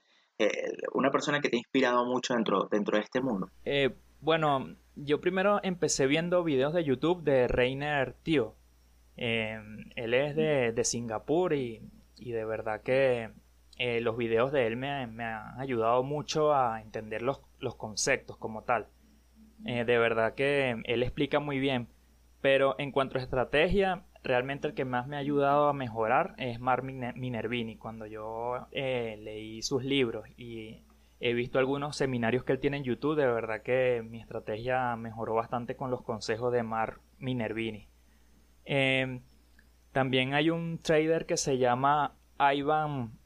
una 0.92 1.10
persona 1.10 1.40
que 1.40 1.48
te 1.48 1.56
ha 1.56 1.58
inspirado 1.58 2.04
mucho 2.06 2.34
dentro, 2.34 2.68
dentro 2.70 2.96
de 2.96 3.04
este 3.04 3.20
mundo. 3.20 3.50
Eh, 3.64 3.94
bueno, 4.20 4.74
yo 4.96 5.20
primero 5.20 5.60
empecé 5.62 6.06
viendo 6.06 6.42
videos 6.44 6.72
de 6.72 6.84
YouTube 6.84 7.22
de 7.22 7.48
Reiner 7.48 8.14
Tío. 8.22 8.54
Eh, 9.16 9.58
él 9.96 10.14
es 10.14 10.34
de, 10.34 10.84
Singapur 10.84 11.52
y, 11.52 11.80
de 12.16 12.44
verdad 12.44 12.82
que 12.82 13.30
eh, 13.78 14.00
los 14.00 14.16
videos 14.16 14.52
de 14.52 14.66
él 14.66 14.76
me, 14.76 14.90
han 14.90 15.60
ayudado 15.60 16.02
mucho 16.02 16.54
a 16.54 16.80
entender 16.80 17.22
los, 17.22 17.40
conceptos 17.76 18.36
como 18.36 18.62
tal. 18.62 18.88
de 19.58 19.98
verdad 19.98 20.34
que 20.34 20.82
él 20.84 21.02
explica 21.02 21.40
muy 21.40 21.58
bien. 21.58 21.88
Pero 22.44 22.74
en 22.78 22.92
cuanto 22.92 23.16
a 23.16 23.22
estrategia, 23.22 24.04
realmente 24.22 24.68
el 24.68 24.74
que 24.74 24.84
más 24.84 25.06
me 25.06 25.16
ha 25.16 25.20
ayudado 25.20 25.66
a 25.68 25.72
mejorar 25.72 26.34
es 26.36 26.60
Mark 26.60 26.84
Minervini. 26.84 27.78
Cuando 27.78 28.04
yo 28.04 28.66
eh, 28.70 29.18
leí 29.22 29.62
sus 29.62 29.82
libros 29.82 30.28
y, 30.36 30.84
he 31.20 31.32
visto 31.32 31.58
algunos 31.58 31.96
seminarios 31.96 32.44
que 32.44 32.52
él 32.52 32.60
tiene 32.60 32.76
en 32.76 32.84
YouTube, 32.84 33.16
de 33.16 33.26
verdad 33.26 33.62
que 33.62 34.04
mi 34.06 34.20
estrategia 34.20 34.94
mejoró 34.96 35.34
bastante 35.34 35.74
con 35.74 35.90
los 35.90 36.02
consejos 36.02 36.52
de 36.52 36.62
Mar 36.62 36.98
Minervini. 37.18 37.88
También 39.92 40.34
hay 40.34 40.50
un 40.50 40.80
trader 40.82 41.24
que 41.24 41.38
se 41.38 41.56
llama 41.56 42.14
Ivan 42.38 43.18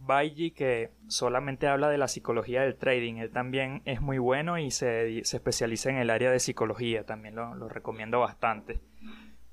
Baiji 0.00 0.50
que 0.50 0.90
solamente 1.08 1.66
habla 1.66 1.88
de 1.88 1.98
la 1.98 2.08
psicología 2.08 2.62
del 2.62 2.76
trading. 2.76 3.16
Él 3.16 3.30
también 3.30 3.82
es 3.84 4.00
muy 4.00 4.18
bueno 4.18 4.58
y 4.58 4.70
se, 4.70 5.18
especializa 5.18 5.90
en 5.90 5.96
el 5.96 6.10
área 6.10 6.30
de 6.30 6.38
psicología. 6.38 7.04
También 7.04 7.34
lo, 7.34 7.68
recomiendo 7.68 8.20
bastante. 8.20 8.80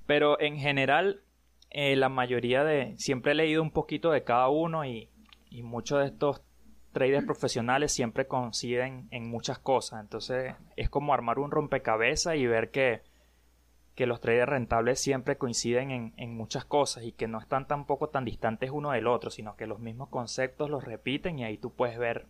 Pero 0.06 0.40
en 0.40 0.58
general, 0.58 1.22
eh, 1.70 1.96
la 1.96 2.10
mayoría 2.10 2.64
de... 2.64 2.96
Siempre 2.98 3.32
he 3.32 3.36
leído 3.36 3.62
un 3.62 3.72
poquito 3.72 4.12
de 4.12 4.24
cada 4.24 4.50
uno 4.50 4.86
y, 4.86 5.10
y 5.50 5.64
muchos 5.64 6.00
de 6.00 6.08
estos 6.08 6.42
traders 6.92 7.26
profesionales 7.26 7.92
siempre 7.92 8.28
coinciden 8.28 9.08
en 9.12 9.30
muchas 9.30 9.60
cosas. 9.60 10.02
Entonces 10.02 10.56
es 10.76 10.90
como 10.90 11.14
armar 11.14 11.40
un 11.40 11.52
rompecabezas 11.52 12.36
y 12.36 12.48
ver 12.48 12.72
que 12.72 13.02
que 13.96 14.06
los 14.06 14.22
traders 14.22 14.50
rentables 14.50 15.00
siempre 15.00 15.38
coinciden 15.38 16.14
en, 16.16 16.36
muchas 16.36 16.66
cosas 16.66 17.04
y 17.04 17.12
que 17.12 17.28
no 17.28 17.40
están 17.40 17.68
tampoco 17.68 18.10
tan 18.10 18.26
distantes 18.26 18.72
uno 18.72 18.92
del 18.92 19.08
otro, 19.08 19.30
sino 19.30 19.56
que 19.56 19.68
los 19.68 19.80
mismos 19.80 20.10
conceptos 20.10 20.70
los 20.70 20.86
repiten 20.86 21.40
y 21.40 21.44
ahí 21.44 21.58
tú 21.58 21.74
puedes 21.74 21.98
ver 21.98 22.28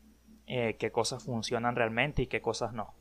eh, 0.47 0.75
qué 0.79 0.91
cosas 0.91 1.23
funcionan 1.23 1.75
realmente 1.75 2.23
y 2.23 2.27
qué 2.27 2.41
cosas 2.41 2.73
no. 2.73 2.93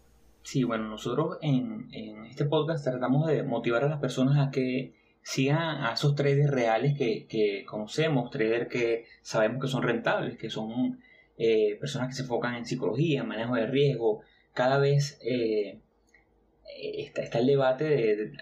Sí, 0.42 0.64
bueno, 0.64 0.88
nosotros 0.88 1.38
en, 1.42 1.88
este 2.28 2.44
podcast 2.44 2.84
tratamos 2.84 3.26
de 3.26 3.42
motivar 3.42 3.84
a 3.84 3.88
las 3.88 4.00
personas 4.00 4.38
a 4.38 4.50
que 4.50 4.94
sigan 5.22 5.84
a 5.84 5.92
esos 5.92 6.14
traders 6.14 6.50
reales 6.50 6.96
que, 6.96 7.64
conocemos, 7.66 8.30
traders 8.30 8.68
que 8.68 9.04
sabemos 9.22 9.62
que 9.62 9.68
son 9.68 9.82
rentables, 9.82 10.36
que 10.38 10.50
son 10.50 11.00
eh, 11.36 11.76
personas 11.78 12.08
que 12.08 12.14
se 12.14 12.22
enfocan 12.22 12.54
en 12.54 12.66
psicología, 12.66 13.24
manejo 13.24 13.54
de 13.54 13.66
riesgo. 13.66 14.22
Cada 14.54 14.78
vez 14.78 15.18
eh, 15.22 15.80
está, 16.74 17.22
está, 17.22 17.38
el 17.38 17.46
debate 17.46 17.84
de 17.84 18.32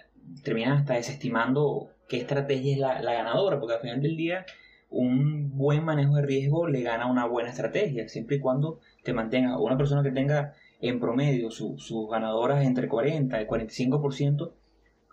terminan 0.43 0.73
hasta 0.79 0.95
desestimando 0.95 1.91
qué 2.09 2.19
estrategia 2.19 2.73
es 2.73 2.79
la, 2.79 3.13
ganadora, 3.13 3.61
porque 3.61 3.75
al 3.75 3.81
final 3.81 4.03
del 4.03 4.17
día 4.17 4.47
un 4.91 5.57
buen 5.57 5.85
manejo 5.85 6.17
de 6.17 6.23
riesgo 6.23 6.67
le 6.67 6.83
gana 6.83 7.11
una 7.11 7.27
buena 7.27 7.51
estrategia, 7.51 8.09
siempre 8.09 8.37
y 8.37 8.41
cuando 8.41 8.81
te 9.03 9.13
mantenga 9.13 9.59
una 9.59 9.77
persona 9.77 10.03
que 10.03 10.11
tenga 10.11 10.55
en 10.81 11.01
promedio 11.01 11.51
sus 11.51 12.09
ganadoras 12.11 12.65
entre 12.65 12.89
40 12.89 13.43
y 13.43 13.47
45%, 13.47 14.53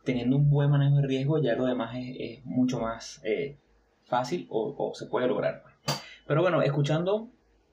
teniendo 0.04 0.38
un 0.38 0.50
buen 0.50 0.70
manejo 0.70 0.98
de 0.98 1.08
riesgo, 1.08 1.42
ya 1.42 1.56
lo 1.56 1.66
demás 1.66 1.96
es, 1.98 2.46
mucho 2.46 2.80
más 2.80 3.20
eh, 3.26 3.58
fácil 4.06 4.48
o, 4.50 4.94
se 4.94 5.08
puede 5.08 5.28
lograr. 5.28 5.64
Pero 6.28 6.42
bueno, 6.42 6.62
escuchando 6.62 7.30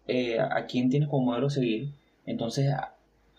eh, 0.06 0.40
a 0.40 0.66
quién 0.66 0.90
tienes 0.90 1.08
como 1.08 1.26
modelo 1.26 1.50
seguir, 1.50 1.92
entonces 2.26 2.74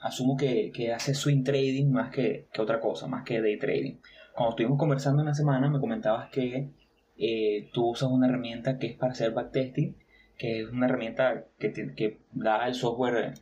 asumo 0.04 0.36
que, 0.36 0.72
hace 0.94 1.13
swing 1.13 1.44
trading 1.44 1.89
más 1.92 2.12
que, 2.12 2.48
otra 2.60 2.80
cosa, 2.80 3.08
más 3.08 3.24
que 3.24 3.42
day 3.42 3.58
trading. 3.58 3.96
Cuando 4.36 4.52
estuvimos 4.52 4.78
conversando 4.78 5.22
en 5.22 5.28
la 5.28 5.34
semana, 5.34 5.70
me 5.70 5.80
comentabas 5.80 6.30
que 6.30 6.70
eh, 7.18 7.70
tú 7.74 7.92
usas 7.92 8.10
una 8.12 8.28
herramienta 8.28 8.78
que 8.78 8.88
es 8.88 8.98
para 8.98 9.13
hacer 9.13 9.32
backtesting, 9.32 9.96
que 10.38 10.62
es 10.62 10.70
una 10.70 10.88
herramienta 10.88 11.46
que, 11.58 11.72
que 11.96 12.20
da 12.34 12.68
el 12.68 12.76
software 12.76 13.34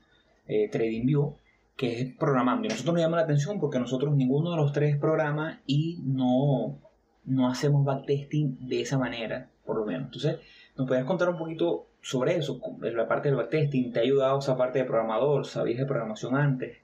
eh, 0.47 0.69
TradingView, 0.69 1.35
que 1.75 1.99
es 1.99 2.15
programando. 2.15 2.65
Y 2.65 2.69
nosotros 2.69 2.93
nos 2.93 3.01
llama 3.01 3.17
la 3.17 3.23
atención 3.23 3.59
porque 3.59 3.79
nosotros 3.79 4.15
ninguno 4.15 4.51
de 4.51 4.57
los 4.57 4.71
tres 4.71 4.97
programa 4.97 5.61
y 5.65 5.99
no, 6.03 6.77
no 7.25 7.49
hacemos 7.49 7.83
backtesting 7.83 8.67
de 8.67 8.81
esa 8.81 8.99
manera, 8.99 9.49
por 9.65 9.77
lo 9.77 9.85
menos. 9.85 10.05
Entonces, 10.05 10.37
¿nos 10.77 10.87
podrías 10.87 11.07
contar 11.07 11.29
un 11.29 11.37
poquito 11.37 11.87
sobre 12.01 12.35
eso, 12.35 12.59
la 12.81 13.07
parte 13.07 13.29
del 13.29 13.37
backtesting, 13.37 13.93
¿te 13.93 13.99
ha 13.99 14.03
ayudado 14.03 14.39
esa 14.39 14.57
parte 14.57 14.79
de 14.79 14.85
programador? 14.85 15.45
¿Sabías 15.45 15.77
de 15.77 15.85
programación 15.85 16.35
antes? 16.35 16.79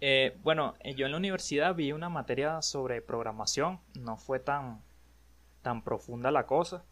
Eh, 0.00 0.36
bueno, 0.42 0.74
eh, 0.80 0.94
yo 0.94 1.06
en 1.06 1.12
la 1.12 1.18
universidad 1.18 1.74
vi 1.74 1.92
una 1.92 2.08
materia 2.08 2.62
sobre 2.62 3.02
programación, 3.02 3.80
no 3.98 4.16
fue 4.16 4.38
tan, 4.38 4.80
tan 5.62 5.82
profunda 5.82 6.30
la 6.30 6.46
cosa, 6.46 6.84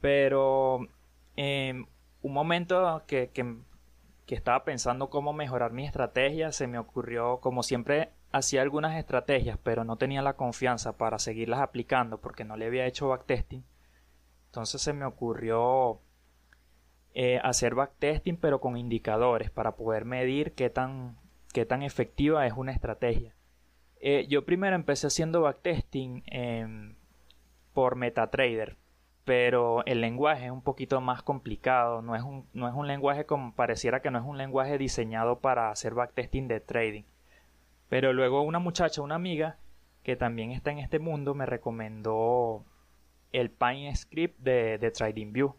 pero 0.00 0.80
en 1.36 1.86
un 2.22 2.32
momento 2.32 3.02
que, 3.06 3.30
que, 3.30 3.56
que 4.26 4.34
estaba 4.34 4.64
pensando 4.64 5.10
cómo 5.10 5.32
mejorar 5.32 5.72
mi 5.72 5.84
estrategia, 5.84 6.52
se 6.52 6.66
me 6.66 6.78
ocurrió, 6.78 7.38
como 7.38 7.62
siempre 7.62 8.10
hacía 8.32 8.62
algunas 8.62 8.96
estrategias, 8.96 9.58
pero 9.62 9.84
no 9.84 9.96
tenía 9.96 10.22
la 10.22 10.34
confianza 10.34 10.96
para 10.96 11.18
seguirlas 11.18 11.60
aplicando 11.60 12.20
porque 12.20 12.44
no 12.44 12.56
le 12.56 12.66
había 12.66 12.86
hecho 12.86 13.08
backtesting, 13.08 13.64
entonces 14.46 14.82
se 14.82 14.92
me 14.92 15.04
ocurrió 15.04 16.00
eh, 17.12 17.40
hacer 17.42 17.74
backtesting 17.74 18.36
pero 18.36 18.60
con 18.60 18.76
indicadores 18.76 19.50
para 19.50 19.74
poder 19.74 20.04
medir 20.04 20.52
qué 20.52 20.70
tan, 20.70 21.16
qué 21.52 21.66
tan 21.66 21.82
efectiva 21.82 22.46
es 22.46 22.52
una 22.52 22.72
estrategia. 22.72 23.34
Eh, 24.00 24.26
yo 24.28 24.44
primero 24.44 24.76
empecé 24.76 25.08
haciendo 25.08 25.42
backtesting 25.42 26.22
eh, 26.30 26.94
por 27.74 27.96
MetaTrader, 27.96 28.76
pero 29.24 29.84
el 29.86 30.00
lenguaje 30.00 30.46
es 30.46 30.50
un 30.52 30.62
poquito 30.62 31.00
más 31.00 31.22
complicado, 31.22 32.00
no 32.00 32.14
es 32.14 32.22
un, 32.22 32.46
no 32.54 32.68
es 32.68 32.74
un 32.74 32.86
lenguaje 32.86 33.26
como 33.26 33.54
pareciera 33.54 34.00
que 34.00 34.10
no 34.10 34.18
es 34.18 34.24
un 34.24 34.38
lenguaje 34.38 34.78
diseñado 34.78 35.40
para 35.40 35.70
hacer 35.70 35.94
backtesting 35.94 36.48
de 36.48 36.60
trading. 36.60 37.04
Pero 37.88 38.12
luego 38.12 38.42
una 38.42 38.60
muchacha, 38.60 39.02
una 39.02 39.16
amiga, 39.16 39.58
que 40.04 40.16
también 40.16 40.52
está 40.52 40.70
en 40.70 40.78
este 40.78 41.00
mundo, 41.00 41.34
me 41.34 41.44
recomendó 41.44 42.64
el 43.32 43.50
Pine 43.50 43.94
Script 43.96 44.38
de, 44.38 44.78
de 44.78 44.90
TradingView 44.92 45.54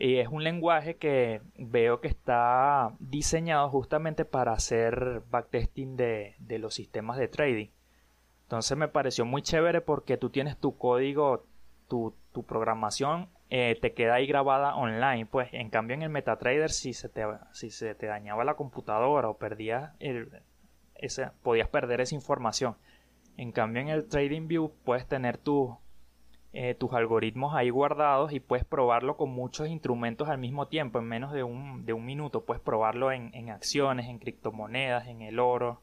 y 0.00 0.18
es 0.18 0.28
un 0.28 0.44
lenguaje 0.44 0.96
que 0.96 1.40
veo 1.56 2.00
que 2.00 2.08
está 2.08 2.94
diseñado 2.98 3.68
justamente 3.70 4.24
para 4.24 4.52
hacer 4.52 5.22
backtesting 5.30 5.96
de, 5.96 6.34
de 6.38 6.58
los 6.58 6.74
sistemas 6.74 7.18
de 7.18 7.28
trading. 7.28 7.68
Entonces 8.42 8.76
me 8.78 8.88
pareció 8.88 9.24
muy 9.24 9.42
chévere 9.42 9.80
porque 9.80 10.16
tú 10.16 10.30
tienes 10.30 10.56
tu 10.56 10.78
código, 10.78 11.44
tu, 11.88 12.14
tu 12.32 12.44
programación 12.44 13.28
eh, 13.50 13.78
te 13.80 13.94
queda 13.94 14.14
ahí 14.14 14.26
grabada 14.26 14.74
online. 14.76 15.26
Pues 15.26 15.48
en 15.52 15.70
cambio 15.70 15.94
en 15.94 16.02
el 16.02 16.10
MetaTrader 16.10 16.70
si 16.70 16.92
se 16.92 17.08
te, 17.08 17.24
si 17.52 17.70
se 17.70 17.94
te 17.94 18.06
dañaba 18.06 18.44
la 18.44 18.54
computadora 18.54 19.28
o 19.28 19.38
perdías 19.38 19.92
el, 20.00 20.30
ese, 20.94 21.30
podías 21.42 21.68
perder 21.68 22.00
esa 22.00 22.14
información. 22.14 22.76
En 23.36 23.52
cambio 23.52 23.82
en 23.82 23.88
el 23.88 24.06
TradingView 24.06 24.72
puedes 24.84 25.06
tener 25.06 25.38
tu, 25.38 25.78
eh, 26.52 26.74
tus 26.74 26.92
algoritmos 26.94 27.54
ahí 27.54 27.70
guardados 27.70 28.32
y 28.32 28.40
puedes 28.40 28.64
probarlo 28.64 29.16
con 29.16 29.30
muchos 29.30 29.68
instrumentos 29.68 30.28
al 30.28 30.38
mismo 30.38 30.68
tiempo, 30.68 30.98
en 30.98 31.04
menos 31.04 31.32
de 31.32 31.42
un, 31.42 31.84
de 31.84 31.92
un 31.92 32.06
minuto. 32.06 32.44
Puedes 32.44 32.62
probarlo 32.62 33.12
en, 33.12 33.30
en, 33.34 33.50
acciones, 33.50 34.08
en 34.08 34.18
criptomonedas, 34.18 35.08
en 35.08 35.22
el 35.22 35.40
oro, 35.40 35.82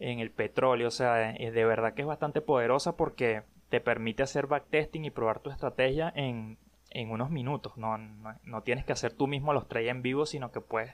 en 0.00 0.18
el 0.18 0.30
petróleo. 0.30 0.88
O 0.88 0.90
sea, 0.90 1.30
es 1.30 1.54
de 1.54 1.64
verdad 1.64 1.94
que 1.94 2.02
es 2.02 2.08
bastante 2.08 2.40
poderosa 2.40 2.96
porque 2.96 3.42
te 3.68 3.80
permite 3.80 4.22
hacer 4.22 4.46
backtesting 4.46 5.04
y 5.04 5.10
probar 5.10 5.40
tu 5.40 5.50
estrategia 5.50 6.12
en, 6.14 6.58
en 6.90 7.10
unos 7.10 7.30
minutos. 7.30 7.76
No, 7.76 7.98
no, 7.98 8.62
tienes 8.62 8.84
que 8.84 8.92
hacer 8.92 9.12
tú 9.12 9.26
mismo 9.26 9.52
los 9.52 9.68
trades 9.68 9.90
en 9.90 10.02
vivo, 10.02 10.26
sino 10.26 10.50
que 10.50 10.60
puedes 10.60 10.92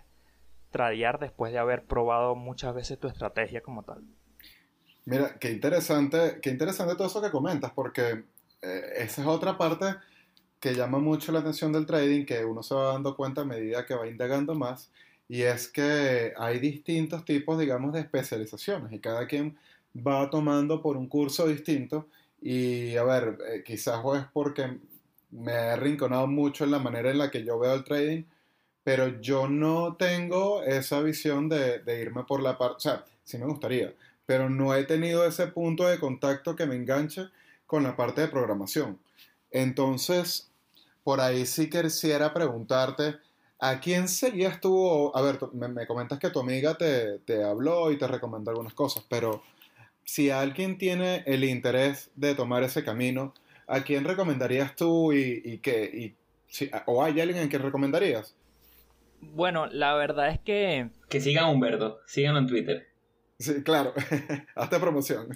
tradear 0.71 1.19
después 1.19 1.53
de 1.53 1.59
haber 1.59 1.85
probado 1.85 2.35
muchas 2.35 2.75
veces 2.75 2.99
tu 2.99 3.09
estrategia 3.09 3.61
como 3.63 3.83
tal. 3.83 4.03
Mira, 5.05 5.39
qué 5.39 5.51
interesante, 5.51 6.39
qué 6.43 6.51
interesante 6.51 6.95
todo 6.95 7.07
eso 7.07 7.23
que 7.23 7.31
comentas, 7.31 7.73
porque 7.73 8.25
eh, 8.63 8.93
esa 8.97 9.23
es 9.23 9.27
otra 9.27 9.57
parte 9.57 9.97
que 10.61 10.75
llama 10.75 10.99
mucho 10.99 11.33
la 11.33 11.41
atención 11.41 11.73
del 11.73 11.87
trading, 11.87 12.27
que 12.27 12.45
uno 12.45 12.63
se 12.63 12.75
va 12.75 12.93
dando 12.93 13.17
cuenta 13.17 13.41
a 13.43 13.45
medida 13.45 13.87
que 13.87 13.95
va 13.95 14.07
indagando 14.07 14.55
más, 14.55 14.91
y 15.29 15.43
es 15.43 15.69
que 15.69 16.35
hay 16.37 16.59
distintos 16.59 17.25
tipos, 17.25 17.59
digamos, 17.59 17.93
de 17.95 18.01
especializaciones, 18.01 18.93
y 18.93 18.99
cada 18.99 19.27
quien 19.27 19.57
va 19.97 20.29
tomando 20.29 20.83
por 20.83 20.97
un 20.97 21.09
curso 21.09 21.47
distinto, 21.47 22.07
y 22.43 22.97
a 22.97 23.05
ver, 23.05 23.39
eh, 23.49 23.63
quizás 23.65 24.03
es 24.17 24.25
porque 24.33 24.79
me 25.31 25.53
he 25.53 25.77
rinconado 25.77 26.27
mucho 26.27 26.65
en 26.65 26.73
la 26.73 26.79
manera 26.79 27.11
en 27.11 27.19
la 27.19 27.31
que 27.31 27.45
yo 27.45 27.59
veo 27.59 27.75
el 27.75 27.85
trading, 27.85 28.25
pero 28.85 29.21
yo 29.21 29.49
no 29.49 29.97
tengo 29.97 30.63
esa 30.63 31.01
visión 31.01 31.49
de, 31.49 31.79
de 31.81 32.01
irme 32.03 32.25
por 32.25 32.43
la 32.43 32.59
parte, 32.59 32.77
o 32.77 32.81
sea, 32.81 33.05
sí 33.25 33.39
me 33.39 33.47
gustaría, 33.47 33.95
pero 34.27 34.51
no 34.51 34.75
he 34.75 34.85
tenido 34.85 35.25
ese 35.25 35.47
punto 35.47 35.87
de 35.87 35.99
contacto 35.99 36.57
que 36.57 36.67
me 36.67 36.77
enganche 36.77 37.29
con 37.71 37.85
la 37.85 37.95
parte 37.95 38.23
de 38.23 38.27
programación. 38.27 38.99
Entonces, 39.53 40.51
por 41.05 41.21
ahí 41.21 41.47
sí 41.47 41.71
quisiera 41.71 42.35
preguntarte, 42.35 43.15
¿a 43.61 43.79
quién 43.79 44.09
serías 44.09 44.61
tú? 44.61 45.13
A 45.15 45.23
ver, 45.23 45.39
me, 45.53 45.87
comentas 45.87 46.19
que 46.19 46.31
tu 46.31 46.41
amiga 46.41 46.77
te, 46.77 47.45
habló 47.45 47.93
y 47.93 47.97
te 47.97 48.09
recomendó 48.09 48.51
algunas 48.51 48.75
cosas, 48.75 49.07
pero 49.09 49.45
si 50.03 50.31
alguien 50.31 50.79
tiene 50.79 51.23
el 51.27 51.45
interés 51.45 52.11
de 52.17 52.35
tomar 52.35 52.65
ese 52.65 52.83
camino, 52.83 53.35
¿a 53.69 53.83
quién 53.85 54.03
recomendarías 54.03 54.75
tú 54.75 55.13
y, 55.13 55.59
qué? 55.59 56.17
¿O 56.87 57.05
hay 57.05 57.21
alguien 57.21 57.39
en 57.39 57.49
quien 57.49 57.63
recomendarías? 57.63 58.35
Bueno, 59.21 59.69
la 59.69 59.95
verdad 59.95 60.31
es 60.31 60.41
que... 60.41 60.91
Que 61.09 61.21
sigan 61.21 61.45
a 61.45 61.51
Humberto, 61.51 62.01
síganlo 62.05 62.41
en 62.41 62.47
Twitter. 62.49 62.90
Sí, 63.41 63.63
claro. 63.63 63.95
Hazte 64.55 64.79
promoción. 64.79 65.29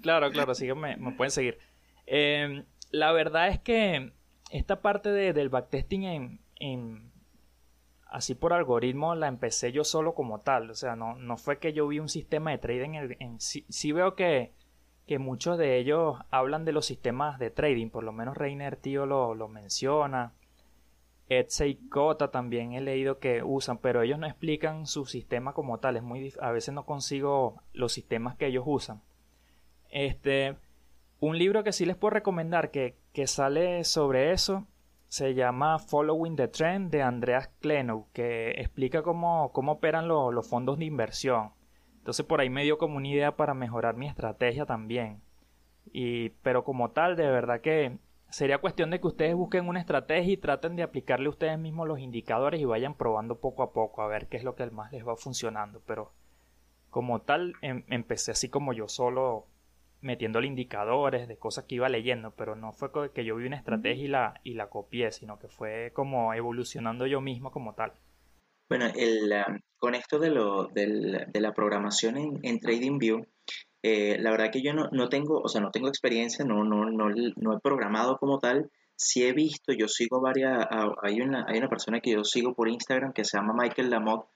claro, 0.00 0.30
claro, 0.30 0.54
síganme, 0.54 0.96
me 0.96 1.10
pueden 1.12 1.32
seguir. 1.32 1.58
Em, 2.06 2.64
la 2.92 3.10
verdad 3.10 3.48
es 3.48 3.58
que 3.58 4.12
esta 4.50 4.80
parte 4.80 5.10
del 5.10 5.48
backtesting 5.48 6.38
en, 6.60 7.12
así 8.06 8.36
por 8.36 8.52
algoritmo 8.52 9.16
la 9.16 9.26
empecé 9.26 9.72
yo 9.72 9.82
solo 9.82 10.14
como 10.14 10.40
tal. 10.42 10.70
O 10.70 10.74
sea, 10.76 10.94
no, 10.94 11.16
no 11.16 11.36
fue 11.36 11.58
que 11.58 11.72
yo 11.72 11.88
vi 11.88 11.98
un 11.98 12.08
sistema 12.08 12.52
de 12.52 12.58
trading 12.58 12.90
en, 12.90 13.16
en 13.18 13.40
sí, 13.40 13.92
veo 13.92 14.14
que, 14.14 14.52
que, 15.08 15.18
muchos 15.18 15.58
de 15.58 15.78
ellos 15.78 16.18
hablan 16.30 16.64
de 16.64 16.70
los 16.70 16.86
sistemas 16.86 17.40
de 17.40 17.50
trading, 17.50 17.90
por 17.90 18.04
lo 18.04 18.12
menos 18.12 18.36
Reiner 18.36 18.76
Tío 18.76 19.04
lo, 19.04 19.34
lo 19.34 19.48
menciona. 19.48 20.32
Etsy 21.28 21.64
y 21.64 21.88
también 22.30 22.72
he 22.72 22.80
leído 22.80 23.18
que 23.18 23.42
usan, 23.42 23.78
pero 23.78 24.02
ellos 24.02 24.18
no 24.18 24.26
explican 24.26 24.86
su 24.86 25.06
sistema 25.06 25.52
como 25.54 25.78
tal. 25.78 25.96
Es 25.96 26.02
muy 26.02 26.32
a 26.40 26.50
veces 26.50 26.74
no 26.74 26.84
consigo 26.84 27.62
los 27.72 27.92
sistemas 27.92 28.36
que 28.36 28.46
ellos 28.46 28.64
usan. 28.66 29.02
Este, 29.90 30.56
un 31.20 31.38
libro 31.38 31.64
que 31.64 31.72
sí 31.72 31.86
les 31.86 31.96
puedo 31.96 32.10
recomendar 32.10 32.70
que, 32.70 32.96
que 33.12 33.26
sale 33.26 33.84
sobre 33.84 34.32
eso 34.32 34.66
se 35.12 35.34
llama 35.34 35.78
Following 35.78 36.36
the 36.36 36.48
Trend 36.48 36.90
de 36.90 37.02
Andreas 37.02 37.50
Klenow, 37.60 38.06
que 38.14 38.52
explica 38.52 39.02
cómo, 39.02 39.52
cómo 39.52 39.72
operan 39.72 40.08
los 40.08 40.48
fondos 40.48 40.78
de 40.78 40.86
inversión. 40.86 41.50
Entonces 41.98 42.24
por 42.24 42.40
ahí 42.40 42.48
me 42.48 42.62
dio 42.62 42.78
como 42.78 42.96
una 42.96 43.08
idea 43.08 43.36
para 43.36 43.52
mejorar 43.52 43.94
mi 43.94 44.06
estrategia 44.06 44.64
también. 44.64 45.20
Y, 45.92 46.30
pero 46.42 46.64
como 46.64 46.92
tal, 46.92 47.16
de 47.16 47.26
verdad 47.26 47.60
que 47.60 47.98
sería 48.32 48.58
cuestión 48.58 48.90
de 48.90 49.00
que 49.00 49.06
ustedes 49.06 49.34
busquen 49.34 49.68
una 49.68 49.78
estrategia 49.78 50.32
y 50.32 50.36
traten 50.38 50.74
de 50.74 50.82
aplicarle 50.82 51.28
ustedes 51.28 51.58
mismos 51.58 51.86
los 51.86 52.00
indicadores 52.00 52.60
y 52.60 52.64
vayan 52.64 52.94
probando 52.96 53.38
poco 53.38 53.62
a 53.62 53.72
poco 53.72 54.02
a 54.02 54.08
ver 54.08 54.26
qué 54.28 54.38
es 54.38 54.44
lo 54.44 54.54
que 54.54 54.68
más 54.70 54.90
les 54.90 55.06
va 55.06 55.16
funcionando. 55.16 55.82
Pero 55.86 56.12
como 56.90 57.20
tal, 57.20 57.54
em, 57.60 57.84
empecé 57.88 58.32
así 58.32 58.48
como 58.48 58.72
yo 58.72 58.88
solo 58.88 59.46
metiéndole 60.00 60.46
indicadores 60.46 61.28
de 61.28 61.36
cosas 61.36 61.64
que 61.64 61.76
iba 61.76 61.88
leyendo, 61.88 62.32
pero 62.32 62.56
no 62.56 62.72
fue 62.72 62.90
que 63.12 63.24
yo 63.24 63.36
vi 63.36 63.46
una 63.46 63.56
estrategia 63.56 64.04
y 64.04 64.08
la, 64.08 64.40
y 64.42 64.54
la 64.54 64.68
copié, 64.68 65.12
sino 65.12 65.38
que 65.38 65.48
fue 65.48 65.92
como 65.92 66.34
evolucionando 66.34 67.06
yo 67.06 67.20
mismo 67.20 67.52
como 67.52 67.74
tal. 67.74 67.92
Bueno, 68.68 68.86
el, 68.96 69.30
um, 69.46 69.60
con 69.78 69.94
esto 69.94 70.18
de, 70.18 70.30
lo, 70.30 70.68
de 70.68 71.40
la 71.40 71.52
programación 71.52 72.16
en, 72.16 72.40
en 72.42 72.58
TradingView, 72.58 73.26
eh, 73.82 74.16
la 74.18 74.30
verdad 74.30 74.50
que 74.52 74.62
yo 74.62 74.72
no, 74.72 74.88
no, 74.92 75.08
tengo, 75.08 75.40
o 75.40 75.48
sea, 75.48 75.60
no 75.60 75.70
tengo 75.70 75.88
experiencia, 75.88 76.44
no, 76.44 76.64
no, 76.64 76.90
no, 76.90 77.08
no 77.36 77.56
he 77.56 77.60
programado 77.60 78.16
como 78.18 78.38
tal, 78.38 78.70
sí 78.96 79.24
he 79.24 79.32
visto, 79.32 79.72
yo 79.72 79.88
sigo 79.88 80.20
varias, 80.20 80.66
hay 81.02 81.20
una, 81.20 81.44
hay 81.48 81.58
una 81.58 81.68
persona 81.68 82.00
que 82.00 82.12
yo 82.12 82.24
sigo 82.24 82.54
por 82.54 82.68
Instagram 82.68 83.12
que 83.12 83.24
se 83.24 83.36
llama 83.36 83.54
Michael 83.56 83.90
Lamotte, 83.90 84.28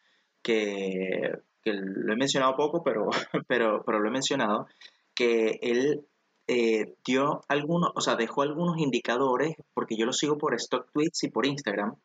que, 0.42 1.32
que 1.62 1.72
lo 1.72 2.12
he 2.12 2.16
mencionado 2.16 2.56
poco, 2.56 2.82
pero, 2.82 3.09
pero, 3.48 3.82
pero 3.85 4.00
lo 4.00 4.09
he 4.09 4.12
mencionado, 4.12 4.66
que 5.14 5.59
él 5.62 6.06
eh, 6.48 6.94
dio 7.04 7.40
algunos, 7.48 7.90
o 7.94 8.00
sea, 8.00 8.16
dejó 8.16 8.42
algunos 8.42 8.78
indicadores, 8.78 9.54
porque 9.74 9.96
yo 9.96 10.06
lo 10.06 10.12
sigo 10.12 10.38
por 10.38 10.54
Stock 10.54 10.90
Tweets 10.92 11.24
y 11.24 11.30
por 11.30 11.46
Instagram, 11.46 11.96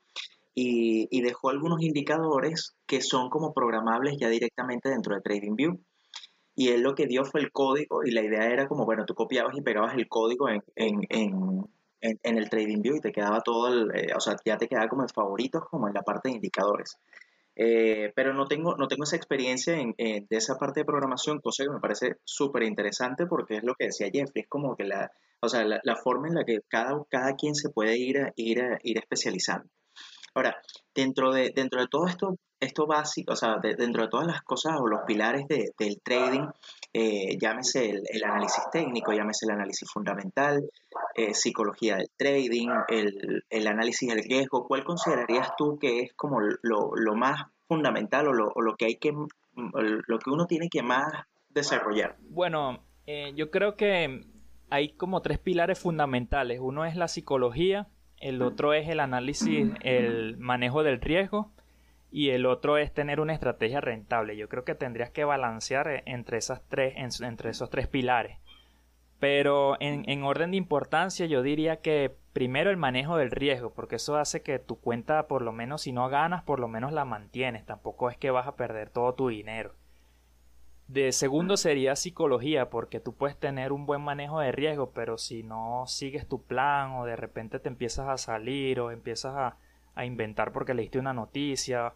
y, 0.53 1.21
dejó 1.21 1.49
algunos 1.49 1.81
indicadores 1.81 2.75
que 2.85 3.01
son 3.01 3.29
como 3.29 3.53
programables 3.53 4.17
ya 4.19 4.29
directamente 4.29 4.89
dentro 4.89 5.15
de 5.15 5.21
TradingView. 5.21 5.79
Y 6.55 6.69
él 6.69 6.81
lo 6.81 6.95
que 6.95 7.07
dio 7.07 7.23
fue 7.23 7.41
el 7.41 7.51
código, 7.51 8.03
y 8.03 8.11
la 8.11 8.21
idea 8.21 8.47
era 8.47 8.67
como, 8.67 8.85
bueno, 8.85 9.05
tú 9.05 9.15
copiabas 9.15 9.55
y 9.55 9.61
pegabas 9.61 9.95
el 9.95 10.07
código 10.07 10.49
en, 10.49 10.61
en, 10.75 11.01
en, 11.09 11.65
en 12.01 12.37
el 12.37 12.49
TradingView 12.49 12.97
y 12.97 13.01
te 13.01 13.11
quedaba 13.11 13.41
todo, 13.41 13.67
el, 13.67 13.91
eh, 13.95 14.13
o 14.15 14.19
sea, 14.19 14.35
ya 14.43 14.57
te 14.57 14.67
quedaba 14.67 14.87
como 14.87 15.03
en 15.03 15.09
favoritos, 15.09 15.63
como 15.69 15.87
en 15.87 15.93
la 15.93 16.01
parte 16.01 16.29
de 16.29 16.35
indicadores. 16.35 16.97
Eh, 17.55 18.11
pero 18.15 18.33
no 18.33 18.47
tengo, 18.47 18.75
no 18.77 18.87
tengo 18.87 19.03
esa 19.03 19.17
experiencia 19.17 19.77
en, 19.77 19.93
de 19.97 20.37
esa 20.37 20.57
parte 20.57 20.81
de 20.81 20.85
programación, 20.85 21.39
cosa 21.39 21.63
que 21.63 21.69
me 21.69 21.79
parece 21.79 22.15
súper 22.23 22.63
interesante 22.63 23.25
porque 23.27 23.57
es 23.57 23.63
lo 23.63 23.75
que 23.75 23.85
decía 23.85 24.09
Jeffrey, 24.11 24.43
es 24.43 24.47
como 24.47 24.75
que 24.75 24.85
la, 24.85 25.11
o 25.41 25.49
sea, 25.49 25.65
la, 25.65 25.95
forma 25.95 26.27
en 26.27 26.35
la 26.35 26.45
que 26.45 26.59
cada, 26.67 27.03
cada 27.09 27.35
quien 27.35 27.55
se 27.55 27.69
puede 27.69 27.97
ir, 27.97 28.19
a, 28.19 28.31
ir, 28.35 28.61
ir 28.83 28.97
especializando. 28.97 29.69
Ahora, 30.33 30.61
dentro 30.95 31.33
de, 31.33 31.51
dentro 31.53 31.81
de 31.81 31.87
todo 31.87 32.07
esto, 32.07 32.37
esto 32.61 32.85
básico, 32.85 33.33
o 33.33 33.35
sea, 33.35 33.57
dentro 33.57 34.03
de 34.03 34.07
todas 34.07 34.27
las 34.27 34.43
cosas 34.43 34.79
o 34.79 34.87
los 34.87 35.01
pilares 35.05 35.47
del 35.47 36.01
trading, 36.01 36.47
eh, 36.93 37.35
llámese 37.39 37.89
el, 37.89 38.23
análisis 38.23 38.63
técnico, 38.71 39.11
llámese 39.11 39.47
el 39.47 39.53
análisis 39.53 39.89
fundamental, 39.91 40.69
eh, 41.15 41.33
psicología 41.33 41.97
del 41.97 42.09
trading, 42.15 42.69
el, 43.49 43.67
análisis 43.67 44.07
del 44.07 44.23
riesgo, 44.23 44.67
¿cuál 44.67 44.83
considerarías 44.83 45.49
tú 45.57 45.79
que 45.79 46.01
es 46.01 46.13
como 46.13 46.39
lo, 46.39 47.15
más 47.15 47.41
fundamental 47.67 48.27
o 48.27 48.33
lo, 48.33 48.75
que 48.75 48.85
hay 48.85 48.95
que, 48.97 49.11
lo 49.11 50.19
que 50.19 50.29
uno 50.29 50.45
tiene 50.45 50.69
que 50.69 50.83
más 50.83 51.11
desarrollar? 51.49 52.15
Bueno, 52.29 52.83
eh, 53.07 53.33
yo 53.35 53.49
creo 53.49 53.75
que 53.75 54.23
hay 54.69 54.93
como 54.93 55.23
tres 55.23 55.39
pilares 55.39 55.79
fundamentales. 55.79 56.59
Uno 56.61 56.85
es 56.85 56.95
la 56.95 57.07
psicología, 57.07 57.87
el 58.17 58.43
otro 58.43 58.73
es 58.73 58.87
el 58.87 58.99
análisis, 58.99 59.67
el 59.81 60.37
manejo 60.37 60.83
del 60.83 61.01
riesgo 61.01 61.51
y 62.11 62.29
el 62.29 62.45
otro 62.45 62.77
es 62.77 62.93
tener 62.93 63.19
una 63.19 63.33
estrategia 63.33 63.81
rentable. 63.81 64.37
Yo 64.37 64.49
creo 64.49 64.63
que 64.63 64.75
tendrías 64.75 65.09
que 65.09 65.23
balancear 65.23 65.87
eh, 65.87 66.03
entre, 66.05 66.37
esas 66.37 66.61
tres, 66.67 66.93
entre 67.21 67.49
esos 67.49 67.69
tres 67.69 67.87
pilares. 67.87 68.37
Pero 69.19 69.77
en, 69.79 70.09
en, 70.09 70.23
orden 70.23 70.51
de 70.51 70.57
importancia 70.57 71.25
yo 71.27 71.41
diría 71.43 71.81
que 71.81 72.15
primero 72.33 72.69
el 72.69 72.77
manejo 72.77 73.17
del 73.17 73.31
riesgo, 73.31 73.73
porque 73.73 73.97
eso 73.97 74.17
hace 74.17 74.41
que 74.41 74.59
tu 74.59 74.79
cuenta 74.79 75.27
por 75.27 75.41
lo 75.41 75.51
menos 75.51 75.83
si 75.83 75.91
no 75.91 76.09
ganas, 76.09 76.43
por 76.43 76.59
lo 76.59 76.67
menos 76.67 76.91
la 76.91 77.05
mantienes. 77.05 77.65
Tampoco 77.65 78.09
es 78.09 78.17
que 78.17 78.31
vas 78.31 78.47
a 78.47 78.55
perder 78.55 78.89
todo 78.89 79.13
tu 79.13 79.29
dinero. 79.29 79.75
De 80.91 81.13
segundo 81.13 81.55
sería 81.55 81.95
psicología, 81.95 82.69
porque 82.69 82.99
tú 82.99 83.15
puedes 83.15 83.37
tener 83.37 83.71
un 83.71 83.85
buen 83.85 84.01
manejo 84.01 84.41
de 84.41 84.51
riesgo, 84.51 84.91
pero 84.91 85.17
si 85.17 85.41
no 85.41 85.85
sigues 85.87 86.27
tu 86.27 86.43
plan 86.43 86.91
o 86.95 87.05
de 87.05 87.15
repente 87.15 87.59
te 87.59 87.69
empiezas 87.69 88.09
a 88.09 88.17
salir 88.17 88.81
o 88.81 88.91
empiezas 88.91 89.55
a, 89.95 90.03
inventar 90.03 90.51
porque 90.51 90.73
leíste 90.73 90.99
una 90.99 91.13
noticia 91.13 91.93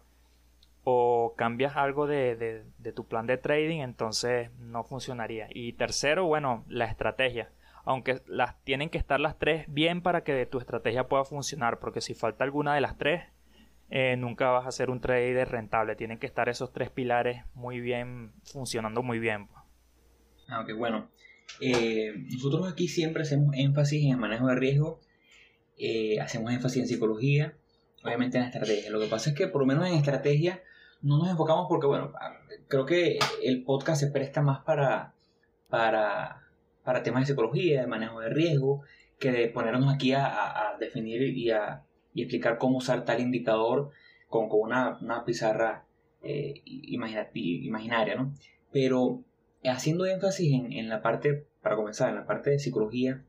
o 0.88 1.34
cambias 1.36 1.74
algo 1.74 2.06
de, 2.06 2.62
de, 2.78 2.92
tu 2.92 3.08
plan 3.08 3.26
de 3.26 3.38
trading, 3.38 3.80
entonces 3.80 4.52
no 4.60 4.84
funcionaría. 4.84 5.48
Y 5.50 5.72
tercero, 5.72 6.26
bueno, 6.26 6.64
la 6.68 6.84
estrategia. 6.84 7.50
Aunque 7.84 8.22
las 8.28 8.62
tienen 8.62 8.88
que 8.88 8.96
estar 8.96 9.18
las 9.18 9.36
tres 9.36 9.64
bien 9.66 10.00
para 10.00 10.22
que 10.22 10.46
tu 10.46 10.58
estrategia 10.58 11.08
pueda 11.08 11.24
funcionar, 11.24 11.80
porque 11.80 12.00
si 12.00 12.14
falta 12.14 12.44
alguna 12.44 12.72
de 12.72 12.82
las 12.82 12.96
tres, 12.96 13.24
eh, 13.90 14.14
nunca 14.16 14.50
vas 14.50 14.64
a 14.64 14.70
ser 14.70 14.88
un 14.90 15.00
trader 15.00 15.48
rentable. 15.48 15.96
Tienen 15.96 16.20
que 16.20 16.26
estar 16.26 16.48
esos 16.48 16.72
tres 16.72 16.88
pilares 16.88 17.42
muy 17.52 17.80
bien, 17.80 18.30
funcionando 18.44 19.02
muy 19.02 19.18
bien. 19.18 19.48
Aunque 20.46 20.72
pues. 20.72 20.92
ah, 20.92 20.98
bueno. 21.00 21.10
Eh, 21.60 22.14
nosotros 22.32 22.72
aquí 22.72 22.86
siempre 22.86 23.22
hacemos 23.22 23.56
énfasis 23.56 24.04
en 24.04 24.12
el 24.12 24.18
manejo 24.18 24.46
de 24.46 24.54
riesgo, 24.54 25.00
eh, 25.78 26.20
hacemos 26.20 26.52
énfasis 26.52 26.82
en 26.82 26.86
psicología, 26.86 27.56
obviamente 28.04 28.38
en 28.38 28.44
estrategia. 28.44 28.88
Lo 28.92 29.00
que 29.00 29.08
pasa 29.08 29.30
es 29.30 29.36
que 29.36 29.48
por 29.48 29.62
lo 29.62 29.66
menos 29.66 29.88
en 29.88 29.94
estrategia 29.94 30.62
no 31.06 31.18
nos 31.18 31.30
enfocamos 31.30 31.66
porque, 31.68 31.86
bueno, 31.86 32.12
ah, 32.20 32.36
creo 32.68 32.84
que 32.86 33.18
el 33.42 33.64
podcast 33.64 34.00
se 34.00 34.10
presta 34.10 34.42
más 34.42 34.60
para, 34.64 35.14
para, 35.68 36.42
para 36.84 37.02
temas 37.02 37.22
de 37.22 37.26
psicología, 37.26 37.80
de 37.80 37.86
manejo 37.86 38.20
de 38.20 38.28
riesgo, 38.28 38.82
que 39.18 39.32
de 39.32 39.48
ponernos 39.48 39.94
aquí 39.94 40.12
a 40.12 40.76
definir 40.78 41.22
y 41.22 41.50
a 41.50 41.86
y 42.16 42.22
explicar 42.22 42.56
cómo 42.56 42.78
usar 42.78 43.04
tal 43.04 43.20
indicador 43.20 43.90
con, 44.28 44.48
con 44.48 44.60
una, 44.60 44.98
una, 45.02 45.26
pizarra 45.26 45.84
eh, 46.22 46.62
imaginaria, 46.64 48.14
¿no? 48.14 48.32
Pero 48.72 49.22
haciendo 49.62 50.06
énfasis 50.06 50.50
en, 50.54 50.72
en, 50.72 50.88
la 50.88 51.02
parte, 51.02 51.44
para 51.60 51.76
comenzar, 51.76 52.08
en 52.08 52.14
la 52.16 52.26
parte 52.26 52.48
de 52.48 52.58
psicología, 52.58 53.22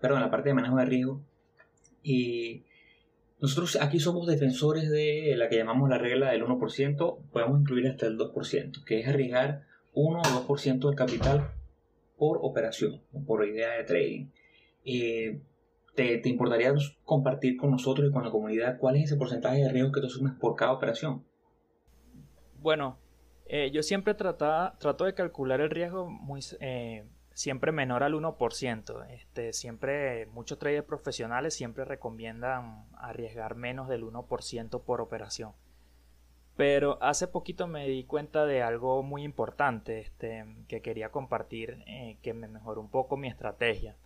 perdón, 0.00 0.18
en 0.18 0.24
la 0.24 0.30
parte 0.32 0.48
de 0.48 0.54
manejo 0.54 0.74
de 0.74 0.84
riesgo, 0.86 1.20
y 2.02 2.64
nosotros 3.42 3.76
aquí 3.80 3.98
somos 3.98 4.28
defensores 4.28 4.88
de 4.88 5.34
la 5.36 5.48
que 5.48 5.56
llamamos 5.56 5.90
la 5.90 5.98
regla 5.98 6.30
del 6.30 6.44
1%, 6.44 7.18
podemos 7.32 7.60
incluir 7.60 7.88
hasta 7.88 8.06
el 8.06 8.16
2%, 8.16 8.84
que 8.84 9.00
es 9.00 9.08
arriesgar 9.08 9.64
1 9.94 10.20
o 10.20 10.46
2% 10.46 10.86
del 10.86 10.94
capital 10.94 11.50
por 12.16 12.38
operación, 12.40 13.02
por 13.26 13.44
idea 13.44 13.72
de 13.72 13.82
trading. 13.82 14.26
Eh, 14.84 15.40
¿Te, 15.96 16.22
importaría 16.28 16.72
compartir 17.04 17.56
con 17.56 17.72
nosotros 17.72 18.08
y 18.08 18.12
con 18.12 18.22
la 18.22 18.30
comunidad 18.30 18.78
cuál 18.78 18.94
es 18.94 19.06
ese 19.06 19.16
porcentaje 19.16 19.58
de 19.58 19.68
riesgo 19.70 19.90
que 19.90 20.00
tú 20.00 20.06
asumes 20.06 20.34
por 20.40 20.54
cada 20.54 20.70
operación? 20.70 21.24
Bueno, 22.60 22.96
eh, 23.46 23.72
yo 23.72 23.82
siempre 23.82 24.14
trata, 24.14 24.76
trato 24.78 25.04
de 25.04 25.14
calcular 25.14 25.60
el 25.60 25.70
riesgo 25.70 26.08
muy, 26.08 26.42
eh, 26.60 27.04
siempre 27.34 27.72
menor 27.72 28.02
al 28.02 28.14
1%. 28.14 29.06
Este, 29.10 29.52
siempre, 29.52 30.26
muchos 30.26 30.58
traders 30.58 30.86
profesionales 30.86 31.54
siempre 31.54 31.84
recomiendan 31.84 32.86
arriesgar 32.96 33.54
menos 33.54 33.88
del 33.88 34.04
1% 34.04 34.82
por 34.82 35.00
operación. 35.00 35.52
Pero 36.56 36.98
hace 37.02 37.28
poquito 37.28 37.66
me 37.66 37.88
di 37.88 38.04
cuenta 38.04 38.44
de 38.44 38.62
algo 38.62 39.02
muy 39.02 39.22
importante 39.22 40.00
este, 40.00 40.44
que 40.68 40.82
quería 40.82 41.10
compartir, 41.10 41.82
eh, 41.86 42.18
que 42.22 42.34
me 42.34 42.48
mejoró 42.48 42.80
un 42.80 42.90
poco 42.90 43.16
mi 43.16 43.28
estrategia. 43.28 43.96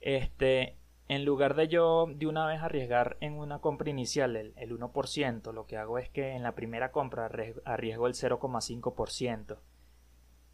Este, 0.00 0.76
en 1.08 1.24
lugar 1.24 1.54
de 1.54 1.68
yo 1.68 2.06
de 2.14 2.26
una 2.26 2.46
vez 2.46 2.60
arriesgar 2.62 3.16
en 3.20 3.34
una 3.34 3.60
compra 3.60 3.90
inicial 3.90 4.36
el, 4.36 4.54
1%, 4.54 5.52
lo 5.52 5.66
que 5.66 5.76
hago 5.76 5.98
es 5.98 6.08
que 6.10 6.30
en 6.30 6.42
la 6.42 6.54
primera 6.54 6.90
compra 6.90 7.26
arriesgo 7.64 8.06
el 8.06 8.14
0,5%. 8.14 9.58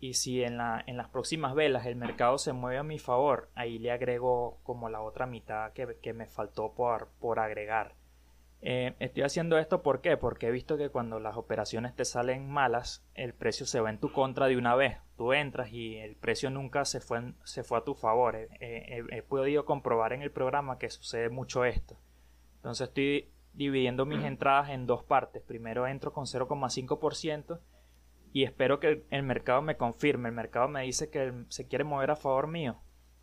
Y 0.01 0.15
si 0.15 0.43
en, 0.43 0.59
la, 0.59 0.83
en 0.87 0.97
las 0.97 1.09
próximas 1.09 1.55
velas 1.55 1.87
el 1.87 1.97
mercado 1.97 2.39
se 2.39 2.53
mueve 2.53 2.79
a 2.79 2.85
mi 2.85 2.99
favor, 2.99 3.51
ahí 3.55 3.79
le 3.79 3.91
agrego 3.91 4.59
como 4.63 4.89
la 4.89 5.01
otra 5.01 5.27
mitad 5.27 5.73
que, 5.73 6.13
me 6.13 6.27
faltó 6.27 6.73
por, 6.73 7.09
por 7.19 7.41
agregar. 7.41 7.95
Eh, 8.61 8.95
estoy 8.99 9.23
haciendo 9.23 9.57
esto 9.57 9.85
¿por 9.85 10.01
qué? 10.01 10.17
porque 10.17 10.49
he 10.49 10.51
visto 10.51 10.77
que 10.77 10.91
cuando 10.91 11.21
las 11.21 11.37
operaciones 11.37 11.95
te 11.95 12.05
salen 12.05 12.51
malas, 12.51 13.07
el 13.15 13.33
precio 13.33 13.67
se 13.67 13.81
va 13.81 13.91
en 13.91 13.99
tu 13.99 14.13
contra 14.13 14.47
de 14.47 14.57
una 14.57 14.77
vez. 14.77 14.99
Tú 15.17 15.33
entras 15.33 15.73
y 15.73 15.97
el 15.97 16.17
precio 16.17 16.51
nunca 16.51 16.85
se 16.85 17.01
fue, 17.01 17.33
se 17.45 17.65
fue 17.65 17.79
a 17.79 17.85
tu 17.85 17.95
favor. 17.95 18.37
he 18.61 19.23
podido 19.29 19.65
comprobar 19.65 20.13
en 20.13 20.23
el 20.23 20.31
programa 20.31 20.79
que 20.79 20.91
sucede 20.91 21.29
mucho 21.29 21.65
esto. 21.65 21.97
Entonces 22.57 22.89
estoy 22.89 23.31
dividiendo 23.53 24.07
mis 24.07 24.25
entradas 24.25 24.71
en 24.71 24.87
dos 24.87 25.03
partes. 25.03 25.43
Primero 25.43 25.87
entro 25.87 26.13
con 26.13 26.27
0,5% 26.27 27.59
y 28.33 28.45
espero 28.45 28.81
que 28.81 29.05
el, 29.11 29.23
mercado 29.23 29.63
me 29.63 29.77
confirme. 29.77 30.29
El 30.29 30.35
mercado 30.35 30.69
me 30.69 30.83
dice 30.83 31.11
que 31.11 31.33
se 31.49 31.67
quiere 31.67 31.85
mover 31.85 32.11
a 32.11 32.17
favor 32.17 32.47
mío. 32.47 32.81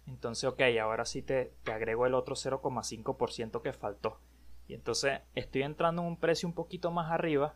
Entonces, 0.07 0.43
ok, 0.45 0.61
ahora 0.81 1.05
sí 1.05 1.21
te, 1.21 1.53
te 1.63 1.71
agrego 1.71 2.05
el 2.05 2.13
otro 2.13 2.35
0,5% 2.35 3.61
que 3.61 3.73
faltó. 3.73 4.19
Y 4.67 4.73
entonces 4.73 5.21
estoy 5.35 5.63
entrando 5.63 6.01
en 6.01 6.07
un 6.07 6.17
precio 6.17 6.47
un 6.47 6.55
poquito 6.55 6.91
más 6.91 7.11
arriba, 7.11 7.55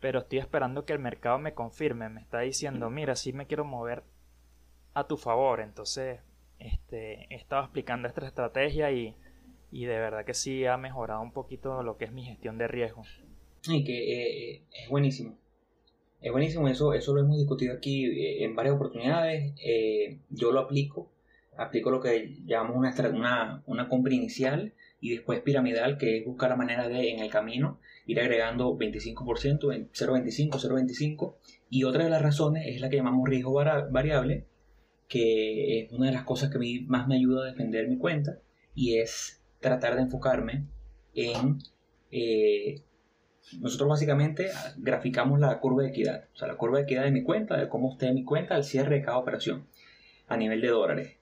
pero 0.00 0.20
estoy 0.20 0.38
esperando 0.38 0.84
que 0.84 0.92
el 0.92 0.98
mercado 0.98 1.38
me 1.38 1.54
confirme. 1.54 2.08
Me 2.08 2.20
está 2.20 2.40
diciendo, 2.40 2.90
mira, 2.90 3.16
sí 3.16 3.32
me 3.32 3.46
quiero 3.46 3.64
mover 3.64 4.04
a 4.94 5.06
tu 5.06 5.16
favor. 5.16 5.60
Entonces, 5.60 6.20
este, 6.58 7.26
he 7.32 7.36
estado 7.36 7.62
explicando 7.62 8.08
esta 8.08 8.26
estrategia 8.26 8.90
y 8.92 9.16
y 9.74 9.86
de 9.86 9.98
verdad 9.98 10.24
que 10.24 10.34
sí 10.34 10.64
ha 10.66 10.76
mejorado 10.76 11.20
un 11.20 11.32
poquito 11.32 11.82
lo 11.82 11.96
que 11.96 12.04
es 12.04 12.12
mi 12.12 12.24
gestión 12.24 12.58
de 12.58 12.68
riesgo. 12.68 13.02
Y 13.66 13.82
que 13.82 14.52
eh, 14.52 14.62
es 14.70 14.88
buenísimo. 14.88 15.36
Es 16.24 16.32
buenísimo, 16.32 16.68
eso, 16.68 16.94
eso 16.94 17.12
lo 17.12 17.20
hemos 17.20 17.36
discutido 17.36 17.74
aquí 17.74 18.06
eh, 18.06 18.44
en 18.44 18.56
varias 18.56 18.76
oportunidades. 18.76 19.52
Eh, 19.62 20.20
yo 20.30 20.52
lo 20.52 20.60
aplico, 20.60 21.12
aplico 21.54 21.90
lo 21.90 22.00
que 22.00 22.38
llamamos 22.46 22.78
una, 22.78 22.94
una, 23.10 23.62
una 23.66 23.88
compra 23.90 24.14
inicial 24.14 24.72
y 25.02 25.10
después 25.10 25.42
piramidal, 25.42 25.98
que 25.98 26.16
es 26.16 26.24
buscar 26.24 26.48
la 26.48 26.56
manera 26.56 26.88
de 26.88 27.10
en 27.10 27.18
el 27.18 27.28
camino 27.28 27.78
ir 28.06 28.18
agregando 28.20 28.74
25%, 28.74 29.90
0,25, 29.92 30.50
0,25. 30.52 31.34
Y 31.68 31.84
otra 31.84 32.04
de 32.04 32.10
las 32.10 32.22
razones 32.22 32.68
es 32.68 32.80
la 32.80 32.88
que 32.88 32.96
llamamos 32.96 33.28
riesgo 33.28 33.52
variable, 33.52 34.46
que 35.06 35.80
es 35.80 35.92
una 35.92 36.06
de 36.06 36.12
las 36.12 36.24
cosas 36.24 36.48
que 36.48 36.56
a 36.56 36.60
mí 36.60 36.86
más 36.88 37.06
me 37.06 37.16
ayuda 37.16 37.42
a 37.42 37.50
defender 37.50 37.86
mi 37.86 37.98
cuenta 37.98 38.38
y 38.74 38.96
es 38.96 39.42
tratar 39.60 39.94
de 39.96 40.00
enfocarme 40.00 40.68
en... 41.12 41.58
Eh, 42.10 42.82
nosotros 43.60 43.88
básicamente 43.88 44.50
graficamos 44.76 45.38
la 45.38 45.58
curva 45.60 45.82
de 45.82 45.90
equidad, 45.90 46.24
o 46.34 46.36
sea, 46.36 46.48
la 46.48 46.56
curva 46.56 46.78
de 46.78 46.84
equidad 46.84 47.04
de 47.04 47.10
mi 47.10 47.22
cuenta, 47.22 47.56
de 47.56 47.68
cómo 47.68 47.92
esté 47.92 48.12
mi 48.12 48.24
cuenta 48.24 48.54
al 48.54 48.64
cierre 48.64 48.96
de 48.96 49.02
cada 49.02 49.18
operación 49.18 49.66
a 50.28 50.36
nivel 50.36 50.60
de 50.60 50.68
dólares. 50.68 51.16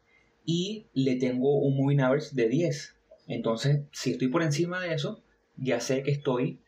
Y 0.45 0.87
le 0.95 1.17
tengo 1.17 1.59
un 1.59 1.77
moving 1.77 2.01
average 2.01 2.31
de 2.33 2.49
10. 2.49 2.97
Entonces, 3.29 3.83
si 3.93 4.13
estoy 4.13 4.29
por 4.29 4.43
encima 4.43 4.81
de 4.81 4.95
eso, 4.95 5.23
ya 5.57 5.81
sé 5.81 6.03
que 6.03 6.11
estoy 6.11 6.61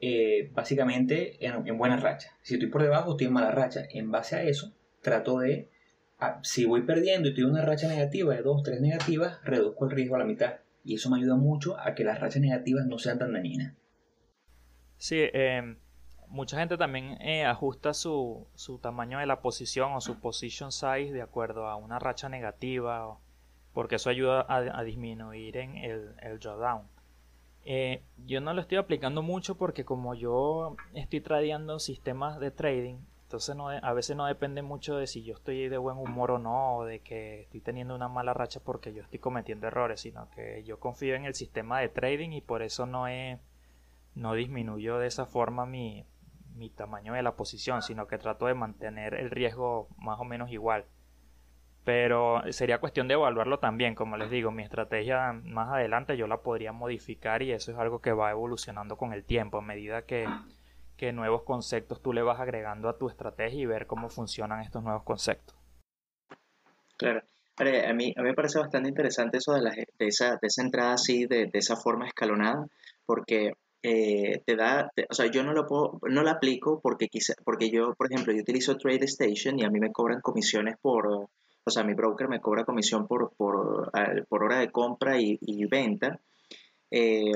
eh, 0.00 0.50
básicamente 0.54 1.44
en, 1.44 1.66
en, 1.66 1.78
buena 1.78 1.96
racha. 1.96 2.36
Si 2.42 2.54
estoy 2.54 2.68
por 2.68 2.82
debajo, 2.82 3.12
estoy 3.12 3.26
en 3.26 3.32
mala 3.32 3.50
racha. 3.50 3.84
En 3.90 4.10
base 4.10 4.36
a 4.36 4.42
eso, 4.42 4.72
trato 5.02 5.38
de, 5.38 5.68
ah, 6.18 6.40
si 6.42 6.64
voy 6.64 6.82
perdiendo 6.82 7.28
y 7.28 7.34
en 7.38 7.50
una 7.50 7.64
racha 7.64 7.88
negativa 7.88 8.34
de 8.34 8.42
2, 8.42 8.62
3 8.62 8.80
negativas, 8.80 9.38
reduzco 9.44 9.84
el 9.84 9.90
riesgo 9.90 10.16
a 10.16 10.20
la 10.20 10.24
mitad 10.24 10.54
y 10.84 10.94
eso 10.94 11.10
me 11.10 11.18
ayuda 11.18 11.36
mucho 11.36 11.78
a 11.80 11.94
que 11.94 12.04
las 12.04 12.20
rachas 12.20 12.42
negativas 12.42 12.86
no 12.86 12.98
sean 12.98 13.18
tan 13.18 13.32
dañinas. 13.32 13.74
Sí, 14.96 15.16
eh, 15.18 15.76
mucha 16.28 16.58
gente 16.58 16.76
también 16.76 17.20
eh, 17.20 17.44
ajusta 17.44 17.94
su, 17.94 18.46
su, 18.54 18.78
tamaño 18.78 19.18
de 19.18 19.26
la 19.26 19.40
posición 19.40 19.92
o 19.92 20.00
su 20.00 20.18
position 20.20 20.72
size 20.72 21.12
de 21.12 21.22
acuerdo 21.22 21.68
a 21.68 21.76
una 21.76 21.98
racha 21.98 22.28
negativa, 22.28 23.18
porque 23.72 23.96
eso 23.96 24.10
ayuda 24.10 24.46
a, 24.48 24.82
disminuir 24.82 25.56
el, 25.56 26.14
el 26.20 26.38
drawdown. 26.38 26.88
Eh, 27.66 28.02
yo 28.26 28.40
no 28.40 28.52
lo 28.52 28.60
estoy 28.60 28.76
aplicando 28.76 29.22
mucho 29.22 29.56
porque 29.56 29.84
como 29.84 30.14
yo 30.14 30.76
estoy 30.92 31.20
tradeando 31.20 31.78
sistemas 31.78 32.38
de 32.38 32.50
trading, 32.50 32.96
entonces 33.22 33.56
no, 33.56 33.70
a 33.70 33.92
veces 33.94 34.16
no 34.16 34.26
depende 34.26 34.60
mucho 34.60 34.96
de 34.96 35.06
si 35.06 35.22
yo 35.24 35.34
estoy 35.34 35.68
de 35.68 35.78
buen 35.78 35.96
humor 35.96 36.32
o 36.32 36.38
no, 36.38 36.76
o 36.76 36.84
de 36.84 37.00
que 37.00 37.42
estoy 37.42 37.60
teniendo 37.60 37.94
una 37.94 38.08
mala 38.08 38.34
racha 38.34 38.60
porque 38.60 38.92
yo 38.92 39.02
estoy 39.02 39.18
cometiendo 39.18 39.66
errores, 39.66 40.00
sino 40.00 40.28
que 40.30 40.62
yo 40.64 40.78
confío 40.78 41.14
en 41.14 41.24
el 41.24 41.34
sistema 41.34 41.80
de 41.80 41.88
trading 41.88 42.30
y 42.30 42.42
por 42.42 42.62
eso 42.62 42.84
no 42.84 43.08
he, 43.08 43.38
no 44.14 44.34
disminuyo 44.34 44.98
de 44.98 45.06
esa 45.06 45.26
forma 45.26 45.66
mi, 45.66 46.06
mi 46.54 46.70
tamaño 46.70 47.14
de 47.14 47.22
la 47.22 47.36
posición, 47.36 47.82
sino 47.82 48.06
que 48.06 48.18
trato 48.18 48.46
de 48.46 48.54
mantener 48.54 49.14
el 49.14 49.30
riesgo 49.30 49.88
más 49.98 50.20
o 50.20 50.24
menos 50.24 50.50
igual. 50.50 50.84
Pero 51.84 52.42
sería 52.50 52.78
cuestión 52.78 53.08
de 53.08 53.14
evaluarlo 53.14 53.58
también, 53.58 53.94
como 53.94 54.16
les 54.16 54.30
digo, 54.30 54.50
mi 54.50 54.62
estrategia 54.62 55.32
más 55.32 55.68
adelante 55.70 56.16
yo 56.16 56.26
la 56.26 56.38
podría 56.38 56.72
modificar 56.72 57.42
y 57.42 57.52
eso 57.52 57.72
es 57.72 57.78
algo 57.78 58.00
que 58.00 58.12
va 58.12 58.30
evolucionando 58.30 58.96
con 58.96 59.12
el 59.12 59.24
tiempo 59.24 59.58
a 59.58 59.62
medida 59.62 60.02
que 60.02 60.26
que 60.96 61.12
nuevos 61.12 61.42
conceptos 61.42 62.00
tú 62.00 62.12
le 62.12 62.22
vas 62.22 62.40
agregando 62.40 62.88
a 62.88 62.98
tu 62.98 63.08
estrategia 63.08 63.60
y 63.60 63.66
ver 63.66 63.86
cómo 63.86 64.08
funcionan 64.08 64.60
estos 64.60 64.82
nuevos 64.82 65.02
conceptos. 65.02 65.56
Claro. 66.96 67.22
A 67.56 67.92
mí, 67.92 68.12
a 68.16 68.22
mí 68.22 68.28
me 68.28 68.34
parece 68.34 68.58
bastante 68.58 68.88
interesante 68.88 69.38
eso 69.38 69.52
de, 69.52 69.60
la, 69.60 69.70
de, 69.70 69.86
esa, 70.06 70.30
de 70.30 70.46
esa 70.48 70.62
entrada 70.62 70.94
así, 70.94 71.26
de, 71.26 71.46
de 71.46 71.58
esa 71.58 71.76
forma 71.76 72.06
escalonada, 72.06 72.66
porque 73.06 73.52
eh, 73.86 74.42
te 74.46 74.56
da, 74.56 74.90
o 75.10 75.14
sea, 75.14 75.26
yo 75.26 75.44
no 75.44 75.52
lo 75.52 75.66
puedo, 75.66 76.00
no 76.08 76.22
la 76.22 76.32
aplico 76.32 76.80
porque 76.80 77.08
quizá, 77.08 77.34
porque 77.44 77.70
yo, 77.70 77.94
por 77.94 78.10
ejemplo, 78.10 78.32
yo 78.32 78.40
utilizo 78.40 78.78
TradeStation 78.78 79.58
y 79.58 79.64
a 79.64 79.68
mí 79.68 79.78
me 79.78 79.92
cobran 79.92 80.22
comisiones 80.22 80.76
por, 80.80 81.06
o 81.06 81.70
sea, 81.70 81.84
mi 81.84 81.92
broker 81.92 82.28
me 82.28 82.40
cobra 82.40 82.64
comisión 82.64 83.06
por, 83.06 83.34
por, 83.36 83.92
por 84.26 84.42
hora 84.42 84.60
de 84.60 84.70
compra 84.70 85.20
y, 85.20 85.38
y 85.42 85.66
venta. 85.66 86.18
Eh, 86.90 87.32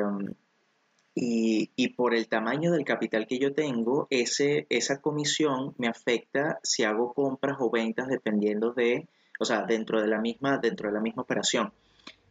y, 1.21 1.89
por 1.97 2.15
el 2.15 2.29
tamaño 2.29 2.73
del 2.73 2.85
capital 2.85 3.27
que 3.27 3.39
yo 3.39 3.53
tengo, 3.53 4.07
ese, 4.09 4.67
esa 4.71 5.01
comisión 5.01 5.75
me 5.77 5.89
afecta 5.89 6.61
si 6.63 6.85
hago 6.85 7.13
compras 7.13 7.57
o 7.61 7.71
ventas 7.71 8.09
dependiendo 8.09 8.73
de, 8.73 9.09
o 9.39 9.45
sea, 9.45 9.63
dentro 9.63 10.01
de 10.01 10.07
la 10.07 10.21
misma, 10.21 10.59
dentro 10.59 10.89
de 10.89 10.95
la 10.95 11.01
misma 11.01 11.23
operación. 11.23 11.73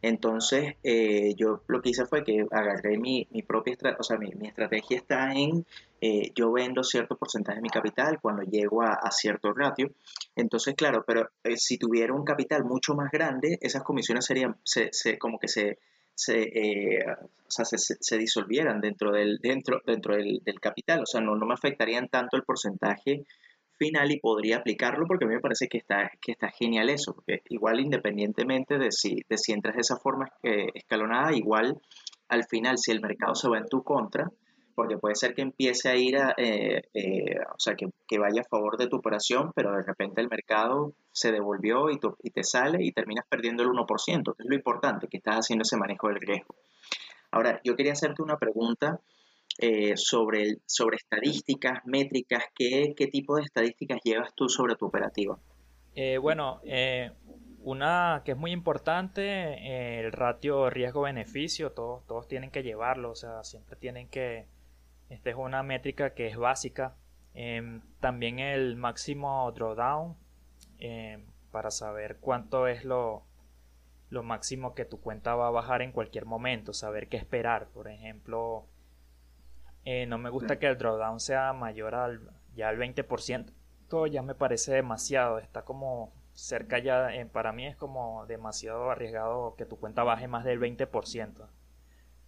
Entonces, 0.00 0.76
eh, 0.84 1.34
yo 1.36 1.62
lo 1.66 1.82
que 1.82 1.90
hice 1.90 2.06
fue 2.06 2.22
que 2.22 2.46
agarré 2.50 2.98
mi, 2.98 3.26
mi 3.30 3.42
propia 3.42 3.72
estrategia, 3.72 4.00
o 4.00 4.02
sea, 4.04 4.16
mi, 4.16 4.30
estrategia 4.46 4.96
está 4.96 5.32
en, 5.32 5.66
eh, 6.00 6.30
yo 6.34 6.52
vendo 6.52 6.84
cierto 6.84 7.16
porcentaje 7.16 7.56
de 7.56 7.62
mi 7.62 7.70
capital 7.70 8.20
cuando 8.20 8.42
llego 8.42 8.82
a, 8.82 9.10
cierto 9.10 9.52
ratio. 9.52 9.90
Entonces, 10.36 10.74
claro, 10.76 11.04
pero 11.06 11.30
eh, 11.42 11.56
si 11.56 11.78
tuviera 11.78 12.14
un 12.14 12.24
capital 12.24 12.64
mucho 12.64 12.94
más 12.94 13.10
grande, 13.10 13.58
esas 13.60 13.82
comisiones 13.82 14.24
serían, 14.24 14.56
se, 14.62 14.88
se, 14.92 15.18
como 15.18 15.38
que 15.38 15.48
se, 15.48 15.78
se, 16.14 16.42
eh, 16.42 17.04
se, 17.48 18.18
disolvieran 18.18 18.80
dentro 18.80 19.12
del, 19.12 19.38
dentro, 19.38 19.80
dentro 19.86 20.16
del, 20.16 20.42
capital. 20.60 21.02
O 21.02 21.06
sea, 21.06 21.20
no, 21.20 21.36
no, 21.36 21.46
me 21.46 21.54
afectarían 21.54 22.08
tanto 22.08 22.36
el 22.36 22.42
porcentaje 22.42 23.24
final 23.78 24.10
y 24.10 24.20
podría 24.20 24.58
aplicarlo 24.58 25.06
porque 25.06 25.24
a 25.24 25.28
mí 25.28 25.34
me 25.34 25.40
parece 25.40 25.68
que 25.68 25.78
está, 25.78 26.10
que 26.20 26.32
está 26.32 26.50
genial 26.50 26.90
eso. 26.90 27.14
Porque 27.14 27.42
igual 27.48 27.80
independientemente 27.80 28.78
de 28.78 28.92
si, 28.92 29.22
de 29.28 29.38
si 29.38 29.52
entras 29.52 29.76
de 29.76 29.82
esa 29.82 29.96
forma 29.96 30.30
escalonada, 30.42 31.32
igual 31.34 31.80
al 32.28 32.44
final 32.44 32.78
si 32.78 32.92
el 32.92 33.00
mercado 33.00 33.34
se 33.34 33.48
va 33.48 33.58
en 33.58 33.66
tu 33.66 33.82
contra, 33.82 34.30
porque 34.78 34.96
puede 34.96 35.16
ser 35.16 35.34
que 35.34 35.42
empiece 35.42 35.88
a 35.88 35.96
ir 35.96 36.16
a, 36.18 36.34
eh, 36.36 36.82
eh, 36.94 37.36
o 37.52 37.58
sea, 37.58 37.74
que, 37.74 37.88
que, 38.06 38.18
vaya 38.18 38.42
a 38.42 38.48
favor 38.48 38.76
de 38.76 38.86
tu 38.86 38.98
operación, 38.98 39.50
pero 39.52 39.72
de 39.72 39.82
repente 39.82 40.20
el 40.20 40.28
mercado 40.28 40.92
se 41.10 41.32
devolvió 41.32 41.90
y, 41.90 41.98
y 42.22 42.30
te 42.30 42.44
sale 42.44 42.78
y 42.84 42.92
terminas 42.92 43.24
perdiendo 43.28 43.64
el 43.64 43.70
1%, 43.70 44.36
que 44.36 44.42
es 44.42 44.48
lo 44.48 44.54
importante, 44.54 45.08
que 45.08 45.16
estás 45.16 45.38
haciendo 45.38 45.62
ese 45.62 45.76
manejo 45.76 46.06
del 46.06 46.20
riesgo. 46.20 46.54
Ahora, 47.32 47.60
yo 47.64 47.74
quería 47.74 47.92
hacerte 47.92 48.22
una 48.22 48.36
pregunta 48.36 49.00
eh, 49.58 49.96
sobre, 49.96 50.58
sobre 50.66 50.96
estadísticas, 50.96 51.84
métricas, 51.84 52.44
¿qué, 52.54 52.94
¿qué 52.96 53.08
tipo 53.08 53.36
de 53.36 53.42
estadísticas 53.42 53.98
llevas 54.04 54.34
tú 54.34 54.48
sobre 54.48 54.76
tu 54.76 54.86
operativa? 54.86 55.38
bueno, 56.20 56.60
una 57.64 58.22
que 58.24 58.30
es 58.30 58.38
muy 58.38 58.52
importante, 58.52 59.98
el 59.98 60.12
ratio 60.12 60.70
riesgo-beneficio, 60.70 61.72
todos, 61.72 62.06
todos 62.06 62.28
tienen 62.28 62.52
que 62.52 62.62
llevarlo, 62.62 63.10
o 63.10 63.14
sea, 63.16 63.42
siempre 63.42 63.74
tienen 63.74 64.06
que 64.06 64.46
esta 65.08 65.30
es 65.30 65.36
una 65.36 65.64
métrica 65.64 66.14
que 66.14 66.28
es 66.28 66.36
básica. 66.36 66.94
Em, 67.34 67.80
también 67.98 68.38
el 68.38 68.76
máximo 68.76 69.50
drawdown 69.52 70.16
para 71.50 71.70
saber 71.70 72.18
cuánto 72.20 72.66
es 72.66 72.84
lo, 72.84 73.24
lo 74.10 74.22
máximo 74.22 74.74
que 74.74 74.84
tu 74.84 75.00
cuenta 75.00 75.34
va 75.34 75.48
a 75.48 75.50
bajar 75.50 75.82
en 75.82 75.92
cualquier 75.92 76.24
momento, 76.24 76.72
saber 76.72 77.08
qué 77.08 77.16
esperar. 77.16 77.68
Por 77.68 77.88
ejemplo, 77.88 78.66
eh, 79.90 80.04
no 80.04 80.18
me 80.18 80.28
gusta 80.28 80.58
que 80.58 80.66
el 80.66 80.76
drawdown 80.76 81.18
sea 81.18 81.54
mayor 81.54 81.94
al 81.94 82.20
ya 82.54 82.68
al 82.68 82.76
20%. 82.76 83.54
Todo 83.88 84.06
ya 84.06 84.20
me 84.20 84.34
parece 84.34 84.74
demasiado, 84.74 85.38
está 85.38 85.62
como 85.64 86.12
cerca 86.34 86.78
ya, 86.78 87.14
eh, 87.14 87.24
para 87.24 87.54
mí 87.54 87.66
es 87.66 87.74
como 87.74 88.26
demasiado 88.26 88.90
arriesgado 88.90 89.54
que 89.56 89.64
tu 89.64 89.78
cuenta 89.80 90.04
baje 90.04 90.28
más 90.28 90.44
del 90.44 90.60
20%. 90.60 91.48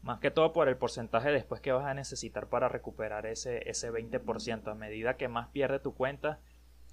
Más 0.00 0.20
que 0.20 0.30
todo 0.30 0.54
por 0.54 0.68
el 0.68 0.78
porcentaje 0.78 1.30
después 1.32 1.60
que 1.60 1.72
vas 1.72 1.84
a 1.84 1.92
necesitar 1.92 2.46
para 2.48 2.70
recuperar 2.70 3.26
ese, 3.26 3.68
ese 3.68 3.92
20%. 3.92 4.70
A 4.70 4.74
medida 4.74 5.18
que 5.18 5.28
más 5.28 5.48
pierde 5.48 5.80
tu 5.80 5.92
cuenta, 5.94 6.40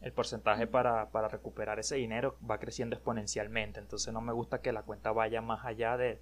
el 0.02 0.12
porcentaje 0.12 0.68
para, 0.68 1.12
para, 1.12 1.30
recuperar 1.30 1.80
ese 1.80 1.96
dinero 1.96 2.38
va 2.40 2.60
creciendo 2.60 2.98
exponencialmente. 2.98 3.80
Entonces 3.80 4.14
no 4.14 4.20
me 4.20 4.34
gusta 4.34 4.62
que 4.62 4.74
la 4.74 4.84
cuenta 4.84 5.14
vaya 5.14 5.42
más 5.42 5.64
allá 5.64 5.96
de, 5.96 6.22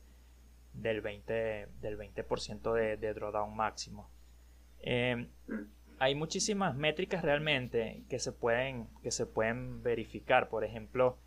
del 0.73 1.01
20%, 1.01 1.67
del 1.81 1.97
20 1.97 2.23
de, 2.75 2.97
de 2.97 3.13
drawdown 3.15 3.55
máximo. 3.55 4.11
Em, 4.85 5.27
hay 5.97 6.13
muchísimas 6.13 6.75
métricas 6.75 7.23
realmente 7.23 8.03
que 8.07 8.19
se 8.19 8.31
pueden, 8.31 8.87
que 9.01 9.11
se 9.11 9.25
pueden 9.25 9.81
verificar. 9.81 10.47
Por 10.47 10.63
ejemplo, 10.63 11.17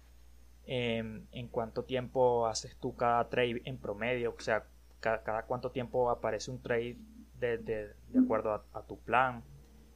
em, 0.65 1.27
en 1.33 1.49
cuánto 1.49 1.85
tiempo 1.85 2.47
haces 2.47 2.77
tú 2.79 2.95
cada 2.95 3.29
trade 3.29 3.61
en 3.65 3.79
promedio, 3.79 4.35
o 4.37 4.41
sea, 4.41 4.65
cada, 5.01 5.43
cuánto 5.43 5.71
tiempo 5.71 6.09
aparece 6.11 6.51
un 6.51 6.63
trade 6.63 6.97
de, 7.39 7.59
de, 7.59 7.95
acuerdo 8.19 8.65
a, 8.73 8.83
tu 8.87 8.99
plan. 9.01 9.43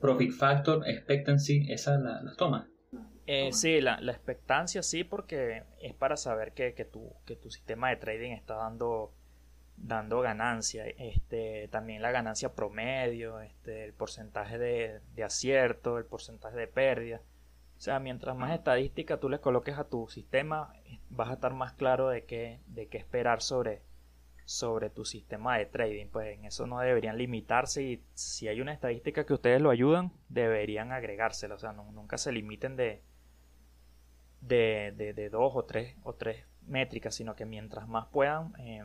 Profit 0.01 0.33
factor, 0.33 0.87
expectancy, 0.89 1.67
esa 1.71 1.97
la, 1.99 2.23
la 2.23 2.35
toma. 2.35 2.69
Eh, 3.27 3.53
sí, 3.53 3.81
la, 3.81 4.01
la, 4.01 4.13
expectancia 4.13 4.83
sí, 4.83 5.05
porque 5.05 5.63
es 5.81 5.95
para 5.95 6.17
saber 6.17 6.53
que, 6.53 6.75
que, 6.75 6.85
tu, 6.85 7.13
que 7.25 7.37
tu 7.37 7.51
sistema 7.51 7.91
de 7.91 7.97
trading 7.97 8.33
está 8.33 8.57
dando 8.57 9.13
dando 9.83 10.21
ganancia, 10.21 10.87
este, 10.87 11.69
también 11.69 12.03
la 12.03 12.13
ganancia 12.13 12.55
promedio, 12.55 13.41
este, 13.41 13.85
el 13.85 13.93
porcentaje 13.93 14.57
de, 14.59 15.25
acierto, 15.25 15.99
el 15.99 16.05
porcentaje 16.05 16.57
de 16.57 16.69
pérdida. 16.69 17.21
O 17.77 17.81
sea, 17.81 17.99
mientras 17.99 18.37
más 18.37 18.53
estadística 18.53 19.19
tú 19.19 19.29
le 19.29 19.41
coloques 19.41 19.77
a 19.77 19.85
tu 19.85 20.09
sistema, 20.09 20.73
vas 21.11 21.31
a 21.31 21.35
estar 21.35 21.53
más 21.53 21.73
claro 21.73 22.09
de 22.09 22.25
qué, 22.25 22.61
de 22.69 22.87
qué 22.87 22.97
esperar 22.97 23.43
sobre, 23.43 23.83
sobre 24.45 24.89
tu 24.89 25.05
sistema 25.05 25.59
de 25.59 25.67
trading. 25.67 26.07
Pues 26.07 26.39
en 26.39 26.45
eso 26.45 26.69
no 26.69 26.79
deberían 26.79 27.19
limitarse 27.19 27.83
y 27.83 28.05
si 28.15 28.47
hay 28.47 28.61
una 28.61 28.73
estadística 28.73 29.27
que 29.27 29.35
ustedes 29.35 29.61
lo 29.61 29.71
ayudan, 29.71 30.13
deberían 30.29 30.93
agregársela. 30.93 31.57
O 31.57 31.59
sea, 31.59 31.73
nunca 31.73 32.19
se 32.19 32.31
limiten 32.31 32.77
de, 32.77 33.03
de, 34.41 35.13
de, 35.13 35.29
dos 35.29 35.53
o 35.57 35.65
tres, 35.65 35.97
o 36.05 36.15
tres 36.15 36.45
métricas, 36.69 37.17
sino 37.17 37.35
que 37.35 37.47
mientras 37.47 37.89
más 37.89 38.07
puedan, 38.07 38.55
eh, 38.61 38.85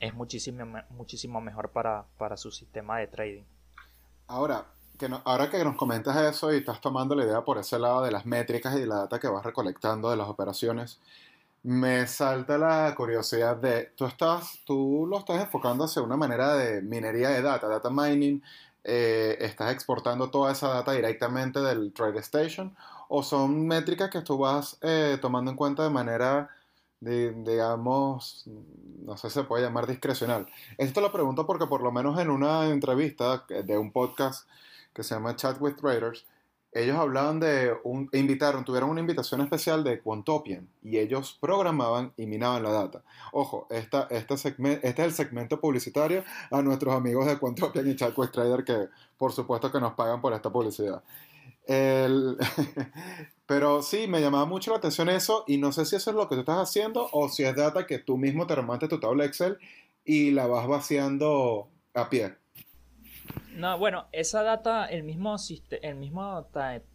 es 0.00 0.14
muchísimo, 0.14 0.64
muchísimo 0.90 1.40
mejor 1.40 1.70
para, 1.70 2.36
su 2.36 2.50
sistema 2.50 2.98
de 2.98 3.06
trading. 3.06 3.44
Ahora 4.26 4.66
que, 4.98 5.08
ahora 5.24 5.50
que 5.50 5.62
nos 5.64 5.76
comentas 5.76 6.16
eso 6.16 6.52
y 6.52 6.58
estás 6.58 6.80
tomando 6.80 7.14
la 7.14 7.24
idea 7.24 7.44
por 7.44 7.58
ese 7.58 7.78
lado 7.78 8.02
de 8.02 8.10
las 8.10 8.26
métricas 8.26 8.76
y 8.76 8.80
de 8.80 8.86
la 8.86 8.96
data 8.96 9.18
que 9.18 9.28
vas 9.28 9.44
recolectando 9.44 10.10
de 10.10 10.16
las 10.16 10.28
operaciones, 10.28 10.98
me 11.62 12.06
salta 12.06 12.56
la 12.58 12.94
curiosidad 12.96 13.56
de, 13.56 13.92
tú, 13.96 14.06
estás, 14.06 14.60
tú 14.64 15.06
lo 15.08 15.18
estás 15.18 15.40
enfocando 15.40 15.84
hacia 15.84 16.02
una 16.02 16.16
manera 16.16 16.54
de 16.54 16.82
minería 16.82 17.30
de 17.30 17.42
data, 17.42 17.68
data 17.68 17.90
mining, 17.90 18.42
eh, 18.84 19.36
estás 19.40 19.72
exportando 19.72 20.30
toda 20.30 20.52
esa 20.52 20.68
data 20.68 20.92
directamente 20.92 21.60
del 21.60 21.92
Trade 21.92 22.20
Station 22.20 22.76
o 23.08 23.22
son 23.22 23.66
métricas 23.66 24.10
que 24.10 24.22
tú 24.22 24.38
vas 24.38 24.78
eh, 24.82 25.18
tomando 25.20 25.50
en 25.50 25.56
cuenta 25.56 25.82
de 25.82 25.90
manera 25.90 26.50
digamos, 27.00 28.44
no 29.04 29.16
sé 29.16 29.28
si 29.28 29.34
se 29.34 29.44
puede 29.44 29.64
llamar 29.64 29.86
discrecional. 29.86 30.46
Esto 30.76 31.00
lo 31.00 31.12
pregunto 31.12 31.46
porque 31.46 31.66
por 31.66 31.82
lo 31.82 31.92
menos 31.92 32.18
en 32.20 32.30
una 32.30 32.68
entrevista 32.68 33.44
de 33.48 33.78
un 33.78 33.92
podcast 33.92 34.48
que 34.92 35.02
se 35.02 35.14
llama 35.14 35.36
Chat 35.36 35.60
with 35.60 35.76
Traders, 35.76 36.24
ellos 36.72 36.98
hablaban 36.98 37.40
de 37.40 37.74
un, 37.82 38.10
invitaron, 38.12 38.64
tuvieron 38.64 38.90
una 38.90 39.00
invitación 39.00 39.40
especial 39.40 39.82
de 39.84 40.00
Quantopian 40.00 40.68
y 40.82 40.98
ellos 40.98 41.36
programaban 41.40 42.12
y 42.16 42.26
minaban 42.26 42.62
la 42.62 42.70
data. 42.70 43.02
Ojo, 43.32 43.66
esta, 43.70 44.06
este, 44.10 44.34
este 44.34 44.88
es 44.88 44.98
el 44.98 45.12
segmento 45.12 45.60
publicitario 45.60 46.24
a 46.50 46.60
nuestros 46.60 46.94
amigos 46.94 47.26
de 47.26 47.38
Quantopian 47.38 47.88
y 47.88 47.96
Chat 47.96 48.16
with 48.18 48.30
Traders 48.30 48.64
que 48.64 48.88
por 49.16 49.32
supuesto 49.32 49.72
que 49.72 49.80
nos 49.80 49.94
pagan 49.94 50.20
por 50.20 50.34
esta 50.34 50.50
publicidad. 50.50 51.02
El, 51.66 52.36
pero 53.48 53.80
sí, 53.80 54.06
me 54.08 54.20
llamaba 54.20 54.44
mucho 54.44 54.72
la 54.72 54.76
atención 54.76 55.08
eso 55.08 55.44
y 55.46 55.56
no 55.56 55.72
sé 55.72 55.86
si 55.86 55.96
eso 55.96 56.10
es 56.10 56.16
lo 56.16 56.28
que 56.28 56.34
tú 56.34 56.42
estás 56.42 56.58
haciendo 56.58 57.08
o 57.12 57.30
si 57.30 57.44
es 57.44 57.56
data 57.56 57.86
que 57.86 57.98
tú 57.98 58.18
mismo 58.18 58.46
te 58.46 58.52
armaste 58.52 58.88
tu 58.88 59.00
tabla 59.00 59.24
Excel 59.24 59.56
y 60.04 60.32
la 60.32 60.46
vas 60.46 60.68
vaciando 60.68 61.70
a 61.94 62.10
pie. 62.10 62.34
No, 63.54 63.78
bueno, 63.78 64.06
esa 64.12 64.42
data, 64.42 64.84
el 64.84 65.02
mismo, 65.02 65.36
el 65.80 65.96
mismo 65.96 66.46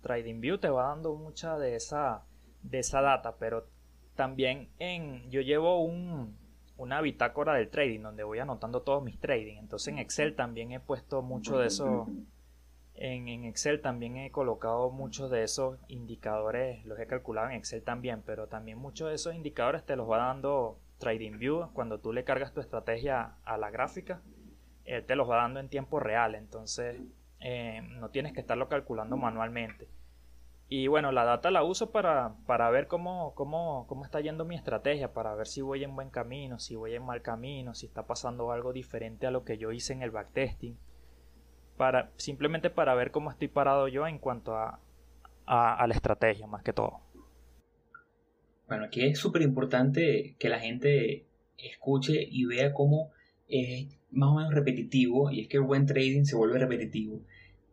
TradingView 0.03 0.59
te 0.59 0.69
va 0.69 0.89
dando 0.89 1.15
mucha 1.15 1.57
de 1.57 1.75
esa, 1.75 2.23
de 2.61 2.79
esa 2.79 3.01
data, 3.01 3.35
pero 3.39 3.67
también 4.13 4.69
en, 4.77 5.27
yo 5.31 5.41
llevo 5.41 5.83
un, 5.83 6.37
una 6.77 7.01
bitácora 7.01 7.55
del 7.55 7.71
trading 7.71 8.01
donde 8.01 8.23
voy 8.23 8.37
anotando 8.37 8.83
todos 8.83 9.03
mis 9.03 9.19
trading. 9.19 9.57
Entonces 9.57 9.87
en 9.87 9.97
Excel 9.97 10.35
también 10.35 10.71
he 10.71 10.79
puesto 10.79 11.23
mucho 11.23 11.57
de 11.57 11.65
eso, 11.65 12.07
en, 12.95 13.45
Excel 13.45 13.81
también 13.81 14.17
he 14.17 14.31
colocado 14.31 14.91
muchos 14.91 15.31
de 15.31 15.43
esos 15.43 15.79
indicadores, 15.87 16.85
los 16.85 16.99
he 16.99 17.07
calculado 17.07 17.49
en 17.49 17.55
Excel 17.55 17.83
también, 17.83 18.21
pero 18.25 18.47
también 18.47 18.77
muchos 18.77 19.09
de 19.09 19.15
esos 19.15 19.33
indicadores 19.33 19.83
te 19.83 19.95
los 19.95 20.09
va 20.09 20.17
dando 20.17 20.77
TradingView 20.99 21.71
cuando 21.73 21.99
tú 21.99 22.13
le 22.13 22.23
cargas 22.23 22.53
tu 22.53 22.61
estrategia 22.61 23.35
a 23.45 23.57
la 23.57 23.71
gráfica, 23.71 24.21
él 24.85 25.05
te 25.05 25.15
los 25.15 25.29
va 25.29 25.37
dando 25.37 25.59
en 25.59 25.69
tiempo 25.69 25.99
real, 25.99 26.35
entonces 26.35 27.01
eh, 27.39 27.81
no 27.99 28.09
tienes 28.09 28.33
que 28.33 28.41
estarlo 28.41 28.69
calculando 28.69 29.17
manualmente. 29.17 29.87
Y 30.69 30.87
bueno, 30.87 31.11
la 31.11 31.23
data 31.23 31.51
la 31.51 31.63
uso 31.63 31.91
para, 31.91 32.35
para 32.47 32.69
ver 32.69 32.87
cómo, 32.87 33.33
cómo, 33.35 33.85
cómo 33.87 34.05
está 34.05 34.21
yendo 34.21 34.45
mi 34.45 34.55
estrategia, 34.55 35.13
para 35.13 35.35
ver 35.35 35.47
si 35.47 35.61
voy 35.61 35.83
en 35.83 35.95
buen 35.95 36.09
camino, 36.09 36.57
si 36.57 36.75
voy 36.75 36.95
en 36.95 37.05
mal 37.05 37.21
camino, 37.21 37.75
si 37.75 37.85
está 37.85 38.07
pasando 38.07 38.51
algo 38.51 38.71
diferente 38.71 39.27
a 39.27 39.31
lo 39.31 39.43
que 39.43 39.57
yo 39.57 39.71
hice 39.71 39.93
en 39.93 40.03
el 40.03 40.11
backtesting 40.11 40.77
para 41.77 42.11
simplemente 42.17 42.69
para 42.69 42.95
ver 42.95 43.11
cómo 43.11 43.31
estoy 43.31 43.47
parado 43.47 43.87
yo 43.87 44.07
en 44.07 44.19
cuanto 44.19 44.55
a, 44.55 44.79
a, 45.45 45.85
la 45.87 45.93
estrategia 45.93 46.47
más 46.47 46.63
que 46.63 46.73
todo. 46.73 46.99
Bueno, 48.67 48.85
aquí 48.85 49.03
es 49.03 49.19
súper 49.19 49.41
importante 49.41 50.35
que 50.39 50.49
la 50.49 50.59
gente 50.59 51.25
escuche 51.57 52.27
y 52.29 52.45
vea 52.45 52.73
cómo 52.73 53.11
es 53.47 53.87
más 54.11 54.29
o 54.29 54.35
menos 54.35 54.53
repetitivo 54.53 55.31
y 55.31 55.41
es 55.41 55.47
que 55.47 55.57
el 55.57 55.63
buen 55.63 55.85
trading 55.85 56.23
se 56.23 56.35
vuelve 56.35 56.59
repetitivo. 56.59 57.19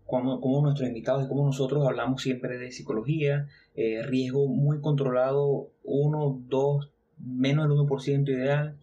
Como, 0.07 0.41
como 0.41 0.61
nuestros 0.63 0.89
invitados 0.89 1.25
y 1.25 1.29
como 1.29 1.47
nosotros 1.47 1.87
hablamos 1.87 2.21
siempre 2.21 2.59
de 2.59 2.73
psicología, 2.73 3.49
eh, 3.77 4.03
riesgo 4.03 4.49
muy 4.49 4.81
controlado, 4.81 5.71
1, 5.85 6.43
2, 6.49 6.91
menos 7.19 7.69
del 7.69 7.79
1% 7.79 8.29
ideal. 8.29 8.77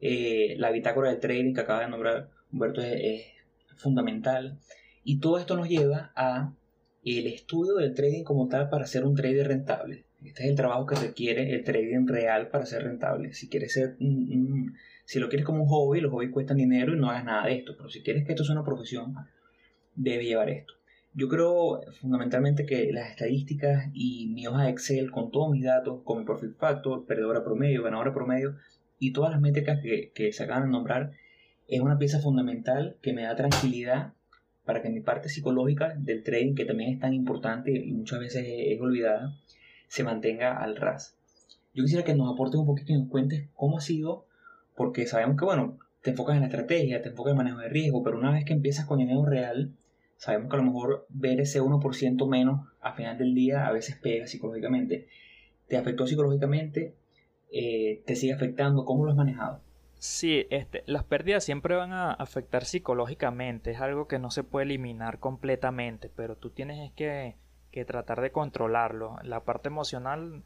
Eh, 0.00 0.56
la 0.58 0.70
bitácora 0.70 1.10
de 1.10 1.16
trading 1.16 1.54
que 1.54 1.62
acaba 1.62 1.80
de 1.80 1.88
nombrar 1.88 2.28
Humberto 2.52 2.82
es 2.82 3.33
fundamental. 3.76 4.58
Y 5.02 5.20
todo 5.20 5.38
esto 5.38 5.56
nos 5.56 5.68
lleva 5.68 6.12
a 6.16 6.54
el 7.04 7.26
estudio 7.26 7.76
del 7.76 7.94
trading 7.94 8.24
como 8.24 8.48
tal 8.48 8.70
para 8.70 8.86
ser 8.86 9.04
un 9.04 9.14
trader 9.14 9.48
rentable. 9.48 10.04
Este 10.22 10.44
es 10.44 10.48
el 10.48 10.56
trabajo 10.56 10.86
que 10.86 10.94
requiere 10.94 11.54
el 11.54 11.64
trading 11.64 12.06
real 12.06 12.48
para 12.48 12.64
ser 12.64 12.84
rentable. 12.84 13.34
Si 13.34 13.48
quieres 13.48 13.74
ser 13.74 13.96
si 15.04 15.18
lo 15.18 15.28
quieres 15.28 15.44
como 15.44 15.62
un 15.62 15.68
hobby, 15.68 16.00
los 16.00 16.10
hobbies 16.10 16.32
cuestan 16.32 16.56
dinero 16.56 16.94
y 16.94 16.98
no 16.98 17.10
hagas 17.10 17.24
nada 17.24 17.46
de 17.46 17.56
esto. 17.56 17.74
Pero 17.76 17.90
si 17.90 18.02
quieres 18.02 18.24
que 18.24 18.32
esto 18.32 18.44
sea 18.44 18.54
una 18.54 18.64
profesión, 18.64 19.14
debe 19.94 20.24
llevar 20.24 20.48
esto. 20.48 20.72
Yo 21.12 21.28
creo 21.28 21.82
fundamentalmente 22.00 22.64
que 22.64 22.90
las 22.90 23.10
estadísticas 23.10 23.90
y 23.92 24.32
mi 24.34 24.46
hoja 24.46 24.64
de 24.64 24.70
Excel 24.70 25.10
con 25.10 25.30
todos 25.30 25.50
mis 25.50 25.62
datos, 25.62 26.00
con 26.04 26.18
mi 26.18 26.24
profit 26.24 26.56
factor, 26.56 27.06
perdedora 27.06 27.44
promedio, 27.44 27.82
ganadora 27.82 28.14
promedio 28.14 28.56
y 28.98 29.12
todas 29.12 29.30
las 29.30 29.40
métricas 29.40 29.80
que 29.82 30.32
se 30.32 30.42
acaban 30.42 30.64
de 30.64 30.70
nombrar 30.70 31.12
es 31.68 31.80
una 31.80 31.98
pieza 31.98 32.20
fundamental 32.20 32.96
que 33.00 33.12
me 33.12 33.22
da 33.22 33.36
tranquilidad 33.36 34.12
para 34.64 34.82
que 34.82 34.90
mi 34.90 35.00
parte 35.00 35.28
psicológica 35.28 35.94
del 35.96 36.22
trading, 36.22 36.54
que 36.54 36.64
también 36.64 36.94
es 36.94 37.00
tan 37.00 37.12
importante 37.12 37.72
y 37.72 37.92
muchas 37.92 38.20
veces 38.20 38.44
es 38.46 38.80
olvidada, 38.80 39.36
se 39.88 40.04
mantenga 40.04 40.56
al 40.56 40.76
ras. 40.76 41.16
Yo 41.74 41.82
quisiera 41.82 42.04
que 42.04 42.14
nos 42.14 42.32
aportes 42.32 42.58
un 42.58 42.66
poquito 42.66 42.92
y 42.92 42.98
nos 42.98 43.08
cuentes 43.08 43.48
cómo 43.54 43.78
ha 43.78 43.80
sido, 43.80 44.26
porque 44.76 45.06
sabemos 45.06 45.36
que, 45.36 45.44
bueno, 45.44 45.78
te 46.02 46.10
enfocas 46.10 46.36
en 46.36 46.40
la 46.40 46.46
estrategia, 46.46 47.02
te 47.02 47.10
enfocas 47.10 47.32
en 47.32 47.38
manejo 47.38 47.58
de 47.58 47.68
riesgo, 47.68 48.02
pero 48.02 48.18
una 48.18 48.30
vez 48.30 48.44
que 48.44 48.52
empiezas 48.52 48.86
con 48.86 48.98
dinero 48.98 49.24
real, 49.24 49.72
sabemos 50.16 50.48
que 50.48 50.56
a 50.56 50.58
lo 50.60 50.64
mejor 50.64 51.06
ver 51.08 51.40
ese 51.40 51.60
1% 51.60 52.28
menos 52.28 52.68
a 52.80 52.92
final 52.92 53.18
del 53.18 53.34
día 53.34 53.66
a 53.66 53.72
veces 53.72 53.96
pega 53.96 54.26
psicológicamente. 54.26 55.08
¿Te 55.68 55.76
afectó 55.76 56.06
psicológicamente? 56.06 56.94
Eh, 57.50 58.02
¿Te 58.06 58.16
sigue 58.16 58.32
afectando? 58.32 58.84
¿Cómo 58.84 59.04
lo 59.04 59.10
has 59.10 59.16
manejado? 59.16 59.60
Sí, 60.06 60.46
este, 60.50 60.84
las 60.84 61.02
pérdidas 61.04 61.44
siempre 61.44 61.76
van 61.76 61.94
a 61.94 62.12
afectar 62.12 62.66
psicológicamente, 62.66 63.70
es 63.70 63.80
algo 63.80 64.06
que 64.06 64.18
no 64.18 64.30
se 64.30 64.44
puede 64.44 64.66
eliminar 64.66 65.18
completamente, 65.18 66.10
pero 66.14 66.36
tú 66.36 66.50
tienes 66.50 66.92
que, 66.92 67.36
que 67.70 67.86
tratar 67.86 68.20
de 68.20 68.30
controlarlo. 68.30 69.16
La 69.22 69.44
parte 69.44 69.68
emocional 69.68 70.42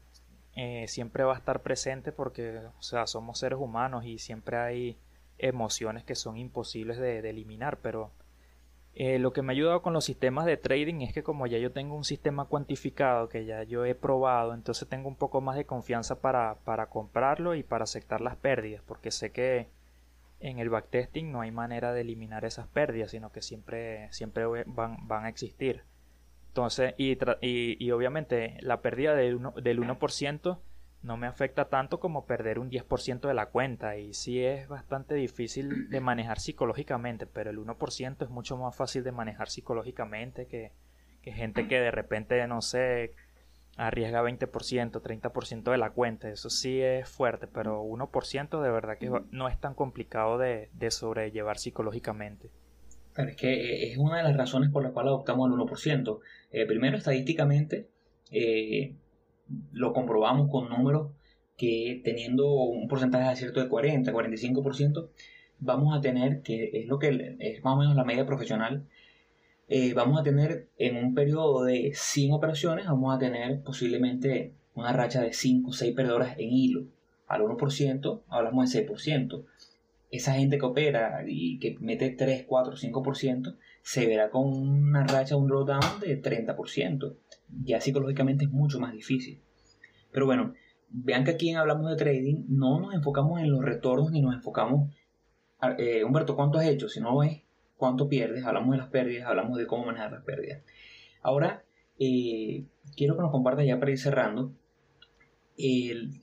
eh, 0.55 0.87
siempre 0.87 1.25
va 1.25 1.33
a 1.35 1.37
estar 1.37 1.61
presente 1.61 2.13
porque, 2.13 2.59
o 2.77 2.81
sea, 2.81 3.05
somos 3.05 3.39
seres 3.39 3.59
humanos 3.59 4.05
y 4.05 4.17
siempre 4.17 4.55
hay 4.55 4.97
emociones 5.37 6.05
que 6.05 6.15
son 6.15 6.37
imposibles 6.37 6.97
de, 6.97 7.21
de 7.21 7.29
eliminar, 7.29 7.79
pero 7.81 8.13
eh, 8.95 9.19
lo 9.19 9.31
que 9.33 9.41
me 9.41 9.53
ha 9.53 9.55
ayudado 9.55 9.81
con 9.81 9.93
los 9.93 10.05
sistemas 10.05 10.45
de 10.45 10.57
trading 10.57 11.01
es 11.01 11.13
que 11.13 11.23
como 11.23 11.47
ya 11.47 11.57
yo 11.57 11.71
tengo 11.71 11.95
un 11.95 12.03
sistema 12.03 12.45
cuantificado 12.45 13.29
que 13.29 13.45
ya 13.45 13.63
yo 13.63 13.85
he 13.85 13.95
probado, 13.95 14.53
entonces 14.53 14.87
tengo 14.87 15.07
un 15.07 15.15
poco 15.15 15.41
más 15.41 15.55
de 15.55 15.65
confianza 15.65 16.19
para, 16.21 16.55
para 16.65 16.87
comprarlo 16.87 17.55
y 17.55 17.63
para 17.63 17.83
aceptar 17.83 18.21
las 18.21 18.35
pérdidas, 18.35 18.81
porque 18.85 19.11
sé 19.11 19.31
que 19.31 19.67
en 20.39 20.59
el 20.59 20.69
backtesting 20.69 21.31
no 21.31 21.41
hay 21.41 21.51
manera 21.51 21.93
de 21.93 22.01
eliminar 22.01 22.45
esas 22.45 22.67
pérdidas, 22.67 23.11
sino 23.11 23.31
que 23.31 23.41
siempre, 23.41 24.11
siempre 24.11 24.45
van, 24.65 25.07
van 25.07 25.25
a 25.25 25.29
existir. 25.29 25.83
Entonces, 26.47 26.95
y, 26.97 27.17
y, 27.41 27.91
obviamente 27.91 28.57
la 28.61 28.81
pérdida 28.81 29.13
del 29.13 29.39
1%, 29.39 29.61
del 29.61 29.79
1% 29.79 30.57
no 31.01 31.17
me 31.17 31.27
afecta 31.27 31.69
tanto 31.69 31.99
como 31.99 32.25
perder 32.25 32.59
un 32.59 32.69
10% 32.69 33.27
de 33.27 33.33
la 33.33 33.47
cuenta 33.47 33.97
y 33.97 34.13
sí 34.13 34.43
es 34.43 34.67
bastante 34.67 35.15
difícil 35.15 35.89
de 35.89 35.99
manejar 36.01 36.39
psicológicamente, 36.39 37.25
pero 37.25 37.49
el 37.49 37.57
1% 37.57 38.23
es 38.23 38.29
mucho 38.29 38.57
más 38.57 38.75
fácil 38.75 39.03
de 39.03 39.11
manejar 39.11 39.49
psicológicamente 39.49 40.47
que, 40.47 40.71
que 41.21 41.31
gente 41.31 41.67
que 41.67 41.79
de 41.79 41.91
repente, 41.91 42.45
no 42.47 42.61
sé, 42.61 43.13
arriesga 43.79 44.21
20%, 44.21 45.01
30% 45.01 45.71
de 45.71 45.77
la 45.77 45.91
cuenta. 45.91 46.29
Eso 46.29 46.49
sí 46.49 46.81
es 46.81 47.07
fuerte, 47.07 47.47
pero 47.47 47.83
1% 47.83 48.61
de 48.61 48.71
verdad 48.71 48.97
que 48.97 49.09
no 49.31 49.47
es 49.47 49.59
tan 49.59 49.73
complicado 49.73 50.37
de, 50.37 50.69
sobrellevar 50.89 51.57
psicológicamente. 51.57 52.49
es 53.15 53.35
que 53.37 53.53
eh, 53.53 53.91
es 53.91 53.97
una 53.97 54.17
de 54.17 54.23
las 54.23 54.35
razones 54.35 54.69
por 54.69 54.83
las 54.83 54.91
cuales 54.91 55.09
adoptamos 55.09 55.49
el 55.49 55.57
1%. 55.57 56.19
Eh, 56.51 56.65
primero, 56.65 56.97
estadísticamente, 56.97 57.87
eh, 58.31 58.95
lo 59.71 59.93
comprobamos 59.93 60.49
con 60.49 60.69
números 60.69 61.11
que 61.57 62.01
teniendo 62.03 62.51
un 62.51 62.87
porcentaje 62.87 63.25
de 63.25 63.31
acierto 63.31 63.59
de 63.59 63.67
40, 63.67 64.11
45%, 64.13 65.09
vamos 65.59 65.97
a 65.97 66.01
tener, 66.01 66.41
que 66.41 66.71
es 66.73 66.87
lo 66.87 66.99
que 66.99 67.35
es 67.39 67.63
más 67.63 67.75
o 67.75 67.77
menos 67.77 67.95
la 67.95 68.05
media 68.05 68.25
profesional, 68.25 68.85
eh, 69.67 69.93
vamos 69.93 70.19
a 70.19 70.23
tener 70.23 70.67
en 70.77 70.95
un 70.97 71.13
periodo 71.13 71.63
de 71.63 71.91
100 71.93 72.33
operaciones, 72.33 72.87
vamos 72.87 73.15
a 73.15 73.19
tener 73.19 73.61
posiblemente 73.61 74.53
una 74.73 74.93
racha 74.93 75.21
de 75.21 75.33
5 75.33 75.69
o 75.69 75.73
6 75.73 75.95
perdedoras 75.95 76.37
en 76.39 76.49
hilo. 76.51 76.85
Al 77.27 77.41
1% 77.41 78.21
hablamos 78.29 78.71
de 78.71 78.87
6%. 78.87 79.45
Esa 80.09 80.33
gente 80.33 80.57
que 80.57 80.65
opera 80.65 81.23
y 81.27 81.59
que 81.59 81.77
mete 81.79 82.09
3, 82.09 82.45
4, 82.47 82.77
5% 82.77 83.57
se 83.83 84.07
verá 84.07 84.31
con 84.31 84.47
una 84.47 85.05
racha, 85.05 85.35
un 85.35 85.47
drawdown 85.47 85.99
de 85.99 86.19
30%. 86.19 87.15
Ya 87.63 87.81
psicológicamente 87.81 88.45
es 88.45 88.51
mucho 88.51 88.79
más 88.79 88.93
difícil. 88.93 89.41
Pero 90.11 90.25
bueno, 90.25 90.53
vean 90.89 91.23
que 91.23 91.31
aquí 91.31 91.49
en 91.49 91.57
Hablamos 91.57 91.89
de 91.89 91.97
Trading 91.97 92.45
no 92.47 92.79
nos 92.79 92.93
enfocamos 92.93 93.39
en 93.39 93.51
los 93.51 93.63
retornos 93.63 94.11
ni 94.11 94.21
nos 94.21 94.35
enfocamos, 94.35 94.89
eh, 95.77 96.03
Humberto, 96.03 96.35
¿cuánto 96.35 96.57
has 96.57 96.65
hecho? 96.65 96.87
Si 96.87 96.99
no 96.99 97.21
es 97.23 97.41
cuánto 97.77 98.07
pierdes, 98.07 98.45
hablamos 98.45 98.71
de 98.71 98.77
las 98.77 98.87
pérdidas, 98.87 99.27
hablamos 99.27 99.57
de 99.57 99.67
cómo 99.67 99.85
manejar 99.85 100.11
las 100.11 100.23
pérdidas. 100.23 100.61
Ahora, 101.21 101.63
eh, 101.99 102.63
quiero 102.95 103.15
que 103.15 103.21
nos 103.21 103.31
compartas 103.31 103.65
ya 103.65 103.79
para 103.79 103.91
ir 103.91 103.99
cerrando 103.99 104.53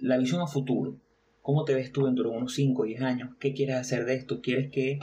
la 0.01 0.17
visión 0.17 0.41
a 0.41 0.47
futuro. 0.47 0.97
¿Cómo 1.43 1.65
te 1.65 1.75
ves 1.75 1.93
tú 1.93 2.07
dentro 2.07 2.31
de 2.31 2.37
unos 2.37 2.55
5 2.55 2.83
o 2.83 2.85
10 2.87 3.03
años? 3.03 3.31
¿Qué 3.39 3.53
quieres 3.53 3.77
hacer 3.77 4.05
de 4.05 4.15
esto? 4.15 4.41
¿Quieres 4.41 4.71
que 4.71 4.99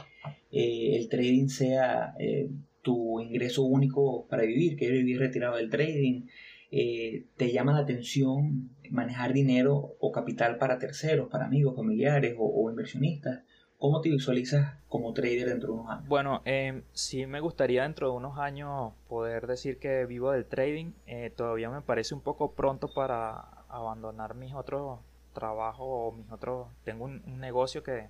eh, 0.52 0.98
el 0.98 1.08
trading 1.08 1.48
sea 1.48 2.16
eh, 2.20 2.50
tu 2.84 3.20
ingreso 3.20 3.64
único 3.64 4.28
para 4.28 4.44
vivir? 4.44 4.78
¿Quieres 4.78 5.00
vivir 5.00 5.20
retirado 5.20 5.56
del 5.56 5.72
trading? 5.72 6.28
¿Te 6.70 7.52
llama 7.52 7.74
la 7.74 7.80
atención 7.80 8.70
manejar 8.92 9.34
dinero 9.34 9.96
o 10.00 10.12
capital 10.12 10.58
para 10.58 10.78
terceros, 10.78 11.30
para 11.30 11.46
amigos, 11.46 11.76
familiares 11.76 12.36
o 12.38 12.70
inversionistas? 12.70 13.42
¿Cómo 13.84 14.00
te 14.00 14.10
visualizas 14.10 14.78
como 14.88 15.12
trader 15.12 15.50
dentro 15.50 15.74
de 15.74 15.80
unos 15.80 15.90
años? 15.90 16.08
Bueno, 16.08 16.42
eh, 16.46 16.84
sí 16.94 17.26
me 17.26 17.42
gustaría 17.42 17.84
dentro 17.84 18.10
de 18.10 18.16
unos 18.16 18.40
años 18.40 18.94
poder 19.10 19.46
decir 19.46 19.78
que 19.78 20.06
vivo 20.06 20.32
del 20.32 20.46
trading. 20.46 20.94
Eh, 21.06 21.34
todavía 21.36 21.70
me 21.70 21.82
parece 21.82 22.16
un 22.16 22.22
poco 22.22 22.54
pronto 22.54 22.88
para 22.88 23.42
abandonar 23.68 24.36
mis 24.36 24.54
otros 24.54 25.02
trabajos 25.34 25.86
o 25.86 26.12
mis 26.14 26.32
otros... 26.32 26.70
Tengo 26.86 27.04
un, 27.04 27.22
negocio 27.42 27.84
que, 27.84 28.08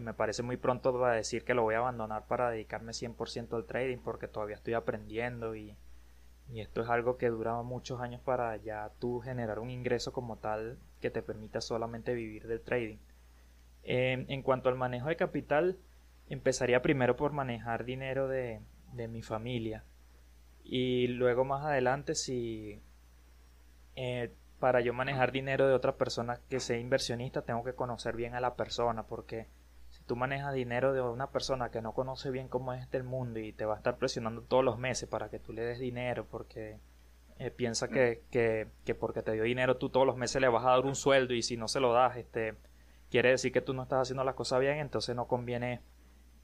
me 0.00 0.14
parece 0.14 0.42
muy 0.42 0.56
pronto 0.56 0.92
para 0.98 1.14
decir 1.14 1.44
que 1.44 1.54
lo 1.54 1.62
voy 1.62 1.74
a 1.74 1.78
abandonar 1.78 2.26
para 2.26 2.50
dedicarme 2.50 2.92
100% 2.92 3.54
al 3.54 3.64
trading 3.64 3.98
porque 3.98 4.28
todavía 4.28 4.56
estoy 4.56 4.74
aprendiendo 4.74 5.54
y, 5.54 5.76
y 6.52 6.60
esto 6.60 6.82
es 6.82 6.88
algo 6.88 7.16
que 7.16 7.28
dura 7.28 7.62
muchos 7.62 8.00
años 8.00 8.20
para 8.20 8.56
ya 8.56 8.90
tú 8.98 9.20
generar 9.20 9.58
un 9.58 9.70
ingreso 9.70 10.12
como 10.12 10.36
tal 10.36 10.78
que 11.00 11.10
te 11.10 11.22
permita 11.22 11.60
solamente 11.60 12.14
vivir 12.14 12.46
del 12.46 12.60
trading. 12.60 12.98
Em, 13.82 14.24
en 14.28 14.42
cuanto 14.42 14.68
al 14.68 14.76
manejo 14.76 15.08
de 15.08 15.16
capital, 15.16 15.78
empezaría 16.28 16.82
primero 16.82 17.16
por 17.16 17.32
manejar 17.32 17.84
dinero 17.84 18.28
de, 18.28 18.60
mi 19.08 19.22
familia. 19.22 19.84
Y 20.62 21.08
luego 21.08 21.44
más 21.44 21.64
adelante, 21.64 22.14
si 22.14 22.80
eh, 23.96 24.32
para 24.60 24.80
yo 24.80 24.94
manejar 24.94 25.32
dinero 25.32 25.66
de 25.68 25.74
otra 25.74 25.96
persona 25.96 26.40
que 26.48 26.60
sea 26.60 26.78
inversionista, 26.78 27.42
tengo 27.42 27.64
que 27.64 27.74
conocer 27.74 28.16
bien 28.16 28.34
a 28.34 28.40
la 28.40 28.54
persona, 28.54 29.02
porque 29.04 29.46
tú 30.06 30.16
manejas 30.16 30.54
dinero 30.54 30.92
de 30.92 31.00
una 31.00 31.30
persona 31.30 31.70
que 31.70 31.82
no 31.82 31.92
conoce 31.92 32.30
bien 32.30 32.48
cómo 32.48 32.72
es 32.72 32.82
este 32.82 33.02
mundo 33.02 33.38
y 33.40 33.52
te 33.52 33.64
va 33.64 33.74
a 33.74 33.76
estar 33.76 33.96
presionando 33.96 34.42
todos 34.42 34.64
los 34.64 34.78
meses 34.78 35.08
para 35.08 35.30
que 35.30 35.38
tú 35.38 35.52
le 35.52 35.62
des 35.62 35.78
dinero, 35.78 36.26
porque 36.30 36.78
eh, 37.38 37.50
piensa 37.50 37.88
que, 37.88 38.22
que, 38.30 38.68
que 38.84 38.94
porque 38.94 39.22
te 39.22 39.32
dio 39.32 39.42
dinero 39.42 39.76
tú 39.76 39.88
todos 39.88 40.06
los 40.06 40.16
meses 40.16 40.40
le 40.40 40.48
vas 40.48 40.64
a 40.64 40.70
dar 40.70 40.86
un 40.86 40.94
sueldo 40.94 41.34
y 41.34 41.42
si 41.42 41.56
no 41.56 41.68
se 41.68 41.80
lo 41.80 41.92
das, 41.92 42.16
este 42.16 42.54
quiere 43.10 43.30
decir 43.30 43.52
que 43.52 43.60
tú 43.60 43.74
no 43.74 43.82
estás 43.82 44.02
haciendo 44.02 44.24
las 44.24 44.34
cosas 44.34 44.60
bien, 44.60 44.78
entonces 44.78 45.14
no 45.14 45.26
conviene 45.26 45.80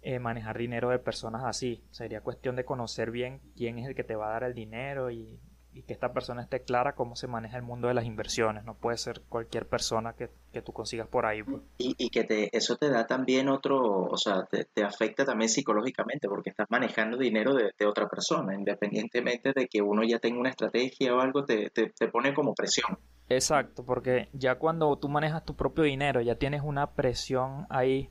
eh, 0.03 0.19
manejar 0.19 0.57
dinero 0.57 0.89
de 0.91 0.99
personas 0.99 1.45
así. 1.45 1.83
Sería 1.91 2.21
cuestión 2.23 2.57
de 2.57 2.65
conocer 2.65 3.11
bien 3.11 3.41
quién 3.57 3.79
es 3.79 3.87
el 3.87 3.95
que 3.95 4.05
te 4.05 4.17
va 4.17 4.29
a 4.29 4.33
dar 4.33 4.45
el 4.45 4.55
dinero 4.55 5.11
y, 5.11 5.39
que 5.87 5.93
esta 5.93 6.13
persona 6.13 6.43
esté 6.43 6.63
clara 6.63 6.95
cómo 6.95 7.17
se 7.17 7.27
maneja 7.27 7.57
el 7.57 7.63
mundo 7.63 7.89
de 7.89 7.95
las 7.95 8.05
inversiones. 8.05 8.65
No 8.65 8.75
puede 8.75 8.99
ser 8.99 9.23
cualquier 9.29 9.67
persona 9.67 10.15
que, 10.15 10.29
tú 10.63 10.73
consigas 10.73 11.09
por 11.09 11.27
ahí. 11.27 11.43
Pues. 11.43 11.63
Y, 11.79 12.11
que 12.11 12.25
te, 12.25 12.57
eso 12.57 12.77
te 12.77 12.91
da 12.91 13.07
también 13.07 13.49
otro, 13.49 13.81
o 13.81 14.17
sea, 14.17 14.47
te, 14.47 14.85
afecta 14.85 15.25
también 15.25 15.49
psicológicamente 15.49 16.29
porque 16.29 16.51
estás 16.51 16.67
manejando 16.71 17.17
dinero 17.17 17.55
de, 17.55 17.87
otra 17.87 18.09
persona, 18.09 18.55
independientemente 18.55 19.53
de 19.55 19.67
que 19.67 19.81
uno 19.83 20.03
ya 20.05 20.19
tenga 20.19 20.41
una 20.41 20.51
estrategia 20.51 21.15
o 21.15 21.21
algo, 21.21 21.45
te, 21.45 21.71
te 21.71 22.09
pone 22.09 22.35
como 22.35 22.55
presión. 22.55 22.99
Exacto, 23.31 23.85
porque 23.85 24.29
ya 24.33 24.57
cuando 24.57 24.97
tú 24.99 25.09
manejas 25.09 25.45
tu 25.45 25.55
propio 25.55 25.85
dinero, 25.85 26.21
ya 26.21 26.35
tienes 26.35 26.63
una 26.65 26.95
presión 26.95 27.67
ahí. 27.71 28.11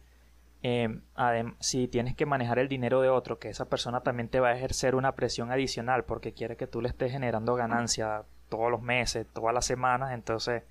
Eh, 0.61 1.01
si 1.59 1.87
tienes 1.87 2.15
que 2.15 2.25
manejar 2.25 2.59
el 2.59 2.67
dinero 2.67 3.01
de 3.01 3.09
otro, 3.09 3.39
que 3.39 3.49
esa 3.49 3.69
persona 3.69 4.01
también 4.01 4.27
te 4.29 4.39
va 4.39 4.49
a 4.49 4.55
ejercer 4.55 4.95
una 4.95 5.13
presión 5.13 5.51
adicional 5.51 6.03
porque 6.03 6.33
quiere 6.33 6.57
que 6.57 6.67
tú 6.67 6.81
le 6.81 6.89
estés 6.89 7.11
generando 7.11 7.55
ganancia 7.55 8.23
todos 8.49 8.69
los 8.69 8.81
meses, 8.81 9.25
todas 9.33 9.53
las 9.53 9.65
semanas, 9.65 10.11
entonces 10.11 10.63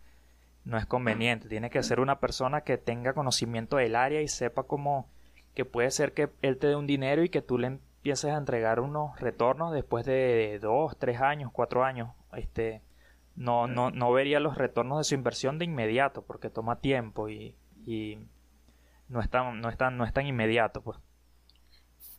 no 0.65 0.77
es 0.77 0.85
conveniente. 0.85 1.49
Tiene 1.49 1.71
que 1.71 1.83
ser 1.83 2.01
una 2.01 2.21
persona 2.21 2.61
que 2.61 2.77
tenga 2.77 3.15
conocimiento 3.15 3.77
del 3.77 3.97
área 3.97 4.21
y 4.21 4.29
sepa 4.29 4.65
cómo 4.65 5.09
que 5.55 5.65
puede 5.65 5.91
ser 5.91 6.13
que 6.13 6.29
él 6.43 6.59
te 6.59 6.69
dé 6.69 6.77
un 6.77 6.87
dinero 6.87 7.25
y 7.25 7.31
que 7.31 7.43
tú 7.43 7.59
le 7.59 7.69
empieces 7.69 8.31
a 8.31 8.37
entregar 8.37 8.81
unos 8.81 9.19
retornos 9.19 9.73
después 9.73 10.05
de 10.05 10.59
dos, 10.61 10.97
tres 10.99 11.21
años, 11.21 11.51
cuatro 11.53 11.85
años. 11.85 12.11
Este, 12.33 12.83
no, 13.35 13.67
no, 13.67 13.91
no 13.91 14.13
vería 14.13 14.41
los 14.41 14.59
retornos 14.59 14.99
de 14.99 15.05
su 15.05 15.15
inversión 15.15 15.59
de 15.59 15.65
inmediato 15.65 16.23
porque 16.23 16.51
toma 16.51 16.81
tiempo 16.81 17.29
y, 17.29 17.55
no, 19.09 19.21
es 19.21 19.31
tan, 19.31 19.61
no, 19.61 19.69
es 19.69 19.77
no 19.93 20.05
es 20.05 20.13
tan 20.13 20.27
inmediato. 20.27 20.83
Pues. 20.83 20.99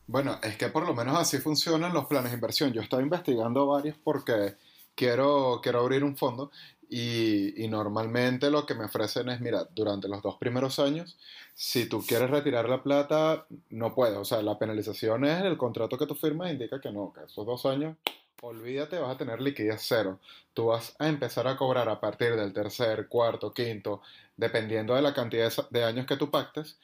Bueno, 0.06 0.38
es 0.42 0.56
que 0.56 0.68
por 0.68 0.86
lo 0.86 0.94
menos 0.94 1.16
así 1.16 1.38
funcionan 1.38 1.92
los 1.92 2.06
planes 2.06 2.32
de 2.32 2.36
inversión. 2.36 2.72
Yo 2.72 2.82
estaba 2.82 3.02
investigando 3.02 3.66
varios 3.66 3.96
porque 4.02 4.56
quiero, 4.94 5.60
quiero 5.62 5.80
abrir 5.80 6.04
un 6.04 6.16
fondo 6.16 6.50
y, 6.88 7.64
y, 7.64 7.68
normalmente 7.68 8.50
lo 8.50 8.66
que 8.66 8.74
me 8.74 8.86
ofrecen 8.86 9.28
es, 9.28 9.40
mira, 9.40 9.64
durante 9.72 10.08
los 10.08 10.20
dos 10.22 10.36
primeros 10.38 10.80
años, 10.80 11.16
si 11.54 11.88
tú 11.88 12.02
quieres 12.04 12.30
retirar 12.30 12.68
la 12.68 12.82
plata, 12.82 13.46
no 13.68 13.94
puedes. 13.94 14.18
O 14.18 14.24
sea, 14.24 14.42
la 14.42 14.58
penalización 14.58 15.24
es 15.24 15.42
el 15.44 15.56
contrato 15.56 15.96
que 15.96 16.06
tú 16.06 16.16
firmas 16.16 16.50
indica 16.50 16.80
que 16.80 16.90
no, 16.90 17.12
que 17.12 17.24
esos 17.24 17.46
dos 17.46 17.64
años 17.66 17.96
olvídate, 18.42 18.98
vas 18.98 19.14
a 19.14 19.18
tener 19.18 19.40
liquidez 19.40 19.82
cero. 19.86 20.18
Tú 20.54 20.66
vas 20.66 20.94
a 20.98 21.08
empezar 21.08 21.46
a 21.46 21.56
cobrar 21.56 21.88
a 21.88 22.00
partir 22.00 22.36
del 22.36 22.52
tercer, 22.52 23.08
cuarto, 23.08 23.52
quinto, 23.52 24.02
dependiendo 24.36 24.94
de 24.94 25.02
la 25.02 25.14
cantidad 25.14 25.52
de 25.70 25.84
años 25.84 26.06
que 26.06 26.16
tú 26.16 26.30
pactes, 26.30 26.78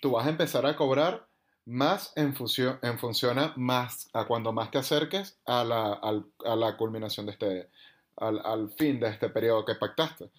tú 0.00 0.12
vas 0.12 0.26
a 0.26 0.30
empezar 0.30 0.66
a 0.66 0.76
cobrar 0.76 1.26
más 1.66 2.12
en 2.16 2.34
función, 2.34 2.78
en 2.82 2.98
función 2.98 3.38
a, 3.38 3.54
más, 3.56 4.08
a 4.12 4.26
cuando 4.26 4.52
más 4.52 4.70
te 4.70 4.78
acerques 4.78 5.38
a 5.46 5.64
la, 5.64 5.92
a 5.92 6.56
la 6.56 6.76
culminación 6.76 7.26
de 7.26 7.32
este, 7.32 7.68
al, 8.16 8.40
al, 8.44 8.70
fin 8.72 9.00
de 9.00 9.08
este 9.08 9.28
periodo 9.30 9.64
que 9.64 9.74
pactaste. 9.76 10.30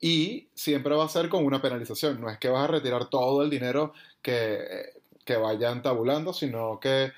Y 0.00 0.48
siempre 0.54 0.94
va 0.94 1.04
a 1.04 1.08
ser 1.08 1.28
con 1.28 1.44
una 1.46 1.62
penalización. 1.62 2.20
No 2.20 2.28
es 2.28 2.38
que 2.38 2.50
vas 2.50 2.64
a 2.64 2.72
retirar 2.72 3.08
todo 3.08 3.42
el 3.42 3.48
dinero 3.48 3.94
que, 4.20 4.92
que 5.24 5.36
vayan 5.36 5.82
tabulando, 5.82 6.34
sino 6.34 6.78
que, 6.80 7.12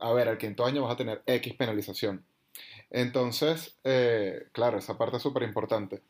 a 0.00 0.12
ver, 0.12 0.28
al 0.28 0.36
quinto 0.38 0.66
año 0.66 0.82
vas 0.82 0.92
a 0.92 0.96
tener 0.96 1.22
X 1.26 1.54
penalización. 1.54 2.24
Entonces, 2.90 3.76
eh, 3.84 4.48
claro, 4.52 4.78
esa 4.78 4.98
parte 4.98 5.16
es 5.16 5.22
súper 5.22 5.44
importante. 5.44 6.02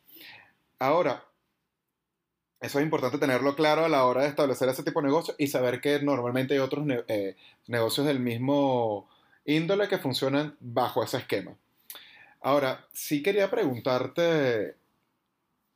Ahora, 0.79 1.23
eso 2.59 2.79
es 2.79 2.83
importante 2.83 3.17
tenerlo 3.17 3.55
claro 3.55 3.85
a 3.85 3.89
la 3.89 4.05
hora 4.05 4.23
de 4.23 4.27
establecer 4.29 4.69
ese 4.69 4.83
tipo 4.83 5.01
de 5.01 5.07
negocio 5.07 5.35
y 5.37 5.47
saber 5.47 5.81
que 5.81 5.99
normalmente 6.01 6.53
hay 6.53 6.59
otros 6.59 6.85
eh, 7.07 7.35
negocios 7.67 8.05
del 8.05 8.19
mismo 8.19 9.09
índole 9.45 9.87
que 9.87 9.97
funcionan 9.97 10.55
bajo 10.59 11.03
ese 11.03 11.17
esquema. 11.17 11.55
Ahora, 12.41 12.87
sí 12.93 13.21
quería 13.23 13.49
preguntarte, 13.51 14.75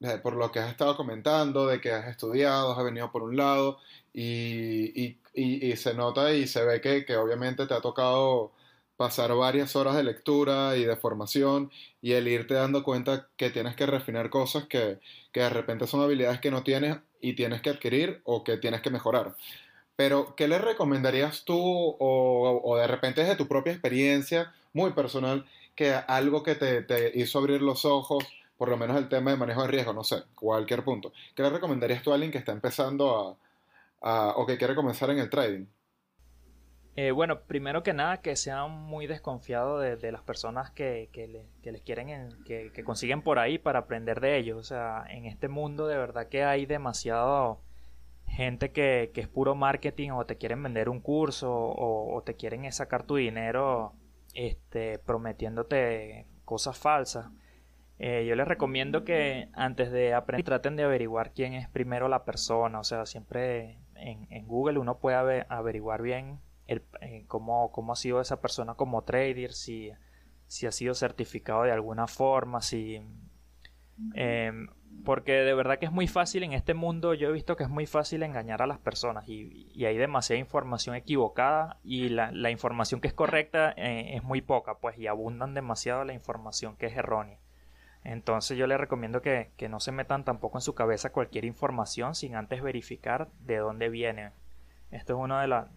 eh, 0.01 0.17
por 0.23 0.35
lo 0.35 0.51
que 0.51 0.59
has 0.59 0.69
estado 0.71 0.97
comentando, 0.97 1.67
de 1.67 1.81
que 1.81 1.91
has 1.91 2.07
estudiado, 2.07 2.77
has 2.77 2.83
venido 2.83 3.11
por 3.11 3.23
un 3.23 3.37
lado, 3.37 3.79
y, 4.13 5.17
se 5.75 5.93
nota 5.93 6.33
y 6.33 6.47
se 6.47 6.63
ve 6.63 6.81
que, 6.81 7.05
que 7.05 7.17
obviamente 7.17 7.67
te 7.67 7.73
ha 7.73 7.81
tocado 7.81 8.53
pasar 8.97 9.33
varias 9.35 9.75
horas 9.75 9.95
de 9.95 10.03
lectura 10.03 10.77
y 10.77 10.85
de 10.85 10.95
formación 10.95 11.71
y 12.01 12.13
el 12.13 12.27
irte 12.27 12.53
dando 12.53 12.83
cuenta 12.83 13.27
que 13.37 13.49
tienes 13.49 13.75
que 13.75 13.85
refinar 13.85 14.29
cosas 14.29 14.65
que, 14.65 14.99
que 15.31 15.41
de 15.41 15.49
repente 15.49 15.87
son 15.87 16.01
habilidades 16.01 16.39
que 16.39 16.51
no 16.51 16.63
tienes 16.63 16.97
y 17.19 17.33
tienes 17.33 17.61
que 17.61 17.71
adquirir 17.71 18.21
o 18.23 18.43
que 18.43 18.57
tienes 18.57 18.81
que 18.81 18.89
mejorar. 18.89 19.35
Pero, 19.95 20.35
¿qué 20.35 20.47
le 20.47 20.59
recomendarías 20.59 21.45
tú 21.45 21.57
o, 21.99 22.77
de 22.77 22.87
repente 22.87 23.21
desde 23.21 23.35
tu 23.35 23.47
propia 23.47 23.71
experiencia 23.73 24.53
muy 24.73 24.91
personal 24.91 25.45
que 25.75 25.93
algo 25.93 26.43
que 26.43 26.55
te, 26.55 26.81
te, 26.83 27.11
hizo 27.17 27.39
abrir 27.39 27.61
los 27.61 27.85
ojos, 27.85 28.25
por 28.57 28.69
lo 28.69 28.77
menos 28.77 28.97
el 28.97 29.09
tema 29.09 29.31
de 29.31 29.37
manejo 29.37 29.61
de 29.61 29.67
riesgo, 29.69 29.93
no 29.93 30.03
sé, 30.03 30.23
cualquier 30.35 30.83
punto? 30.83 31.13
¿Qué 31.35 31.43
le 31.43 31.49
recomendarías 31.49 32.03
tú 32.03 32.11
a 32.11 32.15
alguien 32.15 32.31
que 32.31 32.37
está 32.37 32.51
empezando 32.51 33.37
a, 34.01 34.29
a 34.29 34.33
o 34.37 34.45
que 34.45 34.57
quiere 34.57 34.75
comenzar 34.75 35.09
en 35.09 35.19
el 35.19 35.29
trading? 35.29 35.65
Eh, 36.97 37.11
bueno, 37.11 37.41
primero 37.41 37.83
que 37.83 37.93
nada, 37.93 38.21
que 38.21 38.37
sean 38.37 38.71
muy 38.71 39.05
desconfiados 39.05 40.01
de, 40.01 40.11
las 40.13 40.21
personas 40.21 40.71
que, 40.71 41.09
que, 41.11 41.27
le, 41.27 41.45
que 41.61 41.73
les 41.73 41.81
quieren, 41.81 42.09
en, 42.09 42.43
que, 42.45 42.71
consiguen 42.85 43.21
por 43.21 43.37
ahí 43.37 43.57
para 43.57 43.79
aprender 43.79 44.21
de 44.21 44.37
ellos. 44.37 44.57
O 44.57 44.63
sea, 44.63 45.05
en 45.09 45.25
este 45.25 45.49
mundo 45.49 45.87
de 45.87 45.97
verdad 45.97 46.29
que 46.29 46.45
hay 46.45 46.65
demasiado 46.65 47.59
gente 48.27 48.71
que, 48.71 49.11
es 49.13 49.27
puro 49.27 49.55
marketing 49.55 50.11
o 50.11 50.25
te 50.25 50.37
quieren 50.37 50.63
vender 50.63 50.87
un 50.87 51.01
curso 51.01 51.53
o, 51.53 52.15
o, 52.15 52.21
te 52.23 52.35
quieren 52.35 52.71
sacar 52.71 53.03
tu 53.03 53.17
dinero 53.17 53.93
este, 54.33 54.97
prometiéndote 54.99 56.27
cosas 56.45 56.77
falsas. 56.79 57.27
Eh, 57.99 58.25
yo 58.25 58.35
les 58.35 58.47
recomiendo 58.47 59.03
que 59.03 59.49
antes 59.53 59.91
de 59.91 60.13
aprender 60.13 60.45
traten 60.45 60.75
de 60.77 60.83
averiguar 60.83 61.31
quién 61.33 61.53
es 61.53 61.67
primero 61.67 62.07
la 62.07 62.23
persona. 62.23 62.79
O 62.79 62.83
sea, 62.85 63.05
siempre 63.05 63.79
en, 63.95 64.27
en 64.31 64.47
Google 64.47 64.79
uno 64.79 64.97
puede 64.99 65.45
averiguar 65.49 66.01
bien 66.01 66.39
el, 66.67 66.83
eh, 67.01 67.25
cómo, 67.27 67.71
cómo, 67.71 67.93
ha 67.93 67.95
sido 67.95 68.21
esa 68.21 68.41
persona 68.41 68.75
como 68.75 69.03
trader, 69.03 69.53
si, 69.53 69.91
si 70.47 70.67
ha 70.67 70.71
sido 70.71 70.93
certificado 70.93 71.63
de 71.63 71.71
alguna 71.71 72.07
forma, 72.07 72.61
si... 72.61 73.01
Eh, 74.13 74.51
porque 75.03 75.33
de 75.33 75.53
verdad 75.53 75.77
que 75.77 75.85
es 75.85 75.91
muy 75.91 76.07
fácil 76.07 76.43
en 76.43 76.53
este 76.53 76.73
mundo, 76.73 77.13
yo 77.13 77.29
he 77.29 77.31
visto 77.31 77.55
que 77.55 77.63
es 77.63 77.69
muy 77.69 77.85
fácil 77.85 78.23
engañar 78.23 78.61
a 78.61 78.67
las 78.67 78.79
personas 78.79 79.27
y, 79.27 79.69
y 79.73 79.85
hay 79.85 79.97
demasiada 79.97 80.39
información 80.39 80.95
equivocada 80.95 81.77
y 81.83 82.09
la, 82.09 82.31
la 82.31 82.49
información 82.49 83.01
que 83.01 83.07
es 83.07 83.13
correcta 83.13 83.73
eh, 83.77 84.15
es 84.15 84.23
muy 84.23 84.41
poca, 84.41 84.79
pues 84.79 84.97
y 84.97 85.07
abundan 85.07 85.53
demasiado 85.53 86.03
la 86.05 86.13
información 86.13 86.75
que 86.77 86.87
es 86.87 86.95
errónea. 86.95 87.39
Entonces 88.03 88.57
yo 88.57 88.67
les 88.67 88.79
recomiendo 88.79 89.21
que, 89.21 89.51
que 89.57 89.67
no 89.67 89.79
se 89.79 89.91
metan 89.91 90.23
tampoco 90.23 90.57
en 90.57 90.61
su 90.61 90.75
cabeza 90.75 91.11
cualquier 91.11 91.45
información 91.45 92.15
sin 92.15 92.35
antes 92.35 92.61
verificar 92.61 93.29
de 93.39 93.57
dónde 93.57 93.89
viene. 93.89 94.31
Esto 94.91 95.13
es 95.13 95.19
una 95.19 95.41
de 95.41 95.47
las 95.47 95.67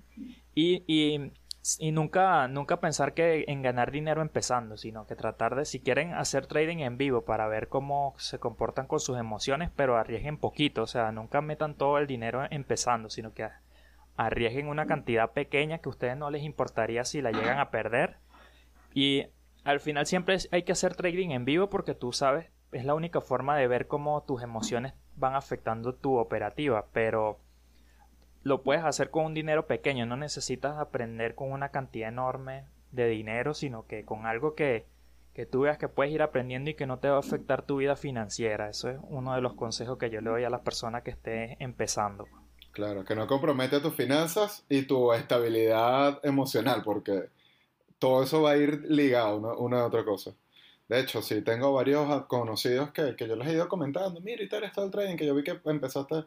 y, 0.60 1.30
y, 1.78 1.92
nunca, 1.92 2.48
nunca 2.48 2.80
pensar 2.80 3.14
que 3.14 3.44
en 3.46 3.62
ganar 3.62 3.92
dinero 3.92 4.22
empezando, 4.22 4.76
sino 4.76 5.06
que 5.06 5.14
tratar 5.14 5.54
de, 5.54 5.64
si 5.64 5.78
quieren 5.78 6.14
hacer 6.14 6.48
trading 6.48 6.78
en 6.78 6.98
vivo 6.98 7.24
para 7.24 7.46
ver 7.46 7.68
cómo 7.68 8.14
se 8.18 8.40
comportan 8.40 8.88
con 8.88 8.98
sus 8.98 9.18
emociones, 9.18 9.70
pero 9.76 9.96
arriesguen 9.96 10.36
poquito, 10.36 10.82
o 10.82 10.86
sea, 10.88 11.12
nunca 11.12 11.42
metan 11.42 11.74
todo 11.76 11.98
el 11.98 12.08
dinero 12.08 12.44
empezando, 12.50 13.08
sino 13.08 13.32
que 13.34 13.48
arriesguen 14.16 14.66
una 14.66 14.86
cantidad 14.86 15.30
pequeña 15.30 15.78
que 15.78 15.88
a 15.88 15.90
ustedes 15.90 16.16
no 16.16 16.28
les 16.28 16.42
importaría 16.42 17.04
si 17.04 17.22
la 17.22 17.30
llegan 17.30 17.60
a 17.60 17.70
perder. 17.70 18.16
Y 18.92 19.26
al 19.62 19.78
final 19.78 20.06
siempre 20.06 20.38
hay 20.50 20.64
que 20.64 20.72
hacer 20.72 20.96
trading 20.96 21.30
en 21.30 21.44
vivo 21.44 21.70
porque 21.70 21.94
tú 21.94 22.12
sabes, 22.12 22.50
es 22.72 22.84
la 22.84 22.94
única 22.94 23.20
forma 23.20 23.56
de 23.56 23.68
ver 23.68 23.86
cómo 23.86 24.24
tus 24.24 24.42
emociones 24.42 24.92
van 25.14 25.36
afectando 25.36 25.94
tu 25.94 26.16
operativa, 26.16 26.86
pero 26.92 27.38
lo 28.42 28.62
puedes 28.62 28.84
hacer 28.84 29.10
con 29.10 29.26
un 29.26 29.34
dinero 29.34 29.66
pequeño, 29.66 30.06
no 30.06 30.16
necesitas 30.16 30.78
aprender 30.78 31.34
con 31.34 31.52
una 31.52 31.70
cantidad 31.70 32.08
enorme 32.08 32.64
de 32.92 33.08
dinero, 33.08 33.54
sino 33.54 33.86
que 33.86 34.04
con 34.04 34.26
algo 34.26 34.54
que, 34.54 34.86
que 35.34 35.46
tú 35.46 35.62
veas 35.62 35.78
que 35.78 35.88
puedes 35.88 36.12
ir 36.12 36.22
aprendiendo 36.22 36.70
y 36.70 36.74
que 36.74 36.86
no 36.86 36.98
te 36.98 37.08
va 37.08 37.16
a 37.16 37.20
afectar 37.20 37.62
tu 37.62 37.76
vida 37.76 37.96
financiera. 37.96 38.70
Eso 38.70 38.88
es 38.88 38.98
uno 39.02 39.34
de 39.34 39.40
los 39.40 39.54
consejos 39.54 39.98
que 39.98 40.10
yo 40.10 40.20
le 40.20 40.30
doy 40.30 40.44
a 40.44 40.50
las 40.50 40.62
personas 40.62 41.02
que 41.02 41.10
esté 41.10 41.56
empezando. 41.60 42.26
Claro, 42.72 43.04
que 43.04 43.16
no 43.16 43.26
compromete 43.26 43.80
tus 43.80 43.94
finanzas 43.94 44.64
y 44.68 44.82
tu 44.82 45.12
estabilidad 45.12 46.20
emocional, 46.22 46.82
porque 46.84 47.28
todo 47.98 48.22
eso 48.22 48.42
va 48.42 48.52
a 48.52 48.56
ir 48.56 48.84
ligado 48.88 49.58
una 49.58 49.80
a 49.80 49.86
otra 49.86 50.04
cosa. 50.04 50.32
De 50.88 51.00
hecho, 51.00 51.20
sí, 51.20 51.42
tengo 51.42 51.72
varios 51.72 52.24
conocidos 52.26 52.92
que, 52.92 53.14
que 53.14 53.28
yo 53.28 53.36
les 53.36 53.48
he 53.48 53.52
ido 53.52 53.68
comentando, 53.68 54.20
mira, 54.20 54.42
y 54.42 54.48
tal 54.48 54.64
está 54.64 54.82
el 54.82 54.90
trading, 54.90 55.16
que 55.16 55.26
yo 55.26 55.34
vi 55.34 55.42
que 55.42 55.60
empezaste 55.64 56.24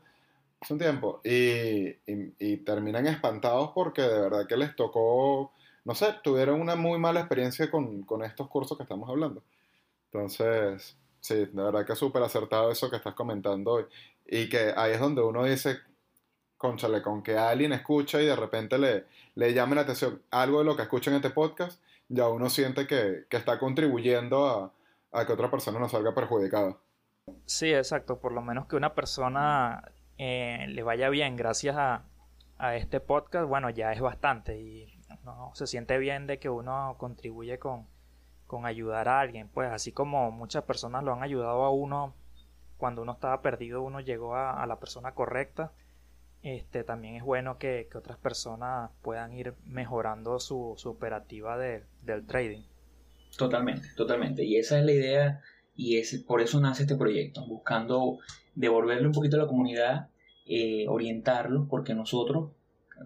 hace 0.62 0.74
un 0.74 0.80
tiempo 0.80 1.22
y, 1.24 1.98
y, 2.06 2.58
terminan 2.58 3.08
espantados 3.08 3.72
porque 3.74 4.04
de 4.04 4.22
verdad 4.22 4.48
que 4.48 4.56
les 4.56 4.76
tocó, 4.76 5.52
no 5.84 5.96
sé, 5.96 6.16
tuvieron 6.24 6.62
una 6.62 6.76
muy 6.76 7.00
mala 7.00 7.22
experiencia 7.22 7.70
con, 7.72 8.04
con 8.04 8.24
estos 8.24 8.48
cursos 8.48 8.78
que 8.78 8.84
estamos 8.84 9.10
hablando. 9.10 9.44
Entonces, 10.12 10.96
sí, 11.20 11.36
de 11.36 11.64
verdad 11.64 11.86
que 11.86 11.94
es 11.94 12.00
súper 12.00 12.22
acertado 12.22 12.72
eso 12.72 12.92
que 12.92 12.98
estás 12.98 13.16
comentando 13.16 13.82
y, 13.82 13.86
y, 14.44 14.50
que 14.50 14.74
ahí 14.78 14.94
es 14.94 15.00
donde 15.00 15.24
uno 15.24 15.44
dice, 15.46 15.80
conchale, 16.58 17.02
con 17.02 17.24
que 17.24 17.38
alguien 17.38 17.74
escucha 17.74 18.22
y 18.22 18.28
de 18.28 18.36
repente 18.36 18.78
le, 18.78 19.06
le 19.36 19.54
llame 19.54 19.76
la 19.76 19.82
atención 19.82 20.22
algo 20.30 20.60
de 20.60 20.66
lo 20.66 20.76
que 20.76 20.84
escucha 20.84 21.10
en 21.10 21.18
este 21.18 21.32
podcast, 21.32 21.82
ya 22.08 22.28
uno 22.28 22.50
siente 22.50 22.86
que, 22.86 23.26
que 23.30 23.38
está 23.38 23.58
contribuyendo 23.58 24.72
a 25.12 25.26
que 25.26 25.34
otra 25.34 25.50
persona 25.50 25.80
no 25.80 25.90
salga 25.90 26.14
perjudicada. 26.14 26.78
Sí, 27.46 27.74
exacto. 27.74 28.20
Por 28.20 28.32
lo 28.32 28.42
menos 28.42 28.68
que 28.68 28.76
una 28.76 28.94
persona 28.94 29.84
eh, 30.24 30.68
le 30.68 30.84
vaya 30.84 31.10
bien 31.10 31.36
gracias 31.36 31.76
a, 31.76 32.04
a, 32.60 32.76
este 32.76 33.00
podcast, 33.00 33.50
bueno, 33.50 33.72
ya 33.72 33.92
es 33.92 34.02
bastante 34.02 34.62
y 34.62 34.86
no, 35.26 35.50
se 35.56 35.66
siente 35.66 35.98
bien 35.98 36.28
de 36.28 36.38
que 36.38 36.48
uno 36.48 36.96
contribuye 37.00 37.58
con, 37.58 37.88
con 38.46 38.68
ayudar 38.68 39.08
a 39.08 39.20
alguien, 39.20 39.50
pues 39.50 39.72
así 39.72 39.92
como 39.92 40.30
muchas 40.30 40.64
personas 40.66 41.04
lo 41.04 41.12
han 41.12 41.24
ayudado 41.24 41.64
a 41.64 41.72
uno 41.72 42.14
cuando 42.78 43.02
uno 43.02 43.14
estaba 43.14 43.42
perdido, 43.42 43.82
uno 43.82 44.00
llegó 44.00 44.36
a, 44.36 44.62
a 44.62 44.68
la 44.68 44.80
persona 44.80 45.16
correcta. 45.16 45.72
Este, 46.44 46.84
también 46.84 47.16
es 47.16 47.24
bueno 47.24 47.58
que, 47.58 47.88
que 47.92 47.98
otras 47.98 48.20
personas 48.20 48.92
puedan 49.02 49.34
ir 49.34 49.56
mejorando 49.66 50.40
su, 50.40 50.76
su 50.78 50.92
operativa 50.92 51.58
de, 51.58 51.84
del 52.04 52.28
trading. 52.28 52.62
Totalmente, 53.36 53.88
totalmente. 53.98 54.44
Y 54.44 54.58
esa 54.58 54.78
es 54.78 54.86
la 54.86 54.92
idea 54.92 55.42
y 55.76 55.98
es, 55.98 56.16
por 56.28 56.42
eso 56.42 56.60
nace 56.60 56.84
este 56.84 56.96
proyecto, 56.96 57.44
buscando 57.48 58.20
devolverle 58.54 59.08
un 59.08 59.14
poquito 59.14 59.38
a 59.38 59.40
la 59.40 59.48
comunidad, 59.48 60.11
eh, 60.54 60.86
orientarlos, 60.90 61.68
porque 61.70 61.94
nosotros, 61.94 62.52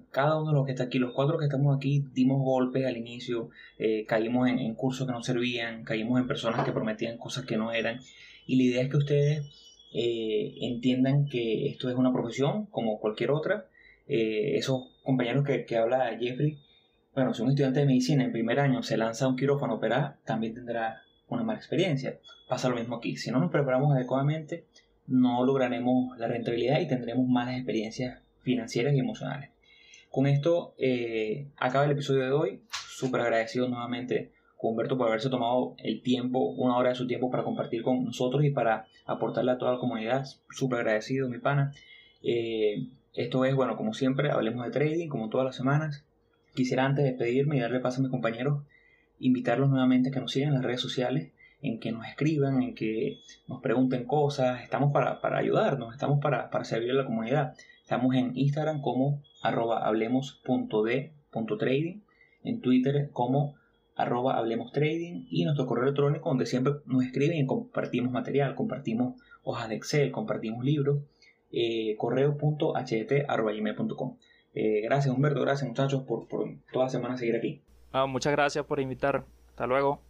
cada 0.09 0.41
uno 0.41 0.49
de 0.49 0.55
los 0.55 0.65
que 0.65 0.71
está 0.71 0.85
aquí, 0.85 0.97
los 0.97 1.13
cuatro 1.13 1.37
que 1.37 1.45
estamos 1.45 1.77
aquí, 1.77 2.03
dimos 2.13 2.41
golpes 2.41 2.85
al 2.87 2.97
inicio, 2.97 3.49
eh, 3.77 4.03
caímos 4.07 4.49
en, 4.49 4.73
cursos 4.73 5.05
que 5.05 5.13
no 5.13 5.21
servían, 5.21 5.83
caímos 5.83 6.19
en 6.19 6.27
personas 6.27 6.65
que 6.65 6.71
prometían 6.71 7.17
cosas 7.17 7.45
que 7.45 7.55
no 7.55 7.71
eran, 7.71 7.99
y 8.47 8.55
la 8.55 8.63
idea 8.63 8.81
es 8.81 8.89
que 8.89 8.97
ustedes 8.97 9.45
eh, 9.93 10.55
entiendan 10.61 11.27
que 11.27 11.67
esto 11.67 11.87
es 11.87 11.95
una 11.95 12.11
profesión 12.11 12.65
como 12.65 12.99
cualquier 12.99 13.29
otra. 13.29 13.67
Esos 14.07 15.01
compañeros 15.03 15.45
que, 15.45 15.65
que 15.65 15.77
habla 15.77 16.17
Jeffrey, 16.19 16.59
bueno, 17.13 17.33
si 17.33 17.43
un 17.43 17.49
estudiante 17.49 17.79
de 17.79 17.85
medicina 17.85 18.23
en 18.23 18.31
primer 18.31 18.59
año 18.59 18.83
se 18.83 18.97
lanza 18.97 19.25
a 19.25 19.27
un 19.27 19.35
quirófano 19.35 19.79
a 19.81 20.17
también 20.25 20.55
tendrá 20.55 21.03
una 21.29 21.43
mala 21.43 21.59
experiencia. 21.59 22.19
Pasa 22.49 22.69
lo 22.69 22.75
mismo 22.75 22.97
aquí. 22.97 23.17
Si 23.17 23.31
no 23.31 23.39
nos 23.39 23.51
preparamos 23.51 23.95
adecuadamente, 23.95 24.65
no 25.07 25.45
lograremos 25.45 26.17
la 26.17 26.27
rentabilidad 26.27 26.79
y 26.79 26.87
tendremos 26.87 27.27
malas 27.27 27.55
experiencias 27.55 28.21
financieras 28.41 28.93
y 28.93 28.99
emocionales. 28.99 29.49
Con 30.09 30.27
esto 30.27 30.75
eh, 30.77 31.47
acaba 31.57 31.85
el 31.85 31.91
episodio 31.91 32.23
de 32.23 32.31
hoy. 32.31 32.61
Súper 32.69 33.21
agradecido 33.21 33.67
nuevamente 33.67 34.31
con 34.57 34.71
Humberto 34.71 34.97
por 34.97 35.09
haberse 35.09 35.29
tomado 35.29 35.75
el 35.79 36.01
tiempo, 36.01 36.39
una 36.51 36.77
hora 36.77 36.89
de 36.89 36.95
su 36.95 37.07
tiempo 37.07 37.29
para 37.29 37.43
compartir 37.43 37.83
con 37.83 38.05
nosotros 38.05 38.45
y 38.45 38.51
para 38.51 38.85
aportarle 39.05 39.51
a 39.51 39.57
toda 39.57 39.73
la 39.73 39.79
comunidad. 39.79 40.25
Súper 40.49 40.79
agradecido, 40.79 41.27
mi 41.27 41.39
pana. 41.39 41.73
Eh, 42.23 42.87
esto 43.13 43.45
es, 43.45 43.55
bueno, 43.55 43.75
como 43.75 43.93
siempre, 43.93 44.31
hablemos 44.31 44.65
de 44.65 44.71
trading, 44.71 45.09
como 45.09 45.29
todas 45.29 45.45
las 45.45 45.55
semanas. 45.55 46.05
Quisiera 46.53 46.85
antes 46.85 47.03
de 47.03 47.11
despedirme 47.11 47.57
y 47.57 47.59
darle 47.59 47.81
paso 47.81 47.99
a 47.99 48.03
mis 48.03 48.11
compañeros 48.11 48.63
invitarlos 49.19 49.69
nuevamente 49.69 50.09
a 50.09 50.11
que 50.11 50.19
nos 50.19 50.31
sigan 50.31 50.49
en 50.49 50.55
las 50.55 50.63
redes 50.63 50.81
sociales, 50.81 51.31
en 51.67 51.79
que 51.79 51.91
nos 51.91 52.05
escriban, 52.07 52.61
en 52.61 52.75
que 52.75 53.21
nos 53.47 53.61
pregunten 53.61 54.05
cosas. 54.05 54.61
Estamos 54.61 54.91
para, 54.91 55.21
para 55.21 55.39
ayudarnos, 55.39 55.93
estamos 55.93 56.19
para, 56.19 56.49
para 56.49 56.65
servir 56.65 56.91
a 56.91 56.95
la 56.95 57.05
comunidad. 57.05 57.55
Estamos 57.81 58.13
en 58.15 58.37
Instagram 58.37 58.81
como 58.81 59.21
arroba 59.41 59.85
hablemos.d.trading, 59.85 62.01
en 62.43 62.61
Twitter 62.61 63.09
como 63.11 63.55
arroba 63.95 64.37
hablemos 64.37 64.71
y 64.75 65.45
nuestro 65.45 65.65
correo 65.65 65.85
electrónico 65.85 66.29
donde 66.29 66.45
siempre 66.45 66.73
nos 66.85 67.03
escriben 67.05 67.37
y 67.37 67.45
compartimos 67.45 68.11
material, 68.11 68.53
compartimos 68.55 69.21
hojas 69.43 69.69
de 69.69 69.75
Excel, 69.75 70.11
compartimos 70.11 70.65
libros, 70.65 70.99
eh, 71.51 71.95
correo.ht.gmail.com. 71.97 74.17
Eh, 74.53 74.81
gracias 74.81 75.15
Humberto, 75.15 75.41
gracias 75.41 75.67
muchachos 75.67 76.03
por, 76.03 76.27
por 76.27 76.47
toda 76.71 76.85
la 76.85 76.89
semana 76.89 77.17
seguir 77.17 77.35
aquí. 77.35 77.61
Ah, 77.91 78.05
muchas 78.05 78.31
gracias 78.33 78.63
por 78.65 78.79
invitar. 78.79 79.25
Hasta 79.49 79.65
luego. 79.67 80.04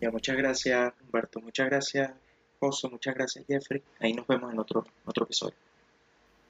Ya, 0.00 0.10
muchas 0.10 0.36
gracias, 0.36 0.92
Humberto. 1.02 1.40
Muchas 1.40 1.66
gracias, 1.66 2.12
Joso. 2.60 2.90
Muchas 2.90 3.14
gracias, 3.14 3.44
Jeffrey. 3.46 3.82
Ahí 4.00 4.12
nos 4.12 4.26
vemos 4.26 4.52
en 4.52 4.58
otro, 4.58 4.84
otro 5.04 5.24
episodio. 5.24 5.54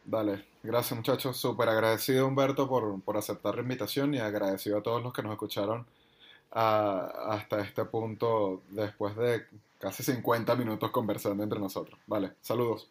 Dale, 0.04 0.44
gracias 0.62 0.96
muchachos. 0.96 1.36
Súper 1.36 1.68
agradecido, 1.68 2.26
Humberto, 2.26 2.68
por, 2.68 3.00
por 3.02 3.16
aceptar 3.16 3.54
la 3.54 3.62
invitación 3.62 4.14
y 4.14 4.18
agradecido 4.18 4.78
a 4.78 4.82
todos 4.82 5.02
los 5.02 5.12
que 5.12 5.22
nos 5.22 5.32
escucharon 5.32 5.86
hasta 6.50 7.60
este 7.60 7.84
punto 7.84 8.62
después 8.70 9.16
de 9.16 9.44
casi 9.78 10.02
50 10.02 10.54
minutos 10.54 10.90
conversando 10.90 11.42
entre 11.42 11.58
nosotros. 11.58 11.98
Vale, 12.06 12.32
saludos. 12.40 12.88